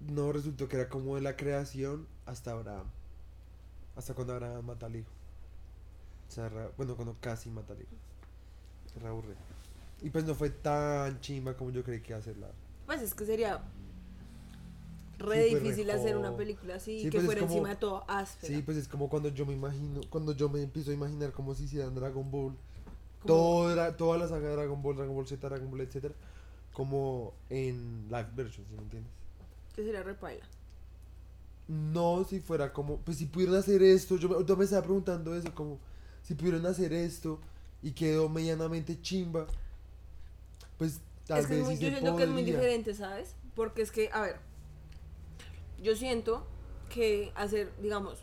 no 0.00 0.32
resultó 0.32 0.68
que 0.68 0.76
era 0.76 0.88
como 0.88 1.16
de 1.16 1.20
la 1.22 1.36
creación 1.36 2.06
hasta 2.26 2.52
Abraham. 2.52 2.86
Hasta 3.96 4.14
cuando 4.14 4.32
Abraham 4.34 4.64
mata 4.64 4.86
al 4.86 4.96
hijo. 4.96 5.10
O 6.28 6.32
sea, 6.32 6.48
Ra- 6.48 6.70
bueno, 6.76 6.96
cuando 6.96 7.16
casi 7.20 7.50
mata 7.50 7.74
al 7.74 7.80
hijo. 7.82 7.90
Era 8.98 9.10
aburrido. 9.10 9.36
Y 10.02 10.10
pues 10.10 10.24
no 10.24 10.34
fue 10.34 10.50
tan 10.50 11.20
chimba 11.20 11.54
como 11.56 11.70
yo 11.70 11.82
creí 11.84 12.00
que 12.00 12.10
iba 12.12 12.18
a 12.18 12.22
ser 12.22 12.36
la. 12.38 12.48
Pues 12.86 13.02
es 13.02 13.14
que 13.14 13.24
sería 13.26 13.62
re 15.18 15.44
Sí, 15.44 15.50
fue 15.50 15.58
re 15.60 15.60
difícil 15.60 15.90
hacer 15.90 16.16
una 16.16 16.34
película 16.36 16.76
así 16.76 16.98
Sí, 17.00 17.04
que 17.04 17.10
pues 17.10 17.22
es 17.22 17.26
fuera 17.26 17.40
como- 17.42 17.52
encima 17.52 17.68
de 17.70 17.76
todo 17.76 18.04
áspera. 18.10 18.54
Sí, 18.54 18.62
pues 18.62 18.76
es 18.78 18.88
como 18.88 19.08
cuando 19.10 19.28
yo 19.28 19.44
me 19.46 19.52
imagino, 19.52 20.00
cuando 20.08 20.32
yo 20.32 20.48
me 20.48 20.62
empiezo 20.62 20.90
a 20.90 20.94
imaginar 20.94 21.32
como 21.32 21.54
si 21.54 21.64
hicieran 21.64 21.94
Dragon 21.94 22.30
Ball. 22.30 22.54
Era- 23.72 23.94
toda 23.96 24.16
la 24.16 24.26
saga 24.28 24.48
de 24.48 24.54
Dragon 24.56 24.80
Ball, 24.82 24.96
Dragon 24.96 25.14
Ball 25.14 25.26
Z, 25.26 25.46
Dragon 25.46 25.70
Ball, 25.70 25.82
etcétera, 25.82 26.14
como 26.72 27.34
en 27.50 28.06
live 28.08 28.28
version, 28.34 28.64
¿sí 28.66 28.74
me 28.74 28.82
entiendes? 28.82 29.12
Que 29.74 29.84
sería 29.84 30.02
repaila. 30.02 30.44
No 31.68 32.24
si 32.24 32.40
fuera 32.40 32.72
como, 32.72 32.96
pues 32.98 33.18
si 33.18 33.26
pudieran 33.26 33.56
hacer 33.56 33.82
esto, 33.82 34.16
yo, 34.16 34.28
me- 34.30 34.44
yo 34.44 34.56
me 34.56 34.64
estaba 34.64 34.82
preguntando 34.82 35.34
eso, 35.36 35.54
como 35.54 35.78
si 36.22 36.34
pudieran 36.34 36.64
hacer 36.64 36.92
esto 36.94 37.38
y 37.82 37.92
quedó 37.92 38.28
medianamente 38.28 39.00
chimba, 39.00 39.46
pues 40.78 41.00
tal 41.26 41.40
es 41.40 41.46
que 41.46 41.52
vez 41.52 41.60
es 41.60 41.66
muy, 41.66 41.76
sí 41.76 41.84
yo 41.84 41.90
siento 41.90 42.16
que 42.16 42.22
es 42.24 42.28
muy 42.28 42.42
podría. 42.42 42.56
diferente, 42.58 42.94
¿sabes? 42.94 43.34
Porque 43.54 43.82
es 43.82 43.90
que, 43.90 44.10
a 44.12 44.22
ver, 44.22 44.36
yo 45.82 45.96
siento 45.96 46.46
que 46.88 47.32
hacer, 47.34 47.72
digamos, 47.80 48.18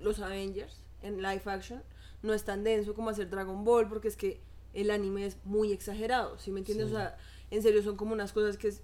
los 0.00 0.20
Avengers 0.20 0.80
en 1.02 1.22
live 1.22 1.42
action 1.46 1.82
no 2.22 2.34
es 2.34 2.44
tan 2.44 2.64
denso 2.64 2.94
como 2.94 3.10
hacer 3.10 3.30
Dragon 3.30 3.64
Ball, 3.64 3.88
porque 3.88 4.08
es 4.08 4.16
que 4.16 4.40
el 4.74 4.90
anime 4.90 5.26
es 5.26 5.36
muy 5.44 5.72
exagerado, 5.72 6.38
¿sí 6.38 6.50
me 6.50 6.60
entiendes? 6.60 6.88
Sí. 6.88 6.94
O 6.94 6.96
sea, 6.98 7.16
en 7.50 7.62
serio 7.62 7.82
son 7.82 7.96
como 7.96 8.12
unas 8.12 8.32
cosas 8.32 8.56
que 8.56 8.68
es, 8.68 8.82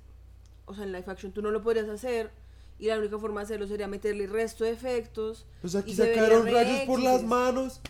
o 0.67 0.75
sea, 0.75 0.85
en 0.85 0.93
live 0.93 1.05
action 1.07 1.33
tú 1.33 1.43
no 1.43 1.51
lo 1.51 1.63
podrías 1.63 1.89
hacer 1.89 2.31
y 2.79 2.87
la 2.87 2.99
única 2.99 3.19
forma 3.19 3.41
de 3.41 3.45
hacerlo 3.45 3.67
sería 3.67 3.89
meterle 3.89 4.27
resto 4.27 4.65
de 4.65 4.71
efectos 4.71 5.47
Pues 5.61 5.75
aquí 5.75 5.93
y 5.93 5.95
se 5.95 6.03
vería 6.03 6.23
sacaron 6.23 6.47
rayos 6.47 6.81
por 6.87 7.01
las 7.01 7.23
manos. 7.23 7.81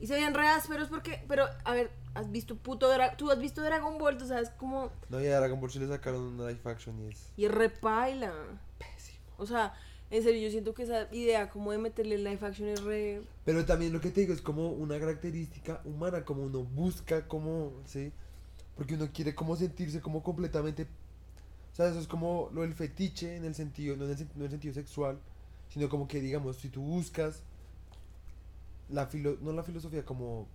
Y 0.00 0.06
se 0.06 0.14
veían 0.14 0.34
re 0.34 0.46
ásperos 0.48 0.88
porque, 0.88 1.24
pero, 1.28 1.44
a 1.64 1.72
ver, 1.72 1.90
has 2.14 2.30
visto 2.30 2.56
puto, 2.56 2.92
Dra- 2.92 3.16
tú 3.16 3.30
has 3.30 3.38
visto 3.40 3.62
Dragon 3.62 3.98
Ball, 3.98 4.16
tú 4.18 4.26
sabes 4.26 4.50
cómo... 4.50 4.90
No, 5.08 5.20
ya 5.20 5.38
Dragon 5.38 5.60
Ball 5.60 5.70
sí 5.70 5.78
le 5.78 5.88
sacaron 5.88 6.20
una 6.22 6.48
live 6.48 6.60
action 6.64 6.98
y 7.04 7.08
es 7.12 7.32
Y 7.36 7.44
es 7.46 7.50
repaila. 7.52 8.32
pésimo. 8.78 9.18
O 9.36 9.46
sea, 9.46 9.74
en 10.10 10.22
serio, 10.22 10.40
yo 10.42 10.50
siento 10.50 10.72
que 10.74 10.84
esa 10.84 11.08
idea 11.12 11.50
como 11.50 11.72
de 11.72 11.78
meterle 11.78 12.18
live 12.18 12.38
action 12.46 12.68
es 12.68 12.82
re... 12.82 13.22
Pero 13.44 13.64
también 13.64 13.92
lo 13.92 14.00
que 14.00 14.10
te 14.10 14.20
digo 14.22 14.32
es 14.32 14.40
como 14.40 14.70
una 14.70 14.98
característica 14.98 15.80
humana, 15.84 16.24
como 16.24 16.42
uno 16.42 16.62
busca, 16.62 17.26
como, 17.28 17.72
¿sí? 17.86 18.12
Porque 18.76 18.94
uno 18.94 19.08
quiere 19.12 19.34
como 19.34 19.56
sentirse 19.56 20.00
como 20.00 20.22
completamente... 20.22 20.86
O 21.72 21.76
sea, 21.78 21.88
eso 21.88 22.00
es 22.00 22.06
como 22.08 22.50
lo 22.52 22.62
del 22.62 22.74
fetiche 22.74 23.36
en 23.36 23.44
el 23.44 23.54
sentido, 23.54 23.96
no 23.96 24.04
en 24.06 24.10
el, 24.12 24.18
no 24.18 24.24
en 24.36 24.42
el 24.44 24.50
sentido 24.50 24.74
sexual, 24.74 25.18
sino 25.68 25.88
como 25.88 26.08
que, 26.08 26.20
digamos, 26.20 26.56
si 26.56 26.68
tú 26.70 26.80
buscas 26.82 27.42
la 28.90 29.06
filo, 29.06 29.36
no 29.40 29.52
la 29.52 29.62
filosofía, 29.62 30.04
como 30.04 30.46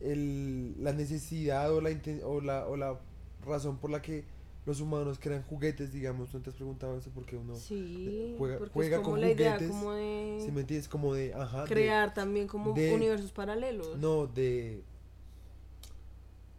el, 0.00 0.82
la 0.82 0.92
necesidad 0.92 1.72
o 1.72 1.80
la, 1.80 1.90
o, 2.24 2.40
la, 2.40 2.66
o 2.66 2.76
la 2.76 2.98
razón 3.44 3.78
por 3.78 3.90
la 3.90 4.00
que 4.02 4.24
los 4.66 4.80
humanos 4.80 5.18
crean 5.20 5.42
juguetes, 5.42 5.92
digamos, 5.92 6.32
¿no 6.34 6.40
te 6.40 6.50
has 6.50 6.56
preguntado 6.56 6.96
eso? 6.98 7.10
Porque 7.14 7.36
uno, 7.36 7.56
Sí, 7.56 8.34
juega- 8.38 8.58
porque 8.58 8.72
juega 8.74 8.96
es 8.96 9.02
como 9.02 9.12
con 9.12 9.20
la 9.20 9.30
idea 9.30 9.54
juguetes, 9.54 9.68
como 9.76 9.92
de 9.92 10.42
si 10.44 10.52
me 10.52 10.60
entiendes, 10.60 10.88
como 10.88 11.14
de, 11.14 11.34
ajá, 11.34 11.62
de- 11.62 11.68
crear 11.68 12.14
también 12.14 12.46
como 12.46 12.72
de- 12.74 12.94
universos 12.94 13.32
paralelos. 13.32 13.96
No, 13.98 14.26
de. 14.26 14.82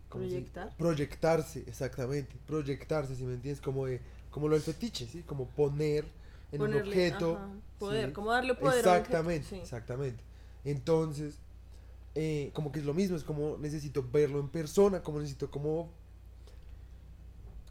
¿cómo 0.09 0.23
se- 0.25 0.29
Proyectar. 0.31 0.75
Proyectarse, 0.77 1.59
exactamente. 1.67 2.35
Proyectarse, 2.47 3.15
si 3.15 3.23
me 3.23 3.33
entiendes, 3.35 3.61
como 3.61 3.85
de. 3.85 4.01
Como 4.31 4.47
lo 4.47 4.55
del 4.55 4.63
fetiche, 4.63 5.07
¿sí? 5.07 5.23
Como 5.23 5.45
poner 5.47 6.05
en 6.51 6.61
un 6.61 6.73
objeto. 6.73 7.35
ajá, 7.37 7.49
poder, 7.79 8.07
¿sí? 8.07 8.13
como 8.13 8.31
darle 8.31 8.55
poder 8.55 8.87
a 8.87 8.91
un 8.91 8.97
objeto, 8.97 9.07
Exactamente, 9.17 9.47
sí. 9.47 9.55
exactamente. 9.57 10.23
Entonces, 10.65 11.39
eh, 12.15 12.51
como 12.53 12.71
que 12.71 12.79
es 12.79 12.85
lo 12.85 12.93
mismo, 12.93 13.15
es 13.17 13.23
como 13.23 13.57
necesito 13.57 14.05
verlo 14.11 14.39
en 14.39 14.49
persona, 14.49 15.01
como 15.03 15.19
necesito 15.19 15.49
como. 15.51 15.89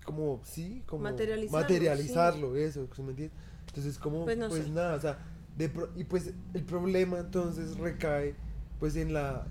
Como, 0.04 0.40
sí, 0.44 0.82
como. 0.86 1.04
Materializarlo, 1.04 1.58
materializarlo, 1.58 2.56
eso, 2.56 2.88
¿sí 2.94 3.02
me 3.02 3.10
entiendes? 3.10 3.38
Entonces, 3.68 3.98
como. 3.98 4.24
Pues 4.24 4.38
Pues, 4.48 4.68
no 4.68 4.74
nada, 4.74 4.96
o 4.96 5.00
sea. 5.00 5.18
De 5.56 5.68
pro- 5.68 5.90
y 5.96 6.04
pues 6.04 6.32
el 6.54 6.64
problema 6.64 7.18
entonces 7.18 7.76
recae 7.76 8.34
pues 8.78 8.96
en 8.96 9.12
la 9.12 9.46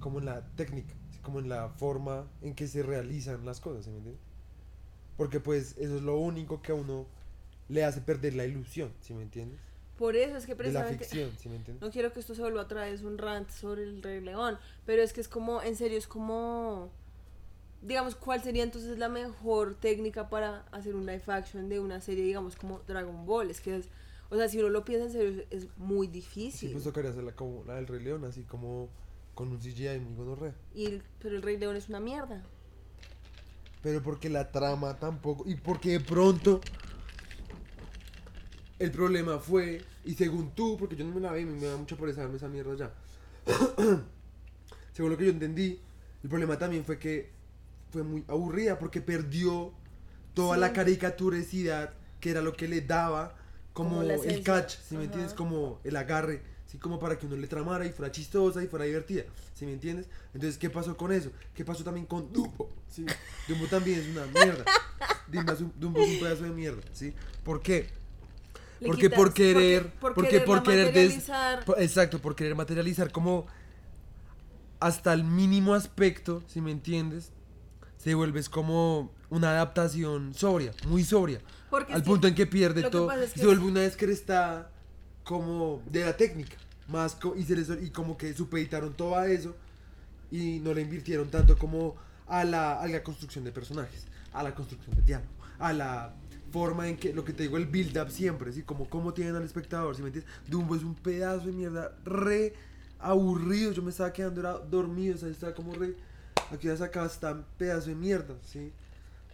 como 0.00 0.18
en 0.18 0.24
la 0.26 0.42
técnica, 0.56 0.94
como 1.22 1.40
en 1.40 1.48
la 1.48 1.68
forma 1.68 2.26
en 2.42 2.54
que 2.54 2.66
se 2.66 2.82
realizan 2.82 3.44
las 3.44 3.60
cosas, 3.60 3.84
¿sí 3.84 3.90
me 3.90 3.98
entiendes? 3.98 4.22
Porque 5.16 5.40
pues 5.40 5.76
eso 5.78 5.96
es 5.96 6.02
lo 6.02 6.18
único 6.18 6.62
que 6.62 6.72
a 6.72 6.74
uno 6.74 7.06
le 7.68 7.84
hace 7.84 8.00
perder 8.00 8.34
la 8.34 8.44
ilusión, 8.46 8.92
¿sí 9.00 9.14
me 9.14 9.22
entiendes? 9.22 9.58
Por 10.00 10.16
eso 10.16 10.38
es 10.38 10.46
que 10.46 10.54
De 10.54 10.72
la 10.72 10.80
precisamente... 10.86 11.04
ficción, 11.04 11.30
¿sí 11.38 11.50
me 11.50 11.56
entiendes? 11.56 11.82
No 11.82 11.90
quiero 11.92 12.10
que 12.10 12.20
esto 12.20 12.34
se 12.34 12.40
vuelva 12.40 12.62
otra 12.62 12.86
vez 12.86 13.02
un 13.02 13.18
rant 13.18 13.50
sobre 13.50 13.82
el 13.82 14.02
Rey 14.02 14.22
León, 14.22 14.58
pero 14.86 15.02
es 15.02 15.12
que 15.12 15.20
es 15.20 15.28
como, 15.28 15.60
en 15.60 15.76
serio, 15.76 15.98
es 15.98 16.06
como, 16.06 16.90
digamos, 17.82 18.14
¿cuál 18.14 18.42
sería 18.42 18.62
entonces 18.62 18.96
la 18.98 19.10
mejor 19.10 19.74
técnica 19.74 20.30
para 20.30 20.60
hacer 20.72 20.94
un 20.94 21.04
live 21.04 21.22
action 21.26 21.68
de 21.68 21.80
una 21.80 22.00
serie, 22.00 22.24
digamos, 22.24 22.56
como 22.56 22.78
Dragon 22.88 23.26
Ball? 23.26 23.50
Es 23.50 23.60
que 23.60 23.76
es, 23.76 23.90
o 24.30 24.36
sea, 24.36 24.48
si 24.48 24.58
uno 24.58 24.70
lo 24.70 24.86
piensa 24.86 25.04
en 25.04 25.12
serio, 25.12 25.44
es, 25.50 25.66
muy 25.76 26.06
Sí, 26.06 26.12
difícil. 26.14 26.72
pues 26.72 26.84
tocaría 26.84 27.10
hacerla 27.10 27.32
como 27.32 27.62
la 27.66 27.74
del 27.74 27.86
Rey 27.86 28.02
León, 28.02 28.24
así 28.24 28.44
como 28.44 28.88
con 29.34 29.48
un 29.50 29.60
CGI 29.60 29.98
muy 30.00 30.14
gonorrea. 30.16 30.54
Y 30.74 30.86
el- 30.86 31.02
pero 31.18 31.36
el 31.36 31.42
Rey 31.42 31.58
León 31.58 31.76
es 31.76 31.90
una 31.90 32.00
mierda. 32.00 32.42
Pero 33.82 34.02
porque 34.02 34.30
la 34.30 34.50
trama 34.50 34.98
tampoco. 34.98 35.46
Y 35.46 35.56
porque 35.56 35.90
de 35.90 36.00
pronto. 36.00 36.62
El 38.78 38.90
problema 38.92 39.38
fue. 39.38 39.82
Y 40.04 40.14
según 40.14 40.50
tú, 40.54 40.76
porque 40.78 40.96
yo 40.96 41.04
no 41.04 41.14
me 41.14 41.20
la 41.20 41.32
vi, 41.32 41.44
me 41.44 41.60
da 41.66 41.76
mucha 41.76 41.96
pereza 41.96 42.22
darme 42.22 42.36
esa 42.36 42.48
mierda 42.48 42.74
ya. 42.74 42.92
según 44.92 45.10
lo 45.10 45.16
que 45.16 45.24
yo 45.26 45.30
entendí, 45.30 45.80
el 46.22 46.28
problema 46.28 46.58
también 46.58 46.84
fue 46.84 46.98
que 46.98 47.30
fue 47.90 48.02
muy 48.02 48.24
aburrida 48.28 48.78
porque 48.78 49.00
perdió 49.00 49.72
toda 50.34 50.54
Sí. 50.54 50.60
la 50.60 50.72
caricaturicidad 50.72 51.92
que 52.20 52.30
era 52.30 52.40
lo 52.40 52.52
que 52.52 52.68
le 52.68 52.80
daba 52.82 53.36
como, 53.72 53.96
Como 54.00 54.02
el 54.24 54.42
catch, 54.42 54.76
si 54.78 54.94
me 54.94 55.00
Ajá. 55.00 55.04
entiendes, 55.06 55.34
como 55.34 55.80
el 55.84 55.96
agarre, 55.96 56.42
así 56.66 56.76
como 56.78 56.98
para 56.98 57.18
que 57.18 57.26
uno 57.26 57.36
le 57.36 57.46
tramara 57.46 57.86
y 57.86 57.90
fuera 57.92 58.10
chistosa 58.12 58.62
y 58.62 58.66
fuera 58.66 58.84
divertida, 58.84 59.24
si 59.54 59.64
me 59.64 59.72
entiendes. 59.72 60.06
Entonces, 60.34 60.58
¿qué 60.58 60.70
pasó 60.70 60.96
con 60.96 61.12
eso? 61.12 61.30
¿Qué 61.54 61.64
pasó 61.64 61.82
también 61.84 62.06
con 62.06 62.32
Dumbo? 62.32 62.70
¿Sí? 62.90 63.06
Dumbo 63.48 63.66
también 63.66 64.00
es 64.00 64.08
una 64.08 64.26
mierda. 64.26 64.64
Dumbo 65.78 66.00
es 66.02 66.08
un 66.08 66.18
pedazo 66.20 66.44
de 66.44 66.50
mierda, 66.50 66.82
¿sí? 66.92 67.14
¿Por 67.44 67.62
qué? 67.62 67.88
Le 68.80 68.86
Porque 68.86 69.02
quitas- 69.08 69.16
por 69.18 69.34
querer, 69.34 69.90
por 69.94 70.14
porque 70.14 70.40
por 70.40 70.62
querer 70.62 70.86
materializar. 70.86 71.64
exacto, 71.78 72.18
por 72.20 72.34
querer 72.34 72.54
materializar 72.54 73.12
como 73.12 73.46
hasta 74.80 75.12
el 75.12 75.24
mínimo 75.24 75.74
aspecto, 75.74 76.42
si 76.46 76.60
me 76.60 76.70
entiendes, 76.70 77.30
se 77.98 78.14
vuelves 78.14 78.48
como 78.48 79.12
una 79.28 79.50
adaptación 79.50 80.32
sobria, 80.34 80.72
muy 80.88 81.04
sobria, 81.04 81.40
Porque 81.68 81.92
al 81.92 82.02
que 82.02 82.06
punto 82.08 82.26
en 82.26 82.34
que 82.34 82.46
pierde 82.46 82.82
que 82.82 82.90
todo 82.90 83.06
pasa 83.08 83.24
es 83.24 83.32
que 83.34 83.40
se 83.40 83.46
vuelve 83.46 83.66
una 83.66 83.80
descrestada 83.80 84.70
como 85.24 85.82
de 85.86 86.04
la 86.06 86.16
técnica, 86.16 86.56
más 86.88 87.14
co- 87.14 87.36
y 87.36 87.44
se 87.44 87.54
les 87.56 87.68
y 87.82 87.90
como 87.90 88.16
que 88.16 88.32
supeditaron 88.32 88.94
todo 88.94 89.16
a 89.16 89.28
eso 89.28 89.54
y 90.30 90.58
no 90.60 90.72
le 90.72 90.80
invirtieron 90.80 91.28
tanto 91.30 91.58
como 91.58 91.96
a 92.26 92.44
la, 92.44 92.80
a 92.80 92.86
la 92.88 93.02
construcción 93.02 93.44
de 93.44 93.52
personajes, 93.52 94.06
a 94.32 94.42
la 94.42 94.54
construcción 94.54 94.96
de 94.96 95.02
diálogo, 95.02 95.30
a 95.58 95.72
la 95.74 96.14
forma 96.50 96.88
en 96.88 96.96
que, 96.96 97.12
lo 97.12 97.24
que 97.24 97.32
te 97.32 97.44
digo, 97.44 97.56
el 97.56 97.66
build 97.66 97.96
up 97.98 98.10
siempre, 98.10 98.52
¿sí? 98.52 98.62
Como 98.62 98.88
cómo 98.88 99.12
tienen 99.14 99.36
al 99.36 99.44
espectador, 99.44 99.94
¿sí 99.96 100.02
me 100.02 100.08
entiendes? 100.08 100.32
Dumbo 100.48 100.74
es 100.76 100.82
un 100.82 100.94
pedazo 100.94 101.46
de 101.46 101.52
mierda 101.52 101.96
re 102.04 102.54
aburrido, 102.98 103.72
yo 103.72 103.82
me 103.82 103.90
estaba 103.90 104.12
quedando 104.12 104.40
era 104.40 104.52
dormido, 104.58 105.14
o 105.14 105.18
sea, 105.18 105.28
estaba 105.28 105.54
como 105.54 105.72
re, 105.74 105.94
aquí 106.50 106.66
ya 106.66 106.76
sacaba 106.76 107.06
hasta 107.06 107.32
un 107.32 107.44
pedazo 107.56 107.88
de 107.88 107.94
mierda, 107.94 108.34
¿sí? 108.44 108.72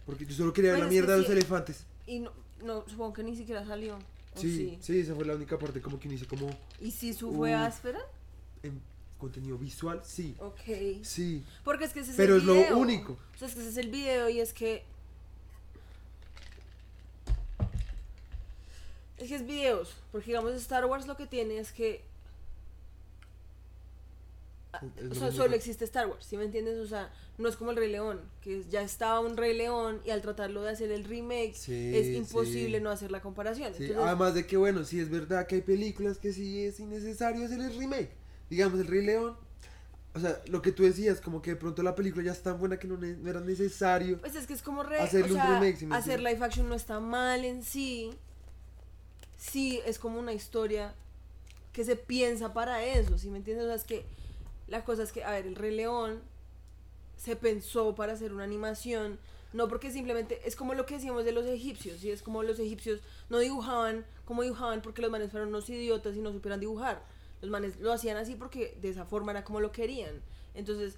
Porque 0.05 0.25
yo 0.25 0.33
solo 0.33 0.53
quería 0.53 0.71
ver 0.71 0.81
la 0.81 0.87
mierda 0.87 1.13
de 1.13 1.17
los 1.19 1.27
sí. 1.27 1.33
elefantes. 1.33 1.85
Y 2.05 2.19
no, 2.19 2.31
no, 2.63 2.83
supongo 2.87 3.13
que 3.13 3.23
ni 3.23 3.35
siquiera 3.35 3.65
salió. 3.65 3.95
¿o 3.95 4.39
Sí, 4.39 4.77
sí, 4.81 4.99
esa 4.99 5.15
fue 5.15 5.25
la 5.25 5.35
única 5.35 5.57
parte 5.57 5.81
como 5.81 5.99
que 5.99 6.07
inició 6.07 6.27
como 6.27 6.47
¿Y 6.79 6.91
si 6.91 7.13
su 7.13 7.33
fue 7.33 7.53
Uh. 7.55 7.59
áspera? 7.59 7.99
en- 8.63 8.81
contenido 9.17 9.57
visual, 9.57 9.99
sí. 10.05 10.35
Ok. 10.37 11.01
Sí. 11.01 11.43
Porque 11.63 11.85
es 11.85 11.91
que 11.93 12.01
ese 12.01 12.11
es 12.11 12.17
Pero 12.17 12.35
el 12.35 12.41
es 12.41 12.45
lo 12.45 12.53
video. 12.53 12.77
único. 12.77 13.13
O 13.33 13.37
sea, 13.37 13.47
es 13.47 13.55
que 13.55 13.61
ese 13.61 13.69
es 13.69 13.77
el 13.77 13.89
video 13.89 14.29
y 14.29 14.39
es 14.39 14.53
que. 14.53 14.83
Es 19.17 19.29
que 19.29 19.35
es 19.35 19.45
videos. 19.45 19.95
Porque 20.11 20.27
digamos, 20.27 20.53
Star 20.53 20.85
Wars 20.85 21.07
lo 21.07 21.17
que 21.17 21.25
tiene 21.27 21.57
es 21.59 21.71
que. 21.71 22.03
ah, 24.73 24.81
Es- 24.97 25.11
o 25.11 25.15
sea, 25.15 25.31
solo 25.31 25.55
existe 25.55 25.85
Star 25.85 26.07
Wars, 26.07 26.25
¿sí 26.25 26.37
me 26.37 26.43
entiendes? 26.45 26.77
O 26.79 26.87
sea, 26.87 27.11
no 27.37 27.47
es 27.49 27.55
como 27.55 27.71
el 27.71 27.77
Rey 27.77 27.91
León, 27.91 28.21
que 28.41 28.63
ya 28.69 28.81
estaba 28.81 29.19
un 29.19 29.37
Rey 29.37 29.55
León 29.55 30.01
y 30.05 30.09
al 30.11 30.21
tratarlo 30.21 30.61
de 30.63 30.71
hacer 30.71 30.91
el 30.91 31.03
remake 31.05 31.53
Sí, 31.55 31.95
es 31.95 32.07
imposible 32.15 32.77
sí. 32.77 32.83
no 32.83 32.89
hacer 32.89 33.11
la 33.11 33.21
comparación. 33.21 33.73
Sí, 33.75 33.83
Entonces, 33.85 34.05
Además 34.05 34.33
de 34.33 34.45
que, 34.45 34.57
bueno, 34.57 34.83
sí 34.83 34.99
es 34.99 35.09
verdad 35.09 35.47
que 35.47 35.55
hay 35.55 35.61
películas 35.61 36.17
que 36.17 36.33
sí 36.33 36.63
es 36.65 36.79
innecesario 36.79 37.45
hacer 37.45 37.59
el 37.59 37.77
remake. 37.77 38.11
Digamos, 38.49 38.79
El 38.79 38.87
Rey 38.87 39.05
León. 39.05 39.35
O 40.15 40.19
sea, 40.19 40.41
lo 40.47 40.63
que 40.63 40.71
tú 40.71 40.81
decías, 40.81 41.21
como 41.21 41.43
que 41.43 41.51
de 41.51 41.55
pronto 41.57 41.83
la 41.83 41.93
película 41.93 42.23
ya 42.23 42.31
es 42.31 42.41
tan 42.41 42.57
buena 42.59 42.79
que 42.79 42.87
no, 42.87 42.97
ne- 42.97 43.17
no 43.17 43.29
era 43.29 43.39
necesario. 43.39 44.19
Pues 44.19 44.35
es 44.35 44.47
que 44.47 44.53
es 44.53 44.63
como 44.63 44.81
re, 44.81 44.99
Hacerle 44.99 45.33
o 45.33 45.35
un 45.35 45.41
remake, 45.41 45.77
¿sí 45.77 45.85
me 45.85 45.95
hacer 45.95 46.19
live 46.21 46.43
action 46.43 46.67
no 46.67 46.73
está 46.75 46.99
mal 46.99 47.45
en 47.45 47.61
sí. 47.63 48.09
Sí, 49.37 49.81
es 49.85 49.99
como 49.99 50.19
una 50.19 50.33
historia 50.33 50.93
que 51.73 51.83
se 51.83 51.95
piensa 51.95 52.53
para 52.53 52.83
eso, 52.83 53.17
¿sí 53.17 53.29
me 53.29 53.37
entiendes? 53.37 53.65
O 53.65 53.67
sea, 53.67 53.75
es 53.75 53.83
que 53.83 54.05
la 54.67 54.83
cosa 54.83 55.03
es 55.03 55.11
que, 55.11 55.23
a 55.23 55.31
ver, 55.31 55.45
el 55.45 55.55
Rey 55.55 55.75
León 55.75 56.21
se 57.17 57.35
pensó 57.35 57.95
para 57.95 58.13
hacer 58.13 58.33
una 58.33 58.43
animación, 58.43 59.19
no 59.53 59.67
porque 59.67 59.91
simplemente, 59.91 60.41
es 60.45 60.55
como 60.55 60.73
lo 60.73 60.85
que 60.85 60.95
decíamos 60.95 61.23
de 61.23 61.31
los 61.31 61.45
egipcios, 61.45 61.99
¿sí? 61.99 62.11
Es 62.11 62.21
como 62.21 62.43
los 62.43 62.59
egipcios 62.59 62.99
no 63.29 63.39
dibujaban 63.39 64.05
como 64.27 64.43
dibujaban 64.43 64.81
porque 64.81 65.01
los 65.01 65.09
manes 65.09 65.31
fueron 65.31 65.49
unos 65.49 65.69
idiotas 65.69 66.15
y 66.17 66.19
no 66.19 66.33
supieran 66.33 66.59
dibujar. 66.59 67.01
Los 67.41 67.49
manes 67.49 67.79
lo 67.79 67.93
hacían 67.93 68.17
así 68.17 68.35
porque 68.35 68.77
de 68.81 68.89
esa 68.89 69.05
forma 69.05 69.31
era 69.31 69.45
como 69.45 69.61
lo 69.61 69.71
querían. 69.71 70.21
Entonces, 70.53 70.95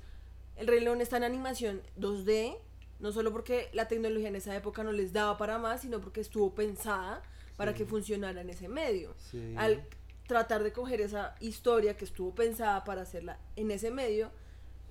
el 0.56 0.66
Rey 0.66 0.80
León 0.80 1.00
está 1.00 1.18
en 1.18 1.24
animación 1.24 1.82
2D, 2.00 2.58
no 3.00 3.12
solo 3.12 3.32
porque 3.32 3.70
la 3.72 3.88
tecnología 3.88 4.30
en 4.30 4.36
esa 4.36 4.56
época 4.56 4.84
no 4.84 4.92
les 4.92 5.14
daba 5.14 5.38
para 5.38 5.60
más, 5.60 5.82
sino 5.82 6.02
porque 6.02 6.22
estuvo 6.22 6.56
pensada 6.56 7.22
para 7.60 7.74
que 7.74 7.86
funcionara 7.86 8.40
en 8.40 8.50
ese 8.50 8.70
medio. 8.70 9.14
Al 9.58 9.84
tratar 10.28 10.64
de 10.64 10.72
coger 10.72 11.02
esa 11.02 11.36
historia 11.42 11.98
que 11.98 12.06
estuvo 12.06 12.34
pensada 12.34 12.86
para 12.86 13.02
hacerla 13.02 13.38
en 13.58 13.70
ese 13.70 13.92
medio 13.92 14.32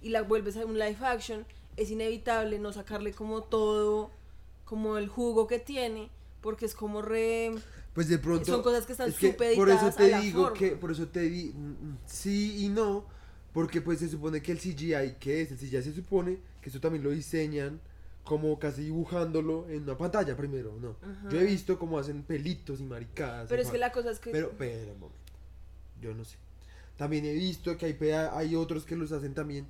y 0.02 0.10
la 0.10 0.20
vuelves 0.20 0.58
a 0.58 0.66
un 0.66 0.74
live 0.74 0.98
action, 1.00 1.46
es 1.78 1.90
inevitable 1.90 2.58
no 2.58 2.70
sacarle 2.74 3.14
como 3.14 3.42
todo, 3.42 4.10
como 4.66 4.98
el 4.98 5.08
jugo 5.08 5.46
que 5.46 5.58
tiene, 5.58 6.10
porque 6.42 6.66
es 6.66 6.74
como 6.74 7.00
re... 7.00 7.54
Pues 7.94 8.06
de 8.10 8.18
pronto. 8.18 8.44
Son 8.44 8.62
cosas 8.62 8.84
que 8.84 8.92
están 8.92 9.08
es 9.08 9.16
que 9.16 9.32
Por 9.32 9.70
eso 9.70 9.90
te 9.90 10.20
digo 10.20 10.52
que. 10.52 10.72
Por 10.72 10.92
eso 10.92 11.08
te 11.08 11.22
di. 11.22 11.54
mm, 11.54 11.70
mm, 11.70 11.98
Sí 12.04 12.66
y 12.66 12.68
no. 12.68 13.06
Porque 13.54 13.80
pues 13.80 14.00
se 14.00 14.10
supone 14.10 14.42
que 14.42 14.52
el 14.52 14.58
CGI, 14.58 15.16
que 15.18 15.40
es? 15.40 15.52
El 15.52 15.56
CGI 15.56 15.82
se 15.82 15.94
supone 15.94 16.38
que 16.60 16.68
eso 16.68 16.80
también 16.80 17.02
lo 17.02 17.10
diseñan 17.10 17.80
como 18.28 18.58
casi 18.58 18.82
dibujándolo 18.82 19.66
en 19.70 19.84
una 19.84 19.96
pantalla 19.96 20.36
primero, 20.36 20.76
¿no? 20.78 20.96
Ajá. 21.00 21.30
Yo 21.30 21.40
he 21.40 21.44
visto 21.44 21.78
cómo 21.78 21.98
hacen 21.98 22.22
pelitos 22.22 22.78
y 22.78 22.82
maricadas. 22.82 23.48
Pero 23.48 23.62
y 23.62 23.64
es 23.64 23.70
que 23.70 23.78
la 23.78 23.90
cosa 23.90 24.10
es 24.10 24.18
que... 24.18 24.30
Pero, 24.30 24.52
pero, 24.58 24.92
un 24.92 25.00
momento. 25.00 25.32
Yo 26.02 26.12
no 26.12 26.26
sé. 26.26 26.36
También 26.98 27.24
he 27.24 27.32
visto 27.32 27.74
que 27.78 27.86
hay, 27.86 28.10
hay 28.10 28.54
otros 28.54 28.84
que 28.84 28.96
los 28.96 29.12
hacen 29.12 29.32
también 29.32 29.66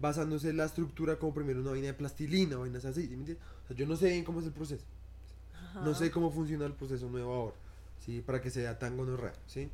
basándose 0.00 0.48
en 0.48 0.56
la 0.56 0.64
estructura 0.64 1.18
como 1.18 1.34
primero 1.34 1.60
una 1.60 1.72
vaina 1.72 1.88
de 1.88 1.92
plastilina, 1.92 2.56
vainas 2.56 2.86
así, 2.86 3.02
¿sí 3.02 3.08
me 3.08 3.16
entiendes? 3.16 3.44
O 3.64 3.68
sea, 3.68 3.76
yo 3.76 3.86
no 3.86 3.94
sé 3.94 4.08
bien 4.08 4.24
cómo 4.24 4.40
es 4.40 4.46
el 4.46 4.52
proceso. 4.52 4.84
Ajá. 5.54 5.82
No 5.82 5.94
sé 5.94 6.10
cómo 6.10 6.30
funciona 6.30 6.64
el 6.64 6.72
proceso 6.72 7.10
nuevo 7.10 7.34
ahora, 7.34 7.56
¿sí? 8.06 8.22
Para 8.24 8.40
que 8.40 8.48
sea 8.48 8.78
tan 8.78 8.96
gonorrea, 8.96 9.34
¿sí? 9.46 9.68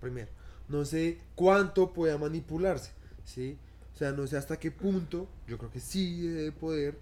Primero. 0.00 0.28
No 0.68 0.84
sé 0.84 1.20
cuánto 1.36 1.92
pueda 1.92 2.18
manipularse, 2.18 2.90
¿sí? 3.24 3.56
O 3.94 3.96
sea, 3.96 4.10
no 4.10 4.26
sé 4.26 4.36
hasta 4.36 4.58
qué 4.58 4.72
punto, 4.72 5.28
yo 5.46 5.56
creo 5.56 5.70
que 5.70 5.78
sí 5.78 6.26
debe 6.26 6.50
poder, 6.50 6.98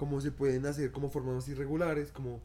cómo 0.00 0.18
se 0.22 0.32
pueden 0.32 0.64
hacer 0.64 0.92
como 0.92 1.10
formas 1.10 1.46
irregulares, 1.46 2.10
como, 2.10 2.40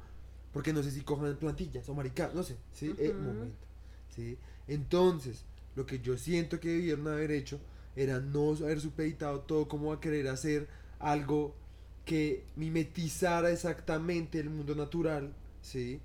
porque 0.52 0.74
no 0.74 0.84
sé 0.84 0.92
si 0.92 1.04
cojan 1.04 1.38
plantillas 1.38 1.88
o 1.88 1.94
maricadas, 1.94 2.36
no 2.36 2.44
sé, 2.44 2.58
¿sí? 2.74 2.94
Eh, 2.98 3.14
momento, 3.14 3.66
¿sí? 4.14 4.38
Entonces, 4.68 5.46
lo 5.78 5.86
que 5.86 6.00
yo 6.02 6.18
siento 6.18 6.60
que 6.60 6.68
debieron 6.68 7.08
haber 7.08 7.32
hecho 7.32 7.58
era 7.96 8.20
no 8.20 8.50
haber 8.56 8.82
supeditado 8.82 9.40
todo 9.40 9.70
como 9.70 9.94
a 9.94 10.02
querer 10.02 10.28
hacer 10.28 10.68
algo 11.00 11.56
que 12.04 12.44
mimetizara 12.58 13.50
exactamente 13.52 14.38
el 14.38 14.50
mundo 14.50 14.76
natural, 14.76 15.34
¿sí? 15.62 16.02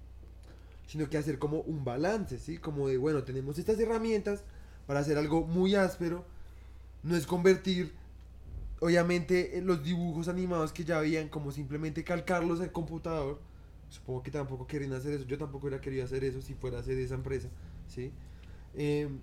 Sino 0.87 1.11
que 1.11 1.19
hacer 1.19 1.41
como 1.41 1.63
un 1.63 1.85
balance, 1.85 2.39
¿sí? 2.39 2.59
Como 2.59 2.87
de, 2.87 2.97
bueno, 2.97 3.25
tenemos 3.25 3.59
estas 3.59 3.81
herramientas 3.81 4.45
para 4.87 5.01
hacer 5.01 5.19
algo 5.19 5.45
muy 5.45 5.75
áspero, 5.75 6.25
no 7.03 7.17
es 7.17 7.27
convertir, 7.27 7.93
obviamente, 8.81 9.59
en 9.59 9.67
los 9.67 9.83
dibujos 9.83 10.29
animados 10.29 10.73
que 10.73 10.85
ya 10.85 10.99
habían, 10.99 11.29
como 11.29 11.53
simplemente 11.53 12.03
calcarlos 12.05 12.61
al 12.61 12.73
computador. 12.73 13.41
Supongo 13.89 14.23
que 14.23 14.31
tampoco 14.31 14.67
quieren 14.67 14.93
hacer 14.93 15.15
eso, 15.15 15.25
yo 15.25 15.37
tampoco 15.39 15.67
hubiera 15.67 15.81
querido 15.81 16.05
hacer 16.05 16.23
eso 16.25 16.41
si 16.41 16.55
fuera 16.55 16.77
a 16.79 16.81
hacer 16.81 16.97
esa 16.99 17.15
empresa, 17.15 17.49
¿sí? 17.89 18.13
Em, 18.75 19.19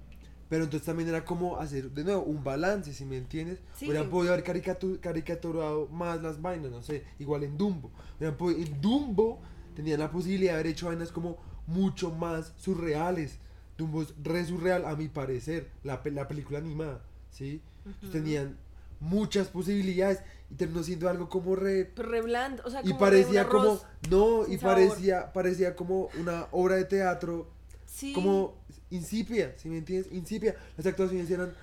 pero 0.49 0.65
entonces 0.65 0.85
también 0.85 1.07
era 1.09 1.23
como 1.25 1.57
hacer, 1.57 1.89
de 1.91 2.03
nuevo, 2.03 2.23
un 2.23 2.43
balance, 2.43 2.93
si 2.93 3.05
me 3.05 3.17
entiendes. 3.17 3.59
Sí. 3.75 3.85
Hubieran 3.87 4.09
podido 4.09 4.33
haber 4.33 4.45
caricatu- 4.45 4.99
caricaturado 4.99 5.87
más 5.87 6.21
las 6.21 6.41
vainas, 6.41 6.71
no 6.71 6.81
sé, 6.83 7.03
igual 7.19 7.43
en 7.43 7.57
Dumbo. 7.57 7.91
En 8.19 8.81
Dumbo 8.81 9.39
tenían 9.75 9.99
la 9.99 10.11
posibilidad 10.11 10.53
de 10.53 10.59
haber 10.59 10.67
hecho 10.67 10.87
vainas 10.87 11.11
como 11.11 11.37
mucho 11.65 12.11
más 12.11 12.53
surreales. 12.57 13.39
Dumbo 13.77 14.01
es 14.01 14.13
re 14.23 14.43
surreal, 14.45 14.85
a 14.85 14.95
mi 14.95 15.07
parecer, 15.07 15.69
la, 15.83 16.01
pe- 16.03 16.11
la 16.11 16.27
película 16.27 16.59
animada, 16.59 17.01
¿sí? 17.29 17.61
Entonces 17.85 18.11
tenían 18.11 18.57
muchas 18.99 19.47
posibilidades 19.47 20.19
y 20.49 20.55
terminó 20.55 20.81
siendo 20.83 21.09
algo 21.09 21.29
como 21.29 21.55
re 21.55 21.91
re 21.95 22.21
blando, 22.21 22.63
o 22.65 22.69
sea, 22.69 22.79
y 22.81 22.83
como 22.91 22.95
de 22.95 22.99
parecía 22.99 23.47
como 23.47 23.79
no 24.09 24.47
y 24.47 24.57
sabor. 24.57 24.75
parecía 24.75 25.33
parecía 25.33 25.75
como 25.75 26.09
una 26.19 26.47
obra 26.51 26.75
de 26.75 26.85
teatro 26.85 27.49
Sí. 27.85 28.13
como 28.13 28.53
insípida 28.89 29.53
si 29.57 29.69
me 29.69 29.77
entiendes 29.77 30.11
insípida 30.13 30.55
las 30.75 30.85
actuaciones 30.85 31.29
eran 31.31 31.53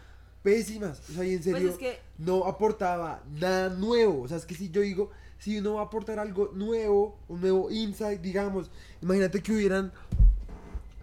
pésimas 0.43 1.01
o 1.11 1.13
sea 1.15 1.25
y 1.25 1.35
en 1.35 1.43
Pues 1.43 1.55
serio 1.55 1.71
es 1.71 1.77
que 1.79 1.99
no 2.19 2.45
aportaba 2.47 3.23
nada 3.41 3.69
nuevo 3.71 4.23
o 4.23 4.29
sea 4.29 4.37
es 4.39 4.47
que 4.47 4.55
si 4.55 4.71
yo 4.71 4.81
digo 4.81 5.11
si 5.39 5.59
uno 5.59 5.75
va 5.75 5.83
a 5.83 5.85
aportar 5.85 6.19
algo 6.19 6.51
nuevo 6.55 7.19
un 7.29 7.41
nuevo 7.41 7.71
insight 7.71 8.21
digamos 8.21 8.71
imagínate 9.03 9.43
que 9.43 9.53
hubieran 9.53 9.93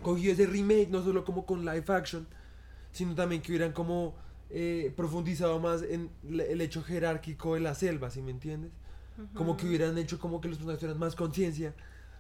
cogido 0.02 0.34
ese 0.34 0.46
remake 0.48 0.90
no 0.90 1.04
solo 1.04 1.24
como 1.24 1.46
con 1.46 1.64
live 1.66 1.86
action 1.88 2.28
sino 2.92 3.16
también 3.16 3.42
que 3.42 3.52
hubieran 3.52 3.72
como 3.72 4.14
eh, 4.54 4.92
profundizado 4.96 5.60
más 5.60 5.82
en 5.82 6.10
el 6.30 6.60
hecho 6.62 6.84
jerárquico 6.84 7.56
de 7.56 7.62
la 7.62 7.74
selva 7.76 8.10
si 8.10 8.22
me 8.22 8.32
entiendes 8.32 8.72
como 9.36 9.56
que 9.56 9.68
hubieran 9.68 9.98
hecho 9.98 10.20
como 10.20 10.42
que 10.42 10.48
los 10.48 10.58
personajes 10.58 10.80
tuvieran 10.80 11.00
más 11.00 11.16
conciencia 11.16 11.74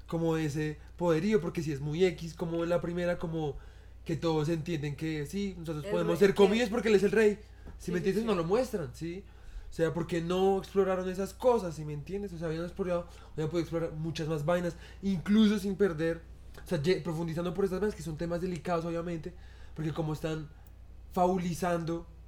como 0.08 0.38
ese 0.38 0.78
poderío 0.98 1.42
porque 1.42 1.64
si 1.64 1.72
es 1.72 1.80
muy 1.82 2.04
X 2.06 2.34
como 2.36 2.64
en 2.64 2.70
la 2.70 2.80
primera 2.82 3.18
como 3.18 3.58
que 4.06 4.16
todos 4.16 4.50
entienden 4.50 4.96
que 4.96 5.26
sí 5.26 5.56
nosotros 5.58 5.84
El 5.86 5.92
podemos 5.92 6.12
rey- 6.20 6.28
ser 6.28 6.36
comidos 6.36 6.70
porque 6.70 6.90
él 6.90 6.96
es 6.96 7.04
el 7.04 7.12
rey 7.12 7.40
si 7.80 7.86
Sí, 7.88 7.92
me 7.92 7.98
sí, 7.98 8.10
entiendes 8.10 8.24
sí. 8.24 8.28
no 8.28 8.36
lo 8.36 8.44
muestran 8.44 8.90
sí 8.94 9.24
o 9.70 9.74
sea 9.74 9.94
porque 9.94 10.22
no 10.22 10.58
exploraron 10.60 11.10
esas 11.10 11.34
cosas 11.34 11.76
si 11.76 11.86
me 11.86 11.94
entiendes 11.94 12.34
o 12.34 12.38
sea 12.38 12.48
habían 12.48 12.64
explorado 12.64 13.08
habían 13.34 13.50
podido 13.50 13.62
explorar 13.62 13.92
muchas 13.94 14.28
más 14.28 14.46
vainas 14.46 14.76
incluso 15.02 15.58
sin 15.60 15.76
perder 15.76 16.22
o 16.64 16.68
sea 16.68 16.80
profundizando 17.04 17.54
por 17.54 17.66
estas 17.66 17.80
vainas 17.80 17.96
que 17.96 18.04
son 18.04 18.18
temas 18.18 18.42
delicados 18.42 18.86
obviamente 18.86 19.34
porque 19.76 19.92
como 19.94 20.14
están 20.14 20.48
fabulizando 21.14 22.06
que- 22.06 22.21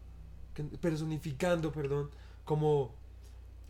personificando 0.81 1.71
perdón 1.71 2.09
como 2.45 2.93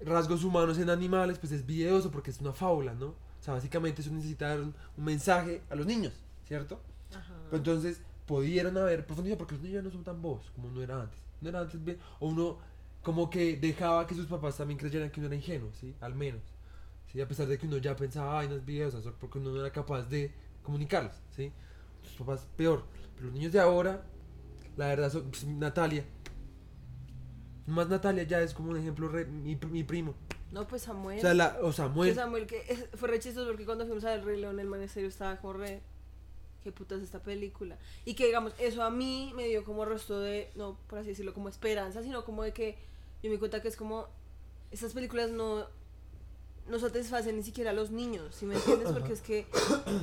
rasgos 0.04 0.44
humanos 0.44 0.78
en 0.78 0.90
animales, 0.90 1.40
pues 1.40 1.52
es 1.52 1.66
videoso 1.66 2.12
porque 2.12 2.32
es 2.32 2.42
una 2.42 2.54
fábula, 2.54 2.94
¿no? 2.94 3.08
O 3.08 3.44
sea, 3.46 3.54
básicamente 3.54 4.02
eso 4.02 4.12
necesita 4.12 4.50
dar 4.50 4.62
un, 4.62 4.74
un 4.98 5.04
mensaje 5.04 5.62
a 5.70 5.76
los 5.76 5.86
niños, 5.86 6.14
¿cierto? 6.48 6.80
Ajá. 7.12 7.34
Pero 7.46 7.58
entonces 7.58 8.02
pudieron 8.26 8.78
haber 8.78 9.06
profundizado 9.06 9.38
porque 9.38 9.56
los 9.56 9.64
niños 9.64 9.76
ya 9.76 9.82
no 9.82 9.92
son 9.92 10.04
tan 10.04 10.22
bobos 10.22 10.50
como 10.56 10.70
no 10.70 10.82
era 10.82 11.02
antes. 11.02 11.20
No 11.42 11.50
era 11.50 11.60
antes 11.60 11.84
bien, 11.84 11.98
o 12.20 12.28
uno 12.28 12.58
como 13.02 13.30
que 13.30 13.58
dejaba 13.58 14.08
que 14.08 14.16
sus 14.16 14.28
papás 14.28 14.58
también 14.58 14.80
creyeran 14.80 15.12
que 15.12 15.20
uno 15.20 15.28
era 15.28 15.36
ingenuo, 15.36 15.70
¿sí? 15.74 15.94
Al 16.00 16.16
menos. 16.16 16.42
¿sí? 17.12 17.20
A 17.22 17.28
pesar 17.28 17.48
de 17.48 17.58
que 17.58 17.68
uno 17.68 17.78
ya 17.78 17.96
pensaba 17.96 18.34
vainas 18.34 18.66
videosas, 18.66 19.04
porque 19.20 19.40
uno 19.40 19.52
no 19.52 19.60
era 19.60 19.72
capaz 19.72 20.04
de 20.04 20.32
comunicarlas, 20.64 21.22
¿sí? 21.36 21.52
Sus 22.02 22.14
papás 22.14 22.48
peor. 22.56 22.86
Pero 23.16 23.26
los 23.26 23.34
niños 23.34 23.52
de 23.52 23.60
ahora, 23.60 24.04
la 24.78 24.88
verdad, 24.88 25.12
son, 25.12 25.30
pues, 25.30 25.44
Natalia. 25.46 26.06
Más 27.66 27.88
Natalia 27.90 28.24
ya 28.24 28.42
es 28.42 28.54
como 28.54 28.72
un 28.72 28.78
ejemplo, 28.78 29.08
re- 29.08 29.26
mi, 29.26 29.56
mi 29.56 29.84
primo. 29.84 30.14
No, 30.52 30.68
pues 30.68 30.84
Samuel. 30.84 31.18
O 31.18 31.22
sea, 31.22 31.34
la, 31.34 31.58
o 31.62 31.68
Que 31.68 31.74
Samuel. 31.74 32.16
Samuel, 32.16 32.46
que 32.48 32.64
es- 32.68 32.86
fue 32.96 33.08
re 33.10 33.20
chistoso 33.20 33.48
porque 33.48 33.66
cuando 33.66 33.86
fuimos 33.86 34.04
a 34.06 34.10
ver 34.12 34.20
el 34.20 34.26
Rey 34.26 34.40
León, 34.42 34.60
el 34.60 34.90
serio 34.90 35.10
estaba 35.10 35.38
como 35.38 35.54
re. 35.54 35.82
¿Qué 36.64 36.72
puta 36.72 36.96
es 36.96 37.02
esta 37.04 37.22
película? 37.22 37.78
Y 38.06 38.14
que 38.14 38.26
digamos, 38.26 38.54
eso 38.58 38.84
a 38.84 38.90
mí 38.90 39.34
me 39.36 39.48
dio 39.48 39.64
como 39.66 39.84
resto 39.84 40.20
de, 40.20 40.50
no 40.56 40.78
por 40.88 41.00
así 41.00 41.10
decirlo, 41.10 41.34
como 41.34 41.50
esperanza, 41.50 42.02
sino 42.04 42.24
como 42.24 42.44
de 42.44 42.54
que 42.54 42.78
yo 43.22 43.30
me 43.30 43.32
di 43.32 43.38
cuenta 43.38 43.62
que 43.62 43.68
es 43.68 43.76
como. 43.76 44.08
Estas 44.72 44.94
películas 44.94 45.30
no. 45.30 45.66
no 46.70 46.80
satisface 46.80 47.34
ni 47.34 47.44
siquiera 47.44 47.72
a 47.72 47.74
los 47.74 47.92
niños, 47.92 48.34
¿sí 48.36 48.46
me 48.46 48.56
entiendes? 48.56 48.92
Porque 48.94 49.14
es 49.14 49.22
que 49.22 49.46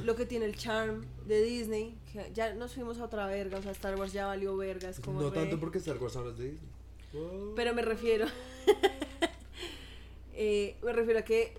lo 0.05 0.17
que 0.17 0.27
tiene 0.27 0.45
el 0.47 0.57
charm 0.57 1.05
de 1.27 1.43
Disney, 1.43 1.97
que 2.13 2.31
ya 2.35 2.53
nos 2.55 2.75
fuimos 2.75 2.99
a 2.99 3.05
otra 3.05 3.27
verga, 3.27 3.59
o 3.59 3.63
sea, 3.63 3.73
Star 3.73 3.97
Wars 3.97 4.13
ya 4.13 4.27
valió 4.27 4.57
verga, 4.57 4.89
es 4.91 5.01
como 5.01 5.21
no 5.23 5.31
re- 5.31 5.37
tanto 5.37 5.59
porque 5.59 5.79
Star 5.79 5.97
Wars 5.99 6.17
ahora 6.17 6.31
es 6.31 6.39
de 6.39 6.45
Disney. 6.51 6.71
Wow. 7.13 7.55
Pero 7.57 7.75
me 7.75 7.83
refiero. 7.83 8.27
eh, 10.35 10.77
me 10.83 10.93
refiero 10.93 11.21
a 11.21 11.23
que. 11.23 11.55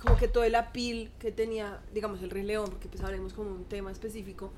Como 0.00 0.16
que 0.16 0.28
todo 0.28 0.44
el 0.44 0.54
apil 0.54 1.10
que 1.18 1.32
tenía, 1.32 1.80
digamos, 1.92 2.22
el 2.22 2.30
Rey 2.30 2.44
León, 2.44 2.68
porque 2.70 2.88
pues 2.88 3.02
hablemos 3.02 3.32
como 3.32 3.50
un 3.50 3.64
tema 3.64 3.90
específico, 3.90 4.52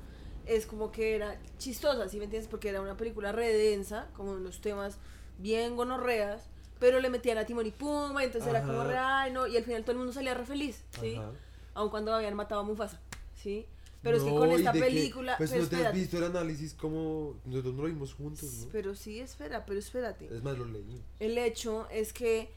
es 0.45 0.65
como 0.65 0.91
que 0.91 1.15
era 1.15 1.39
chistosa, 1.57 2.07
¿sí 2.09 2.17
me 2.17 2.25
entiendes? 2.25 2.49
Porque 2.49 2.69
era 2.69 2.81
una 2.81 2.97
película 2.97 3.31
redensa, 3.31 4.09
como 4.15 4.33
unos 4.33 4.61
temas 4.61 4.97
bien 5.39 5.75
gonorreas, 5.75 6.49
pero 6.79 6.99
le 6.99 7.09
metían 7.09 7.37
a 7.37 7.45
Timón 7.45 7.65
y 7.65 7.71
Pumba, 7.71 8.23
entonces 8.23 8.49
era 8.49 8.61
como 8.61 8.81
Ajá. 8.81 8.89
re, 8.89 8.97
ay, 8.97 9.31
no, 9.31 9.47
y 9.47 9.57
al 9.57 9.63
final 9.63 9.81
todo 9.81 9.93
el 9.93 9.97
mundo 9.97 10.13
salía 10.13 10.33
re 10.33 10.45
feliz, 10.45 10.83
¿sí? 10.99 11.15
Ajá. 11.15 11.31
Aun 11.73 11.89
cuando 11.89 12.13
habían 12.13 12.35
matado 12.35 12.61
a 12.61 12.63
Mufasa, 12.63 12.99
¿sí? 13.35 13.65
Pero 14.01 14.17
es 14.17 14.23
que 14.23 14.29
No, 14.31 14.37
con 14.37 14.51
¿y 14.51 14.55
esta 14.55 14.71
película. 14.71 15.35
Pues 15.37 15.49
pero 15.51 15.63
no 15.63 15.69
te 15.69 15.85
has 15.85 15.93
visto 15.93 16.17
el 16.17 16.23
análisis 16.23 16.73
como. 16.73 17.35
Nosotros 17.45 17.73
no 17.73 17.81
lo 17.83 17.87
vimos 17.89 18.13
juntos, 18.13 18.51
¿no? 18.53 18.67
Pero 18.71 18.95
sí, 18.95 19.19
espera, 19.19 19.65
pero 19.65 19.79
espérate. 19.79 20.33
Es 20.33 20.41
más, 20.41 20.57
lo 20.57 20.65
leí. 20.65 21.01
El 21.19 21.37
hecho 21.37 21.87
es 21.89 22.13
que 22.13 22.49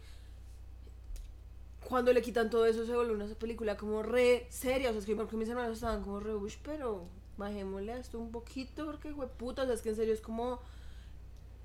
cuando 1.89 2.13
le 2.13 2.23
quitan 2.23 2.49
todo 2.49 2.65
eso 2.67 2.87
se 2.87 2.95
vuelve 2.95 3.13
una 3.13 3.27
película 3.35 3.77
como 3.77 4.03
re 4.03 4.47
seria. 4.51 4.91
O 4.91 4.93
sea, 4.93 5.01
es 5.01 5.07
que 5.07 5.17
porque 5.17 5.37
mis 5.37 5.49
hermanos 5.49 5.75
estaban 5.79 6.03
como 6.03 6.21
re, 6.21 6.35
"Ush, 6.35 6.57
pero 6.63 7.09
bajémosle 7.37 7.93
a 7.93 7.99
esto 7.99 8.21
un 8.21 8.31
poquito 8.31 8.87
porque 8.87 9.13
fue 9.13 9.27
puta. 9.29 9.63
O 9.63 9.67
sea, 9.67 9.75
es 9.75 9.83
que 9.83 9.89
en 9.91 9.97
serio 9.97 10.15
es 10.15 10.21
como. 10.21 10.61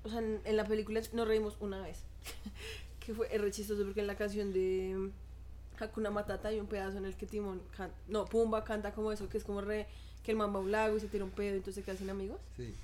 O 0.02 0.08
sea, 0.08 0.18
en, 0.18 0.40
en 0.44 0.56
la 0.56 0.66
película 0.66 1.00
nos 1.12 1.28
reímos 1.28 1.56
una 1.60 1.80
vez. 1.82 2.02
que 3.00 3.14
fue 3.14 3.28
re 3.28 3.50
chistoso 3.52 3.84
porque 3.84 4.00
en 4.00 4.06
la 4.08 4.16
canción 4.16 4.52
de 4.52 5.10
Hakuna 5.80 6.10
Matata 6.10 6.48
hay 6.48 6.60
un 6.60 6.66
pedazo 6.66 6.98
en 6.98 7.04
el 7.04 7.16
que 7.16 7.26
Timón. 7.26 7.60
can- 7.76 7.92
no, 8.08 8.24
Pumba 8.24 8.64
canta 8.64 8.92
como 8.92 9.12
eso, 9.12 9.28
que 9.28 9.38
es 9.38 9.44
como 9.44 9.60
re. 9.60 9.86
que 10.24 10.32
el 10.32 10.36
man 10.36 10.52
va 10.52 10.58
a 10.58 10.62
un 10.62 10.70
lago 10.72 10.96
y 10.96 11.00
se 11.00 11.06
tira 11.08 11.24
un 11.24 11.30
pedo 11.30 11.54
y 11.54 11.58
entonces 11.58 11.76
se 11.76 11.82
quedan 11.82 11.98
sin 11.98 12.10
amigos. 12.10 12.38
Sí. 12.56 12.74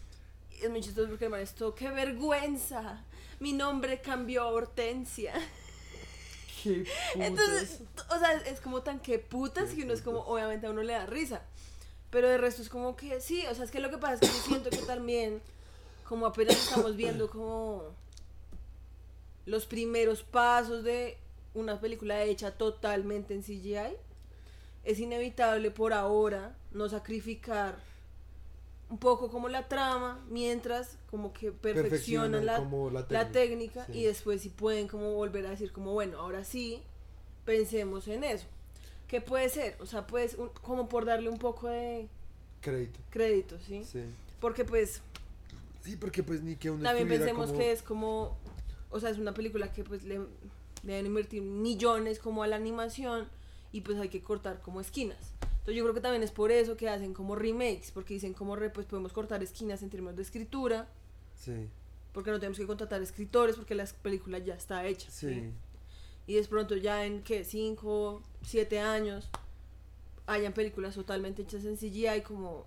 Y 0.60 0.64
es 0.64 0.70
muy 0.70 0.80
chistoso 0.80 1.08
porque 1.08 1.24
el 1.26 1.30
man 1.30 1.40
es 1.40 1.54
todo, 1.54 1.74
¡qué 1.74 1.90
vergüenza! 1.90 3.02
Mi 3.40 3.52
nombre 3.52 4.00
cambió 4.00 4.42
a 4.42 4.46
Hortensia. 4.46 5.34
Qué 6.62 6.86
Entonces, 7.16 7.80
o 8.10 8.18
sea, 8.18 8.32
es 8.32 8.60
como 8.60 8.82
tan 8.82 9.00
que 9.00 9.18
putas 9.18 9.70
Qué 9.70 9.76
que 9.76 9.82
uno 9.82 9.92
es 9.92 10.00
como, 10.00 10.18
putas. 10.20 10.32
obviamente 10.32 10.66
a 10.66 10.70
uno 10.70 10.82
le 10.82 10.92
da 10.94 11.04
risa. 11.06 11.42
Pero 12.10 12.28
de 12.28 12.38
resto 12.38 12.62
es 12.62 12.68
como 12.68 12.96
que 12.96 13.20
sí, 13.20 13.44
o 13.50 13.54
sea, 13.54 13.64
es 13.64 13.70
que 13.70 13.80
lo 13.80 13.90
que 13.90 13.98
pasa 13.98 14.14
es 14.14 14.20
que 14.20 14.26
yo 14.28 14.42
siento 14.44 14.70
que 14.70 14.76
también, 14.78 15.42
como 16.08 16.26
apenas 16.26 16.54
estamos 16.56 16.94
viendo 16.96 17.28
como 17.28 17.82
los 19.46 19.66
primeros 19.66 20.22
pasos 20.22 20.84
de 20.84 21.18
una 21.54 21.80
película 21.80 22.22
hecha 22.22 22.52
totalmente 22.52 23.34
en 23.34 23.42
CGI, 23.42 23.96
es 24.84 24.98
inevitable 24.98 25.70
por 25.70 25.92
ahora 25.92 26.54
no 26.72 26.88
sacrificar 26.88 27.76
un 28.90 28.98
poco 28.98 29.30
como 29.30 29.48
la 29.48 29.66
trama 29.66 30.22
mientras 30.28 30.98
como 31.10 31.32
que 31.32 31.50
perfeccionan 31.52 32.44
la, 32.44 32.58
como 32.58 32.90
la 32.90 33.06
la 33.08 33.30
técnica 33.32 33.86
sí. 33.86 33.92
y 34.00 34.04
después 34.04 34.42
si 34.42 34.50
pueden 34.50 34.88
como 34.88 35.12
volver 35.14 35.46
a 35.46 35.50
decir 35.50 35.72
como 35.72 35.92
bueno 35.92 36.18
ahora 36.18 36.44
sí 36.44 36.82
pensemos 37.46 38.06
en 38.08 38.24
eso 38.24 38.44
¿qué 39.08 39.22
puede 39.22 39.48
ser? 39.48 39.76
o 39.80 39.86
sea 39.86 40.06
pues 40.06 40.34
un- 40.34 40.50
como 40.50 40.86
por 40.88 41.06
darle 41.06 41.30
un 41.30 41.38
poco 41.38 41.68
de 41.68 42.08
Crédito. 42.60 43.00
crédito 43.10 43.58
¿sí? 43.66 43.82
Sí. 43.84 44.02
porque 44.40 44.64
pues 44.64 45.00
Sí, 45.82 45.96
porque 45.96 46.22
pues 46.22 46.42
ni 46.42 46.56
que 46.56 46.70
uno 46.70 46.82
también 46.82 47.08
pensemos 47.08 47.46
como- 47.48 47.58
que 47.58 47.72
es 47.72 47.82
como 47.82 48.36
o 48.90 49.00
sea 49.00 49.08
es 49.10 49.18
una 49.18 49.32
película 49.32 49.72
que 49.72 49.82
pues 49.82 50.04
le 50.04 50.20
deben 50.84 51.06
invertir 51.06 51.42
millones 51.42 52.18
como 52.18 52.42
a 52.42 52.46
la 52.46 52.56
animación 52.56 53.28
y 53.72 53.80
pues 53.80 53.98
hay 53.98 54.08
que 54.08 54.22
cortar 54.22 54.60
como 54.62 54.80
esquinas 54.80 55.32
entonces 55.40 55.76
yo 55.76 55.82
creo 55.84 55.94
que 55.94 56.00
también 56.00 56.22
es 56.22 56.30
por 56.30 56.52
eso 56.52 56.76
que 56.76 56.88
hacen 56.88 57.14
como 57.14 57.34
remakes 57.34 57.90
porque 57.90 58.14
dicen 58.14 58.34
como 58.34 58.54
re, 58.54 58.70
pues 58.70 58.86
podemos 58.86 59.12
cortar 59.12 59.42
esquinas 59.42 59.82
en 59.82 59.90
términos 59.90 60.16
de 60.16 60.22
escritura 60.22 60.88
Sí, 61.36 61.68
porque 62.12 62.30
no 62.30 62.38
tenemos 62.38 62.58
que 62.58 62.66
contratar 62.66 63.02
escritores 63.02 63.56
porque 63.56 63.74
la 63.74 63.84
película 64.02 64.38
ya 64.38 64.54
está 64.54 64.86
hecha 64.86 65.10
sí. 65.10 65.28
¿sí? 65.28 65.52
y 66.26 66.34
de 66.34 66.44
pronto 66.44 66.76
ya 66.76 67.04
en 67.04 67.22
que 67.22 67.44
5, 67.44 68.22
7 68.42 68.78
años 68.78 69.28
hayan 70.26 70.52
películas 70.52 70.94
totalmente 70.94 71.42
hechas 71.42 71.64
en 71.64 71.76
CGI 71.76 72.22
como 72.26 72.66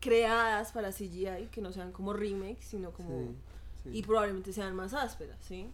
creadas 0.00 0.72
para 0.72 0.92
CGI 0.92 1.48
que 1.50 1.60
no 1.60 1.72
sean 1.72 1.92
como 1.92 2.12
remakes 2.12 2.64
sino 2.64 2.90
como 2.92 3.08
sí, 3.18 3.36
sí, 3.84 3.90
y 3.98 4.02
probablemente 4.02 4.52
sean 4.52 4.74
más 4.74 4.94
ásperas 4.94 5.38
¿sí? 5.46 5.68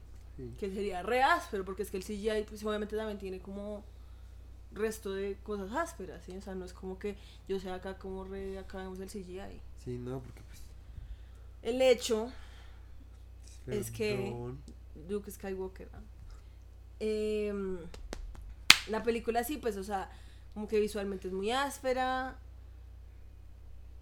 Sí. 0.48 0.54
que 0.58 0.70
sería 0.72 1.02
re 1.02 1.22
áspero 1.22 1.64
porque 1.64 1.82
es 1.82 1.90
que 1.90 1.96
el 1.98 2.04
CGI 2.04 2.44
pues 2.48 2.64
obviamente 2.64 2.96
también 2.96 3.18
tiene 3.18 3.40
como 3.40 3.84
resto 4.72 5.12
de 5.12 5.36
cosas 5.42 5.72
ásperas 5.72 6.22
¿sí? 6.24 6.36
o 6.36 6.40
sea 6.40 6.54
no 6.54 6.64
es 6.64 6.72
como 6.72 6.98
que 6.98 7.16
yo 7.48 7.58
sea 7.58 7.74
acá 7.74 7.98
como 7.98 8.24
re 8.24 8.58
acá 8.58 8.78
vemos 8.78 8.98
el 9.00 9.08
CGI 9.08 9.60
Sí, 9.84 9.98
no, 9.98 10.20
porque 10.20 10.40
pues. 10.42 10.60
el 11.62 11.80
hecho 11.82 12.30
Es 13.66 13.90
que-. 13.90 14.34
Luke 15.08 15.30
Skywalker. 15.30 15.88
¿no? 15.92 15.98
Em, 17.00 17.78
la 18.88 19.02
película 19.02 19.42
sí, 19.44 19.56
pues, 19.56 19.76
o 19.78 19.84
sea, 19.84 20.10
como 20.52 20.68
que 20.68 20.78
visualmente 20.80 21.28
es 21.28 21.32
muy 21.34 21.50
áspera. 21.50 22.36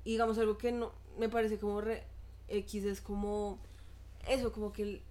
Y 0.04 0.12
digamos 0.12 0.36
algo 0.38 0.58
que 0.58 0.72
no 0.72 0.92
me 1.18 1.28
parece 1.28 1.58
como 1.58 1.80
re 1.80 2.02
X 2.48 2.84
es 2.84 3.00
como 3.00 3.58
eso, 4.26 4.50
como 4.52 4.72
que 4.72 4.82
el- 4.82 5.02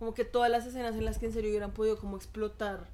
como 0.00 0.14
que 0.14 0.24
todas 0.24 0.50
las 0.50 0.66
escenas 0.66 0.96
en 0.96 1.04
las 1.04 1.18
que 1.18 1.26
en 1.26 1.32
serio 1.32 1.50
hubieran 1.50 1.70
podido 1.72 1.96
como 1.98 2.16
explotar 2.16 2.88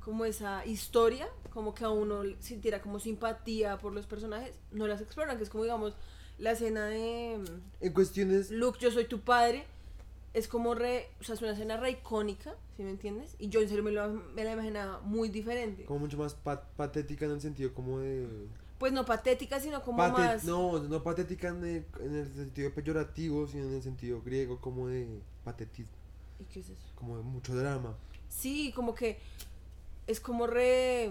como 0.00 0.24
esa 0.24 0.64
historia, 0.64 1.28
como 1.52 1.74
que 1.74 1.84
a 1.84 1.90
uno 1.90 2.22
sintiera 2.38 2.80
como 2.80 3.00
simpatía 3.00 3.78
por 3.78 3.92
los 3.92 4.06
personajes, 4.06 4.54
no 4.70 4.86
las 4.86 5.00
exploran, 5.00 5.36
que 5.36 5.42
es 5.44 5.50
como 5.50 5.64
digamos 5.64 5.96
la 6.38 6.52
escena 6.52 6.86
de 6.86 7.34
em, 7.34 7.44
En 7.80 7.92
cuestiones. 7.92 8.50
Luke, 8.50 8.78
yo 8.80 8.90
soy 8.90 9.06
tu 9.06 9.20
padre, 9.20 9.64
es 10.32 10.46
como 10.48 10.74
re, 10.74 11.08
o 11.20 11.24
sea, 11.24 11.34
es 11.34 11.42
una 11.42 11.52
escena 11.52 11.76
re 11.76 11.90
icónica, 11.90 12.54
¿sí 12.76 12.82
me 12.82 12.90
entiendes? 12.90 13.34
Y 13.38 13.48
yo 13.48 13.60
en 13.60 13.68
serio 13.68 13.82
me, 13.82 13.90
lo- 13.90 14.08
me 14.08 14.44
la 14.44 14.52
imaginaba 14.52 15.00
muy 15.00 15.28
diferente. 15.28 15.84
Como 15.84 16.00
mucho 16.00 16.16
más 16.18 16.34
pa- 16.34 16.62
patética 16.76 17.24
en 17.26 17.32
el 17.32 17.40
sentido 17.40 17.74
como 17.74 17.98
de. 17.98 18.26
Pues 18.78 18.92
no 18.94 19.04
patética, 19.04 19.60
sino 19.60 19.82
como 19.82 19.98
más... 20.08 20.44
No, 20.44 20.78
no 20.78 21.02
patética 21.02 21.48
en 21.48 21.64
el, 21.64 21.84
en 22.00 22.14
el 22.14 22.32
sentido 22.32 22.72
peyorativo, 22.72 23.46
sino 23.46 23.64
en 23.68 23.74
el 23.74 23.82
sentido 23.82 24.22
griego, 24.22 24.58
como 24.58 24.88
de 24.88 25.06
patetismo, 25.44 25.92
¿Y 26.40 26.44
qué 26.44 26.60
es 26.60 26.70
eso? 26.70 26.82
como 26.94 27.16
de 27.16 27.22
mucho 27.22 27.54
drama. 27.54 27.94
Sí, 28.28 28.72
como 28.74 28.94
que 28.94 29.18
es 30.06 30.20
como 30.20 30.46
re... 30.46 31.10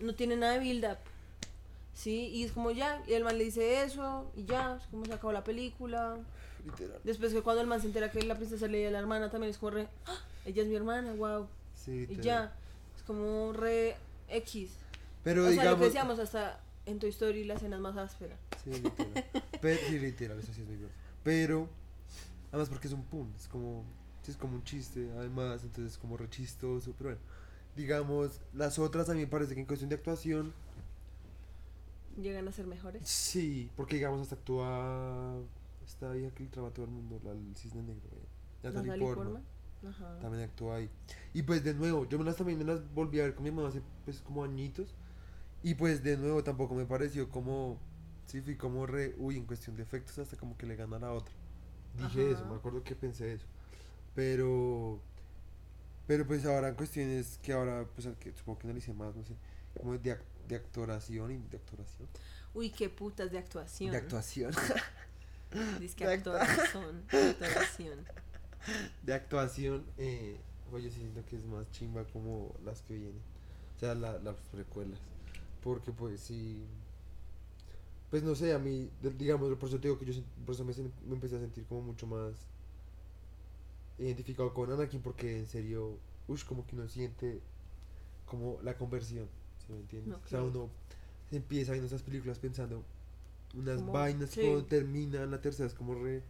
No 0.00 0.14
tiene 0.14 0.36
nada 0.36 0.54
de 0.54 0.58
build-up. 0.60 0.98
Sí, 1.94 2.28
y 2.28 2.44
es 2.44 2.52
como 2.52 2.70
ya, 2.70 3.02
y 3.06 3.12
el 3.12 3.22
man 3.24 3.36
le 3.38 3.44
dice 3.44 3.82
eso, 3.84 4.30
y 4.34 4.44
ya, 4.46 4.78
es 4.80 4.86
como 4.88 5.04
se 5.04 5.12
acabó 5.12 5.32
la 5.32 5.44
película. 5.44 6.16
Literal. 6.64 6.98
Después 7.04 7.32
que 7.32 7.42
cuando 7.42 7.60
el 7.60 7.68
man 7.68 7.80
se 7.80 7.86
entera 7.88 8.10
que 8.10 8.22
la 8.22 8.36
princesa 8.36 8.66
leía 8.66 8.88
a 8.88 8.90
la 8.90 8.98
hermana, 8.98 9.30
también 9.30 9.50
es 9.50 9.58
como 9.58 9.70
re... 9.70 9.88
"Ah, 10.06 10.18
ella 10.44 10.62
es 10.62 10.68
mi 10.68 10.74
hermana, 10.74 11.12
wow. 11.14 11.46
Sí, 11.74 12.06
Y 12.08 12.16
ya, 12.16 12.56
es 12.96 13.02
como 13.02 13.52
re 13.52 13.96
X. 14.28 14.70
Pero 15.22 15.42
o 15.42 15.44
sea, 15.44 15.52
digamos. 15.52 15.72
lo 15.72 15.78
que 15.78 15.84
decíamos 15.86 16.18
hasta 16.18 16.60
en 16.86 16.98
Toy 16.98 17.10
Story 17.10 17.44
la 17.44 17.54
escena 17.54 17.76
es 17.76 17.82
más 17.82 17.96
áspera. 17.96 18.36
Sí, 18.64 18.70
literal. 18.70 19.24
Pero, 19.60 19.80
sí, 19.88 19.98
literal, 19.98 20.38
eso 20.40 20.52
sí 20.52 20.62
es 20.62 20.66
muy 20.66 20.76
verdad. 20.76 20.94
Pero, 21.22 21.68
además 22.50 22.68
porque 22.70 22.88
es 22.88 22.94
un 22.94 23.04
pun, 23.04 23.32
es 23.38 23.46
como, 23.48 23.84
es 24.30 24.36
como 24.36 24.54
un 24.56 24.64
chiste, 24.64 25.10
además, 25.16 25.62
entonces 25.64 25.92
es 25.94 25.98
como 25.98 26.16
re 26.16 26.28
chistoso, 26.30 26.94
pero 26.96 27.10
bueno. 27.10 27.22
Digamos, 27.74 28.40
las 28.52 28.78
otras 28.78 29.08
a 29.08 29.14
mí 29.14 29.20
me 29.20 29.26
parece 29.26 29.54
que 29.54 29.60
en 29.60 29.66
cuestión 29.66 29.88
de 29.88 29.96
actuación, 29.96 30.52
Llegan 32.16 32.46
a 32.48 32.52
ser 32.52 32.66
mejores. 32.66 33.02
sí, 33.02 33.70
porque 33.76 33.96
digamos 33.96 34.20
hasta 34.20 34.34
actúa 34.36 35.34
esta 35.84 36.12
vieja 36.12 36.34
que 36.34 36.44
le 36.44 36.50
traba 36.50 36.70
todo 36.72 36.84
el 36.86 36.90
mundo, 36.92 37.20
la 37.24 37.32
el 37.32 37.54
cisne 37.56 37.82
negro, 37.82 38.08
eh, 38.12 38.28
Natalie 38.62 38.92
Natalie 38.92 38.92
Portman, 38.92 39.14
Portman. 39.14 39.44
Ajá. 39.88 40.18
también 40.20 40.44
actúa 40.44 40.76
ahí. 40.76 40.90
Y 41.32 41.42
pues 41.42 41.64
de 41.64 41.74
nuevo, 41.74 42.06
yo 42.08 42.18
me 42.18 42.24
las 42.24 42.36
también 42.36 42.58
me 42.58 42.64
las 42.64 42.80
volví 42.94 43.20
a 43.20 43.24
ver 43.24 43.34
con 43.34 43.44
mi 43.44 43.50
mamá 43.50 43.68
hace 43.68 43.82
pues 44.04 44.20
como 44.20 44.44
añitos, 44.44 44.94
y 45.62 45.74
pues 45.74 46.02
de 46.02 46.16
nuevo 46.16 46.44
tampoco 46.44 46.74
me 46.74 46.86
pareció 46.86 47.28
como, 47.30 47.78
sí, 48.26 48.40
fui 48.42 48.56
como 48.56 48.86
re, 48.86 49.14
uy, 49.18 49.36
en 49.38 49.46
cuestión 49.46 49.76
de 49.76 49.82
efectos 49.82 50.18
hasta 50.18 50.36
como 50.36 50.56
que 50.56 50.66
le 50.66 50.76
gana 50.76 50.96
a 50.96 51.00
la 51.00 51.12
otra. 51.12 51.34
Dije 51.94 52.30
eso, 52.32 52.44
Ajá. 52.44 52.50
me 52.50 52.56
acuerdo 52.56 52.82
que 52.84 52.94
pensé 52.96 53.32
eso. 53.34 53.46
Pero, 54.14 55.00
pero 56.06 56.26
pues 56.26 56.44
ahora 56.44 56.68
en 56.68 56.74
cuestiones 56.74 57.38
que 57.42 57.52
ahora, 57.52 57.86
pues 57.94 58.08
que 58.18 58.32
supongo 58.32 58.58
que 58.58 58.66
analicé 58.66 58.92
más, 58.92 59.14
no 59.14 59.24
sé, 59.24 59.34
como 59.80 59.96
de, 59.96 60.16
de 60.48 60.56
actoración 60.56 61.30
y 61.32 61.38
de 61.48 61.56
actuación. 61.56 62.08
Uy, 62.54 62.70
qué 62.70 62.88
putas 62.90 63.30
de 63.30 63.38
actuación. 63.38 63.90
De 63.92 63.96
actuación. 63.96 64.52
Dice 65.80 65.96
que 65.96 66.06
de 66.06 66.14
actuación. 66.14 67.04
de 69.02 69.14
actuación, 69.14 69.84
eh, 69.98 70.36
oye, 70.72 70.90
sí 70.90 71.00
siento 71.00 71.24
que 71.26 71.36
es 71.36 71.44
más 71.44 71.70
chimba 71.72 72.04
como 72.04 72.54
las 72.64 72.82
que 72.82 72.94
vienen. 72.94 73.20
O 73.76 73.80
sea, 73.80 73.94
la- 73.94 74.18
las 74.18 74.36
precuelas. 74.52 74.98
Porque 75.62 75.92
pues 75.92 76.20
sí. 76.20 76.62
Pues 78.10 78.22
no 78.22 78.34
sé, 78.34 78.52
a 78.52 78.58
mí, 78.58 78.90
digamos, 79.18 79.54
por 79.56 79.68
eso 79.68 79.80
te 79.80 79.88
digo 79.88 79.98
que 79.98 80.04
yo 80.04 80.22
por 80.44 80.54
eso 80.54 80.64
me 80.64 81.14
empecé 81.14 81.36
a 81.36 81.40
sentir 81.40 81.64
como 81.64 81.80
mucho 81.80 82.06
más 82.06 82.34
identificado 83.98 84.52
con 84.54 84.70
Anakin 84.72 85.00
porque 85.02 85.38
en 85.38 85.46
serio 85.46 85.98
uff, 86.28 86.44
como 86.44 86.66
que 86.66 86.74
uno 86.76 86.88
siente 86.88 87.40
como 88.26 88.58
la 88.62 88.76
conversión, 88.76 89.28
¿sí 89.66 89.72
me 89.72 89.78
entiendes? 89.80 90.10
No, 90.12 90.20
O 90.24 90.28
sea, 90.28 90.42
uno 90.42 90.70
empieza 91.30 91.72
viendo 91.72 91.86
esas 91.86 92.02
películas 92.02 92.38
pensando 92.38 92.82
unas 93.54 93.76
Como- 93.78 93.92
vainas 93.92 94.30
sí. 94.30 94.40
cuando 94.40 94.64
termina 94.64 95.26
la 95.26 95.40
tercera 95.40 95.66
es 95.66 95.74
como 95.74 95.94
re... 95.94 96.22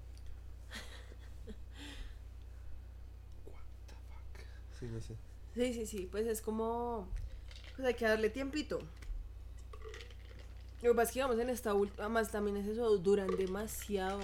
What 3.46 3.62
the 3.86 3.94
fuck. 3.94 4.46
Sí, 4.78 4.86
no 4.86 5.00
sé. 5.00 5.14
Sí, 5.54 5.74
sí, 5.74 5.86
sí, 5.86 6.08
pues 6.10 6.26
es 6.26 6.40
como... 6.40 7.06
Pues 7.76 7.86
hay 7.86 7.94
que 7.94 8.04
darle 8.06 8.30
tiempito. 8.30 8.78
Lo 10.82 10.90
que 10.90 10.94
pasa 10.96 11.02
es 11.02 11.08
que 11.10 11.18
digamos 11.20 11.38
en 11.38 11.48
esta 11.50 11.74
última, 11.74 12.08
más 12.08 12.30
también 12.32 12.56
es 12.56 12.66
eso, 12.66 12.98
duran 12.98 13.28
demasiado. 13.36 14.20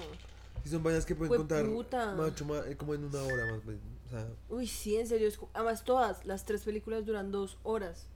Y 0.68 0.70
son 0.70 0.82
vainas 0.82 1.06
que 1.06 1.14
pueden 1.14 1.34
contar 1.34 1.64
puta. 1.66 2.14
más, 2.14 2.66
eh, 2.66 2.76
como 2.76 2.92
en 2.94 3.04
una 3.04 3.22
hora 3.22 3.46
más. 3.46 3.60
O 4.06 4.10
sea, 4.10 4.28
Uy, 4.50 4.66
sí, 4.66 4.96
en 4.96 5.06
serio. 5.06 5.26
es 5.28 5.38
además, 5.54 5.82
todas 5.82 6.24
las 6.26 6.44
tres 6.44 6.62
películas 6.62 7.06
duran 7.06 7.32
dos 7.32 7.56
horas. 7.62 8.06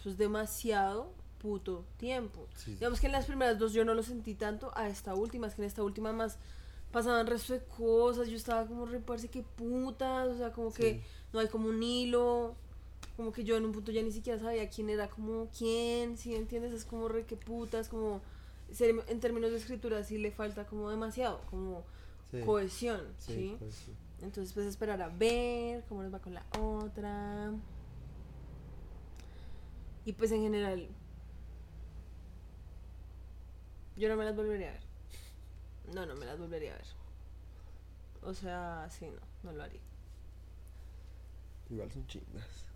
Eso 0.00 0.10
es 0.10 0.18
demasiado 0.18 1.12
puto 1.40 1.84
tiempo. 1.96 2.46
sí, 2.56 2.64
sí. 2.66 2.70
Digamos 2.74 3.00
que 3.00 3.06
en 3.06 3.12
las 3.12 3.26
primeras 3.26 3.58
dos 3.58 3.72
yo 3.72 3.84
no 3.84 3.94
lo 3.94 4.02
sentí 4.02 4.34
tanto. 4.34 4.72
A 4.74 4.88
esta 4.88 5.14
última, 5.14 5.46
es 5.46 5.54
que 5.54 5.62
en 5.62 5.68
esta 5.68 5.82
última 5.84 6.12
más 6.12 6.38
pasaban 6.90 7.26
resto 7.28 7.52
de 7.52 7.60
cosas. 7.62 8.26
Yo 8.28 8.36
estaba 8.36 8.66
como 8.66 8.84
re, 8.86 8.98
parce, 8.98 9.28
que 9.28 9.42
putas. 9.42 10.28
O 10.28 10.36
sea, 10.38 10.52
como 10.52 10.72
que 10.72 10.94
Sí. 10.94 11.00
no 11.32 11.38
hay 11.40 11.46
como 11.48 11.68
un 11.68 11.82
hilo. 11.82 12.56
Como 13.16 13.30
que 13.32 13.44
yo 13.44 13.56
en 13.56 13.64
un 13.64 13.72
punto 13.72 13.92
ya 13.92 14.02
ni 14.02 14.10
siquiera 14.12 14.38
sabía 14.40 14.68
quién 14.70 14.90
era 14.90 15.08
como 15.08 15.48
quién. 15.56 16.16
¿Sí 16.18 16.30
me 16.30 16.36
entiendes? 16.36 16.72
Es 16.72 16.84
como 16.84 17.06
re 17.08 17.24
que 17.26 17.36
putas. 17.36 17.88
Como 17.88 18.20
en 18.78 19.20
términos 19.20 19.50
de 19.50 19.56
escritura 19.58 20.02
sí 20.04 20.18
le 20.18 20.30
falta 20.30 20.66
como 20.66 20.90
demasiado. 20.90 21.40
Como 21.50 21.84
sí, 22.30 22.40
cohesión. 22.42 23.00
sí, 23.18 23.32
¿sí? 23.34 23.56
pues, 23.58 23.74
sí. 23.74 23.92
Entonces, 24.22 24.52
pues 24.52 24.66
esperar 24.66 25.00
a 25.02 25.08
ver 25.08 25.84
cómo 25.88 26.02
nos 26.02 26.12
va 26.12 26.20
con 26.20 26.34
la 26.34 26.44
otra. 26.58 27.52
Y 30.04 30.12
pues 30.12 30.30
en 30.32 30.42
general, 30.42 30.88
yo 33.96 34.08
no 34.08 34.16
me 34.16 34.24
las 34.24 34.36
volvería 34.36 34.68
a 34.68 34.72
ver. 34.72 34.82
No, 35.94 36.06
no 36.06 36.14
me 36.14 36.26
las 36.26 36.38
volvería 36.38 36.72
a 36.74 36.76
ver. 36.76 36.86
O 38.22 38.34
sea, 38.34 38.88
sí, 38.90 39.06
no, 39.06 39.50
no 39.50 39.56
lo 39.56 39.62
haría. 39.62 39.80
Igual 41.70 41.90
son 41.90 42.06
chingas. 42.06 42.66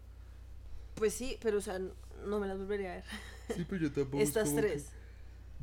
Pues 0.94 1.12
sí, 1.14 1.38
pero 1.42 1.58
o 1.58 1.60
sea, 1.60 1.78
no 2.26 2.38
me 2.40 2.46
las 2.46 2.58
volvería 2.58 2.92
a 2.92 2.94
ver. 2.96 3.04
Sí, 3.54 3.66
pero 3.68 3.82
yo 3.82 3.92
tampoco. 3.92 4.22
es 4.22 4.28
Estas 4.28 4.50
que- 4.50 4.60
tres. 4.60 4.90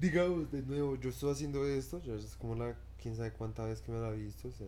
Digamos, 0.02 0.52
de 0.52 0.64
nuevo, 0.64 0.96
yo 0.96 1.12
estoy 1.12 1.32
haciendo 1.32 1.64
esto, 1.66 2.02
ya 2.02 2.16
es 2.16 2.36
como 2.36 2.56
la 2.56 2.76
quién 3.00 3.16
sabe 3.16 3.32
cuánta 3.32 3.64
vez 3.66 3.82
que 3.82 3.92
me 3.92 4.00
la 4.00 4.10
he 4.10 4.18
visto, 4.18 4.48
o 4.48 4.52
sea, 4.52 4.68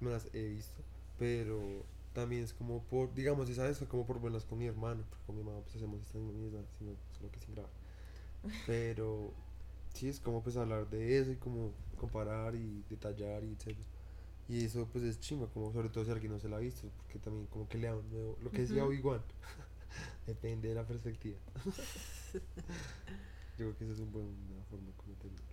me 0.00 0.10
las 0.10 0.32
he 0.32 0.48
visto, 0.48 0.82
pero 1.18 1.84
también 2.12 2.44
es 2.44 2.54
como 2.54 2.82
por, 2.84 3.12
digamos, 3.12 3.50
esa 3.50 3.64
vez 3.64 3.78
fue 3.78 3.88
como 3.88 4.06
por 4.06 4.20
verlas 4.22 4.44
con 4.44 4.58
mi 4.58 4.66
hermano, 4.66 5.02
porque 5.10 5.24
con 5.26 5.36
mi 5.36 5.42
mamá 5.42 5.60
pues 5.62 5.74
hacemos 5.76 6.00
esta 6.00 6.18
misma 6.18 6.32
mierda, 6.32 6.64
sino 6.78 6.92
solo 7.18 7.30
que 7.32 7.40
sin 7.40 7.54
grabar. 7.54 7.72
Pero 8.66 9.32
sí 9.94 10.08
es 10.08 10.20
como 10.20 10.42
pues 10.42 10.56
hablar 10.56 10.88
de 10.88 11.18
eso 11.18 11.32
y 11.32 11.36
como 11.36 11.72
comparar 11.96 12.54
y 12.54 12.84
detallar 12.88 13.42
y 13.44 13.52
etcétera. 13.52 13.84
Y 14.48 14.64
eso 14.64 14.88
pues 14.92 15.04
es 15.04 15.18
chimba, 15.20 15.48
como 15.48 15.72
sobre 15.72 15.88
todo 15.88 16.04
si 16.04 16.10
alguien 16.12 16.32
no 16.32 16.38
se 16.38 16.48
la 16.48 16.56
ha 16.56 16.60
visto, 16.60 16.88
porque 16.98 17.18
también 17.18 17.46
como 17.48 17.68
que 17.68 17.78
le 17.78 17.88
da 17.88 17.96
un 17.96 18.08
nuevo, 18.10 18.38
lo 18.42 18.50
que 18.52 18.62
decía 18.62 18.84
Ujú. 18.84 18.92
Obi-Wan, 18.92 19.22
depende 20.26 20.68
de 20.68 20.74
la 20.76 20.86
perspectiva. 20.86 21.38
Yo 23.58 23.64
creo 23.64 23.76
que 23.76 23.84
esa 23.84 23.94
es 23.94 23.98
una 23.98 24.12
buena 24.12 24.64
forma 24.70 24.92
como 24.96 25.14
tenerlo. 25.16 25.44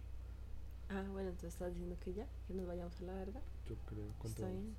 Ah, 0.90 1.04
bueno, 1.12 1.30
entonces 1.30 1.54
estás 1.54 1.72
diciendo 1.72 1.98
que 2.04 2.14
ya, 2.14 2.28
que 2.48 2.54
nos 2.54 2.68
vayamos 2.68 2.94
a 3.02 3.04
la 3.04 3.14
verga. 3.16 3.42
Yo 3.68 3.76
creo. 3.88 4.06
¿Cuánto 4.20 4.44
Está 4.44 4.48
bien. 4.52 4.76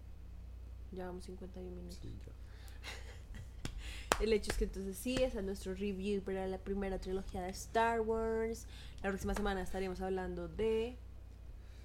Ya 0.93 1.07
vamos 1.07 1.25
51 1.25 1.69
minutos. 1.69 1.99
Sí, 2.01 2.15
ya. 2.25 4.23
El 4.23 4.33
hecho 4.33 4.53
es 4.53 4.59
que 4.59 4.65
entonces 4.65 4.97
sí, 4.97 5.17
ese 5.17 5.41
es 5.41 5.45
nuestro 5.45 5.75
review 5.75 6.23
para 6.23 6.47
la 6.47 6.59
primera 6.59 7.01
trilogía 7.01 7.43
de 7.43 7.51
Star 7.51 8.01
Wars. 8.01 8.69
La 9.03 9.09
próxima 9.09 9.35
semana 9.35 9.61
estaremos 9.61 10.01
hablando 10.01 10.47
de 10.47 10.97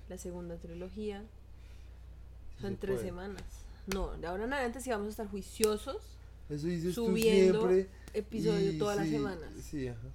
la 0.10 0.20
segunda 0.20 0.58
trilogía. 0.58 1.24
Sí 2.58 2.62
Son 2.62 2.78
tres 2.78 2.98
puede. 2.98 3.08
semanas. 3.08 3.44
No, 3.88 4.16
de 4.16 4.28
ahora 4.28 4.44
en 4.44 4.54
adelante 4.54 4.80
sí 4.80 4.92
vamos 4.92 5.08
a 5.08 5.10
estar 5.10 5.28
juiciosos. 5.28 5.98
Eso 6.50 6.68
dices 6.68 6.94
Subiendo 6.94 7.62
tú 7.62 7.68
siempre. 7.68 7.90
Episodio 8.14 8.72
y 8.74 8.78
todas 8.78 8.98
las 8.98 9.08
sí, 9.08 9.14
semanas. 9.14 9.50
Sí, 9.60 9.88
ajá. 9.88 10.08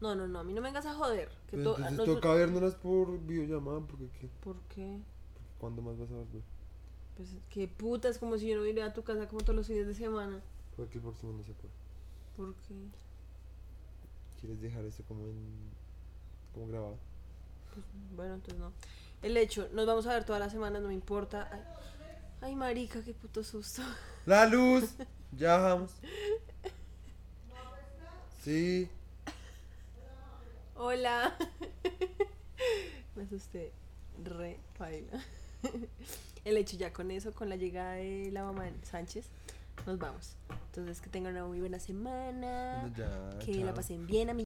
No, 0.00 0.14
no, 0.14 0.26
no, 0.28 0.38
a 0.40 0.44
mí 0.44 0.52
no 0.52 0.60
me 0.60 0.68
vengas 0.68 0.86
a 0.86 0.94
joder. 0.94 1.28
Que 1.50 1.56
to- 1.58 1.76
entonces 1.78 2.14
toca 2.14 2.32
vernoslas 2.34 2.74
por 2.74 3.18
videollamada, 3.20 3.80
porque 3.80 4.08
¿qué? 4.20 4.28
¿Por 4.42 4.56
qué? 4.74 5.00
¿cuándo 5.58 5.80
más 5.82 5.98
vas 5.98 6.10
a 6.10 6.14
volver? 6.14 6.42
Pues 7.16 7.30
qué 7.48 7.68
putas, 7.68 8.18
como 8.18 8.36
si 8.36 8.48
yo 8.48 8.56
no 8.56 8.66
iría 8.66 8.86
a 8.86 8.92
tu 8.92 9.02
casa 9.04 9.28
como 9.28 9.40
todos 9.40 9.54
los 9.56 9.66
fines 9.66 9.86
de 9.86 9.94
semana. 9.94 10.40
Porque 10.76 10.98
el 10.98 11.02
próximo 11.02 11.32
no 11.32 11.44
se 11.44 11.52
puede. 11.52 11.72
¿Por 12.36 12.54
qué? 12.66 12.74
¿Quieres 14.40 14.60
dejar 14.60 14.84
esto 14.84 15.04
como 15.08 15.24
en. 15.26 15.70
como 16.52 16.66
grabado? 16.68 16.98
Pues, 17.72 17.86
bueno, 18.16 18.34
entonces 18.34 18.60
no. 18.60 18.72
El 19.22 19.36
hecho, 19.36 19.68
nos 19.72 19.86
vamos 19.86 20.06
a 20.06 20.12
ver 20.14 20.24
todas 20.24 20.40
las 20.40 20.52
semanas, 20.52 20.82
no 20.82 20.88
me 20.88 20.94
importa. 20.94 21.48
Ay, 21.50 21.60
ay 22.42 22.56
marica, 22.56 23.02
qué 23.02 23.14
puto 23.14 23.42
susto. 23.44 23.80
¡La 24.26 24.46
luz! 24.46 24.96
ya 25.32 25.56
bajamos. 25.56 25.92
Sí. 28.42 28.90
Hola. 30.76 31.36
Me 33.14 33.22
asusté. 33.22 33.72
Re 34.22 34.58
paila. 34.76 35.22
El 36.44 36.56
hecho 36.56 36.76
ya 36.76 36.92
con 36.92 37.10
eso, 37.10 37.32
con 37.32 37.48
la 37.48 37.56
llegada 37.56 37.92
de 37.94 38.30
la 38.32 38.44
mamá 38.44 38.64
de 38.64 38.72
Sánchez, 38.82 39.26
nos 39.86 39.98
vamos. 39.98 40.36
Entonces 40.66 41.00
que 41.00 41.08
tengan 41.08 41.32
una 41.32 41.46
muy 41.46 41.60
buena 41.60 41.78
semana. 41.78 42.92
Ya. 42.96 43.38
que 43.38 43.64
la 43.64 43.72
pasen 43.72 44.06
bien, 44.06 44.30
amigos. 44.30 44.42